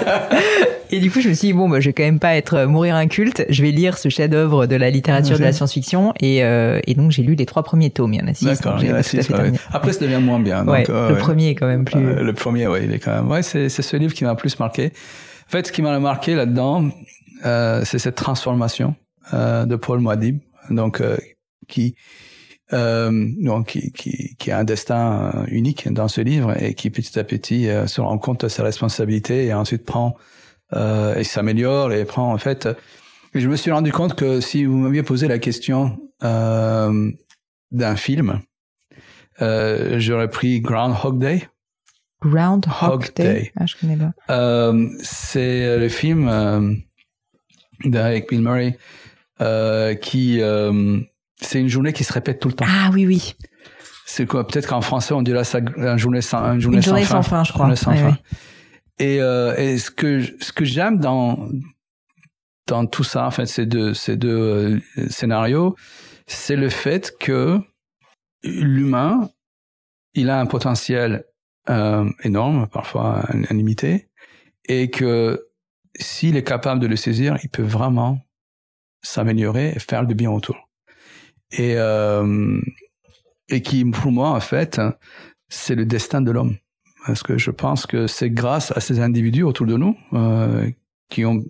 et 0.90 1.00
du 1.00 1.10
coup, 1.10 1.20
je 1.20 1.28
me 1.28 1.34
suis 1.34 1.48
dit 1.48 1.52
bon, 1.52 1.68
bah, 1.68 1.80
je 1.80 1.88
vais 1.88 1.92
quand 1.92 2.04
même 2.04 2.18
pas 2.18 2.36
être 2.36 2.54
euh, 2.54 2.66
mourir 2.66 2.94
inculte. 2.94 3.44
Je 3.48 3.62
vais 3.62 3.70
lire 3.70 3.98
ce 3.98 4.08
chef-d'œuvre 4.08 4.66
de 4.66 4.76
la 4.76 4.90
littérature 4.90 5.38
de 5.38 5.42
la 5.42 5.52
science-fiction 5.52 6.12
et, 6.20 6.44
euh, 6.44 6.80
et 6.86 6.94
donc 6.94 7.10
j'ai 7.10 7.22
lu 7.22 7.34
les 7.34 7.46
trois 7.46 7.62
premiers 7.62 7.90
tomes. 7.90 8.14
Il 8.14 8.20
y 8.20 8.22
en 8.22 8.28
a 8.28 8.34
six. 8.34 8.44
D'accord. 8.44 8.78
Il 8.80 8.88
y 8.88 8.92
en 8.92 8.96
a 8.96 9.02
six. 9.02 9.28
Ouais. 9.30 9.52
Après, 9.72 9.92
ça 9.92 10.00
devient 10.00 10.20
moins 10.22 10.40
bien. 10.40 10.64
Donc, 10.64 10.74
ouais, 10.74 10.84
euh, 10.88 11.10
le 11.10 11.16
premier 11.16 11.50
est 11.50 11.54
quand 11.54 11.66
même 11.66 11.84
plus. 11.84 12.00
le 12.00 12.32
premier, 12.32 12.66
ouais, 12.66 12.84
il 12.84 12.92
est 12.92 12.98
quand 12.98 13.14
même. 13.14 13.30
Ouais, 13.30 13.42
c'est 13.42 13.68
c'est 13.68 13.82
ce 13.82 13.96
livre 13.96 14.14
qui 14.14 14.24
m'a 14.24 14.34
plus 14.34 14.58
marqué. 14.58 14.92
En 15.48 15.50
fait, 15.50 15.66
ce 15.66 15.72
qui 15.72 15.82
m'a 15.82 15.98
marqué 15.98 16.34
là-dedans, 16.34 16.90
euh, 17.44 17.82
c'est 17.84 17.98
cette 17.98 18.16
transformation 18.16 18.94
de 19.32 19.74
Paul 19.74 19.98
Moadib, 19.98 20.38
donc 20.70 21.02
qui 21.66 21.96
euh, 22.72 23.28
donc 23.38 23.68
qui, 23.68 23.92
qui, 23.92 24.34
qui, 24.36 24.50
a 24.50 24.58
un 24.58 24.64
destin 24.64 25.30
euh, 25.34 25.44
unique 25.48 25.92
dans 25.92 26.08
ce 26.08 26.20
livre 26.20 26.60
et 26.60 26.74
qui 26.74 26.90
petit 26.90 27.16
à 27.18 27.24
petit 27.24 27.68
euh, 27.68 27.86
se 27.86 28.00
rend 28.00 28.18
compte 28.18 28.44
de 28.44 28.48
sa 28.48 28.64
responsabilité 28.64 29.46
et 29.46 29.54
ensuite 29.54 29.84
prend 29.84 30.16
euh, 30.72 31.14
et 31.14 31.22
s'améliore 31.22 31.92
et 31.92 32.04
prend 32.04 32.32
en 32.32 32.38
fait. 32.38 32.68
Et 33.34 33.40
je 33.40 33.48
me 33.48 33.54
suis 33.54 33.70
rendu 33.70 33.92
compte 33.92 34.16
que 34.16 34.40
si 34.40 34.64
vous 34.64 34.76
m'aviez 34.76 35.04
posé 35.04 35.28
la 35.28 35.38
question 35.38 35.96
euh, 36.24 37.12
d'un 37.70 37.94
film, 37.94 38.40
euh, 39.40 40.00
j'aurais 40.00 40.28
pris 40.28 40.60
Groundhog 40.60 41.20
Day. 41.20 41.48
Groundhog 42.20 43.14
Day. 43.14 43.22
Day. 43.22 43.52
Ah, 43.56 43.66
je 43.66 43.76
connais 43.76 43.96
pas. 43.96 44.72
C'est 45.02 45.78
le 45.78 45.88
film 45.88 46.28
avec 47.94 48.28
Bill 48.28 48.40
Murray 48.40 48.76
qui 50.00 50.40
c'est 51.40 51.60
une 51.60 51.68
journée 51.68 51.92
qui 51.92 52.04
se 52.04 52.12
répète 52.12 52.40
tout 52.40 52.48
le 52.48 52.54
temps. 52.54 52.66
Ah 52.68 52.90
oui, 52.92 53.06
oui. 53.06 53.34
C'est 54.06 54.26
quoi? 54.26 54.46
Peut-être 54.46 54.68
qu'en 54.68 54.80
français, 54.80 55.14
on 55.14 55.22
dirait 55.22 55.44
ça 55.44 55.58
une 55.58 55.98
journée 55.98 56.22
sans, 56.22 56.54
une 56.54 56.60
journée 56.60 56.78
une 56.78 56.82
journée 56.82 57.04
sans, 57.04 57.22
sans 57.22 57.28
fin, 57.28 57.44
je 57.44 57.52
crois. 57.52 57.74
Sans 57.76 57.90
oui, 57.90 57.98
fin. 57.98 58.08
Oui. 58.10 58.36
Et, 58.98 59.20
euh, 59.20 59.54
et 59.56 59.78
ce 59.78 59.90
que 59.90 60.22
ce 60.40 60.52
que 60.52 60.64
j'aime 60.64 60.98
dans 60.98 61.48
dans 62.66 62.86
tout 62.86 63.04
ça, 63.04 63.26
en 63.26 63.30
fait, 63.30 63.46
ces 63.46 63.66
deux 63.66 63.94
ces 63.94 64.16
deux 64.16 64.80
euh, 64.98 65.08
scénarios, 65.10 65.76
c'est 66.26 66.56
le 66.56 66.70
fait 66.70 67.16
que 67.18 67.60
l'humain, 68.42 69.28
il 70.14 70.30
a 70.30 70.40
un 70.40 70.46
potentiel 70.46 71.24
euh, 71.68 72.08
énorme, 72.22 72.68
parfois 72.68 73.28
illimité, 73.50 74.08
et 74.66 74.88
que 74.90 75.48
s'il 75.98 76.36
est 76.36 76.44
capable 76.44 76.80
de 76.80 76.86
le 76.86 76.96
saisir, 76.96 77.38
il 77.42 77.48
peut 77.48 77.62
vraiment 77.62 78.20
s'améliorer 79.02 79.72
et 79.74 79.78
faire 79.78 80.06
du 80.06 80.14
bien 80.14 80.30
autour 80.30 80.65
et 81.52 81.74
euh, 81.76 82.60
et 83.48 83.62
qui 83.62 83.84
pour 83.84 84.12
moi 84.12 84.30
en 84.30 84.40
fait 84.40 84.80
c'est 85.48 85.74
le 85.74 85.84
destin 85.84 86.20
de 86.20 86.30
l'homme 86.30 86.56
parce 87.06 87.22
que 87.22 87.38
je 87.38 87.50
pense 87.50 87.86
que 87.86 88.06
c'est 88.06 88.30
grâce 88.30 88.72
à 88.76 88.80
ces 88.80 89.00
individus 89.00 89.44
autour 89.44 89.66
de 89.66 89.76
nous 89.76 89.96
euh, 90.12 90.68
qui 91.08 91.24
ont 91.24 91.44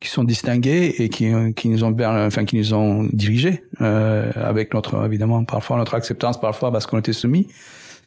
qui 0.00 0.08
sont 0.08 0.24
distingués 0.24 0.94
et 0.98 1.08
qui 1.08 1.32
qui 1.56 1.68
nous 1.68 1.82
ont 1.82 1.96
enfin 2.00 2.44
qui 2.44 2.56
nous 2.56 2.74
ont 2.74 3.08
dirigés 3.12 3.64
euh, 3.80 4.30
avec 4.36 4.72
notre 4.72 5.04
évidemment 5.04 5.44
parfois 5.44 5.78
notre 5.78 5.94
acceptance 5.94 6.40
parfois 6.40 6.70
parce 6.70 6.86
qu'on 6.86 6.98
était 6.98 7.12
soumis 7.12 7.48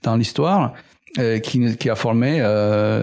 dans 0.03 0.15
l'histoire 0.15 0.73
qui, 1.41 1.75
qui, 1.78 1.89
a 1.89 1.95
formé 1.95 2.41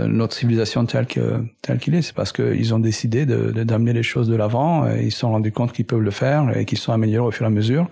notre 0.08 0.36
civilisation 0.36 0.86
telle 0.86 1.06
que 1.06 1.42
telle 1.62 1.78
qu'il 1.78 1.96
est. 1.96 2.02
C'est 2.02 2.14
parce 2.14 2.30
qu'ils 2.32 2.72
ont 2.72 2.78
décidé 2.78 3.26
de 3.26 3.64
d'amener 3.64 3.92
les 3.92 4.04
choses 4.04 4.28
de 4.28 4.36
l'avant. 4.36 4.88
Ils 4.94 5.10
se 5.10 5.20
sont 5.20 5.30
rendus 5.30 5.50
compte 5.50 5.72
qu'ils 5.72 5.86
peuvent 5.86 6.02
le 6.02 6.12
faire 6.12 6.56
et 6.56 6.64
qu'ils 6.64 6.78
sont 6.78 6.92
améliorés 6.92 7.26
au 7.26 7.30
fur 7.32 7.44
et 7.44 7.48
à 7.48 7.50
mesure. 7.50 7.88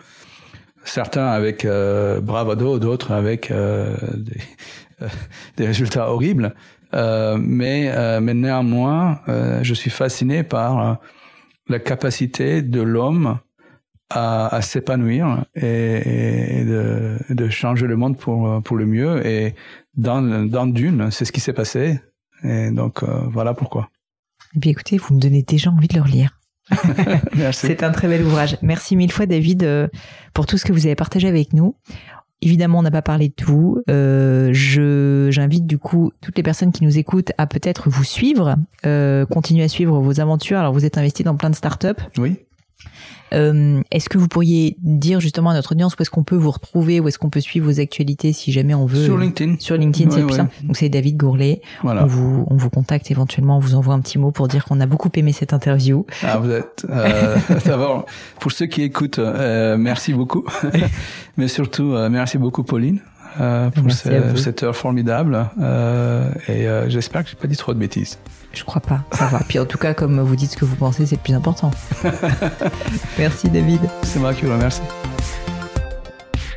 Certains 0.85 1.27
avec 1.27 1.65
euh, 1.65 2.21
bravado, 2.21 2.79
d'autres 2.79 3.13
avec 3.13 3.51
euh, 3.51 3.95
des, 4.17 4.41
euh, 5.03 5.09
des, 5.57 5.67
résultats 5.67 6.11
horribles. 6.11 6.55
Mais, 6.93 8.21
néanmoins, 8.21 9.21
je 9.63 9.75
suis 9.75 9.91
fasciné 9.91 10.43
par 10.43 10.99
la 11.69 11.79
capacité 11.79 12.61
de 12.61 12.83
l'homme 12.83 13.39
à, 14.11 14.61
s'épanouir 14.61 15.47
et, 15.55 16.65
de, 16.65 17.49
changer 17.49 17.87
le 17.87 17.97
monde 17.97 18.19
pour, 18.19 18.77
le 18.77 18.85
mieux. 18.85 19.27
Et 19.27 19.55
dans, 19.95 20.67
Dune, 20.67 21.11
c'est 21.11 21.25
ce 21.25 21.33
qui 21.33 21.41
s'est 21.41 21.55
passé. 21.55 21.99
Et 22.45 22.71
donc, 22.71 23.03
voilà 23.05 23.55
pourquoi. 23.55 23.89
Et 24.55 24.59
bien 24.59 24.73
écoutez, 24.73 24.99
vous 24.99 25.15
me 25.15 25.21
donnez 25.21 25.43
déjà 25.43 25.71
envie 25.71 25.89
de 25.89 25.95
le 25.95 26.03
relire. 26.03 26.42
c'est 27.53 27.83
un 27.83 27.91
très 27.91 28.09
bel 28.09 28.23
ouvrage. 28.23 28.59
Merci 28.63 28.97
mille 28.97 29.13
fois, 29.13 29.27
David, 29.27 29.63
euh, 29.65 29.89
pour 30.35 30.47
tout 30.47 30.59
ce 30.59 30.65
que 30.65 30.73
vous 30.73 30.87
avez 30.87 30.95
partagé 30.95 31.29
avec 31.29 31.53
nous. 31.53 31.75
Évidemment, 32.41 32.81
on 32.81 32.83
n'a 32.83 32.91
pas 32.91 33.03
parlé 33.03 33.29
de 33.29 33.35
tout. 33.35 33.81
Euh, 33.89 34.51
je 34.53 35.29
j'invite 35.31 35.65
du 35.65 35.79
coup 35.79 36.11
toutes 36.21 36.37
les 36.37 36.43
personnes 36.43 36.73
qui 36.73 36.85
nous 36.85 36.99
écoutent 36.99 37.31
à 37.39 37.47
peut-être 37.47 37.89
vous 37.89 38.03
suivre, 38.03 38.57
euh, 38.85 39.25
continuer 39.27 39.63
à 39.63 39.69
suivre 39.69 40.01
vos 40.01 40.19
aventures. 40.19 40.59
Alors, 40.59 40.73
vous 40.73 40.85
êtes 40.85 40.99
investi 40.99 41.23
dans 41.23 41.37
plein 41.37 41.51
de 41.51 41.55
startups. 41.55 42.03
Oui. 42.19 42.39
Euh, 43.33 43.81
est-ce 43.91 44.09
que 44.09 44.19
vous 44.19 44.29
pourriez 44.29 44.77
dire 44.83 45.21
justement 45.21 45.51
à 45.51 45.55
notre 45.55 45.73
audience 45.73 45.95
où 45.95 46.03
est-ce 46.03 46.11
qu'on 46.11 46.25
peut 46.25 46.37
vous 46.37 46.51
retrouver, 46.51 47.01
où 47.01 47.09
est-ce 47.09 47.19
qu'on 47.19 47.31
peut 47.31 47.41
suivre 47.41 47.67
vos 47.71 47.81
actualités 47.81 48.33
si 48.33 48.53
jamais 48.53 48.75
on 48.75 48.87
veut 48.87 49.05
Sur 49.05 49.19
LinkedIn. 49.19 49.57
Sur 49.59 49.77
LinkedIn, 49.77 50.11
c'est 50.11 50.23
plus 50.23 50.35
simple. 50.35 50.55
Donc 50.63 50.77
c'est 50.77 50.89
David 50.89 51.17
Gourlet. 51.17 51.63
Voilà. 51.83 52.05
On 52.05 52.07
vous, 52.07 52.47
on 52.49 52.57
vous 52.57 52.71
contacte 52.71 53.11
éventuellement, 53.11 53.57
on 53.57 53.61
vous 53.61 53.75
envoie 53.75 53.95
un 53.95 54.01
petit 54.01 54.19
mot 54.19 54.31
pour 54.31 54.49
dire 54.49 54.65
qu'on 54.65 54.81
a 54.81 54.87
beaucoup 54.87 55.11
aimé 55.15 55.33
cette 55.33 55.53
interview. 55.53 56.07
Ah, 56.23 56.39
vous 56.39 56.51
êtes. 56.51 56.87
Euh, 56.91 57.37
D'abord, 57.65 58.07
pour 58.41 58.53
ceux 58.53 58.67
qui 58.67 58.83
écoutent, 58.83 59.19
euh, 59.19 59.77
merci 59.77 60.13
beaucoup. 60.13 60.45
Mais 61.37 61.49
surtout, 61.49 61.93
euh, 61.93 62.09
merci 62.09 62.39
beaucoup 62.39 62.63
Pauline. 62.63 63.01
Euh, 63.41 63.71
pour 63.71 63.91
ce, 63.91 64.37
cette 64.37 64.63
heure 64.63 64.77
formidable 64.77 65.49
euh, 65.59 66.31
et 66.49 66.69
euh, 66.69 66.91
j'espère 66.91 67.25
que 67.25 67.31
j'ai 67.31 67.37
pas 67.37 67.49
dit 67.49 67.57
trop 67.57 67.73
de 67.73 67.79
bêtises. 67.79 68.19
Je 68.53 68.65
crois 68.65 68.83
pas, 68.83 69.01
ça 69.13 69.27
va. 69.27 69.41
Puis 69.49 69.59
en 69.59 69.65
tout 69.67 69.79
cas, 69.79 69.95
comme 69.95 70.21
vous 70.21 70.37
dites 70.37 70.53
ce 70.53 70.57
que 70.57 70.65
vous 70.65 70.77
pensez, 70.77 71.07
c'est 71.07 71.17
le 71.17 71.23
plus 71.23 71.35
important. 71.35 71.71
Merci 73.19 73.49
David. 73.49 73.81
C'est 74.03 74.19
moi 74.19 74.35
qui 74.35 74.45
vous 74.45 74.53
remercie. 74.53 74.83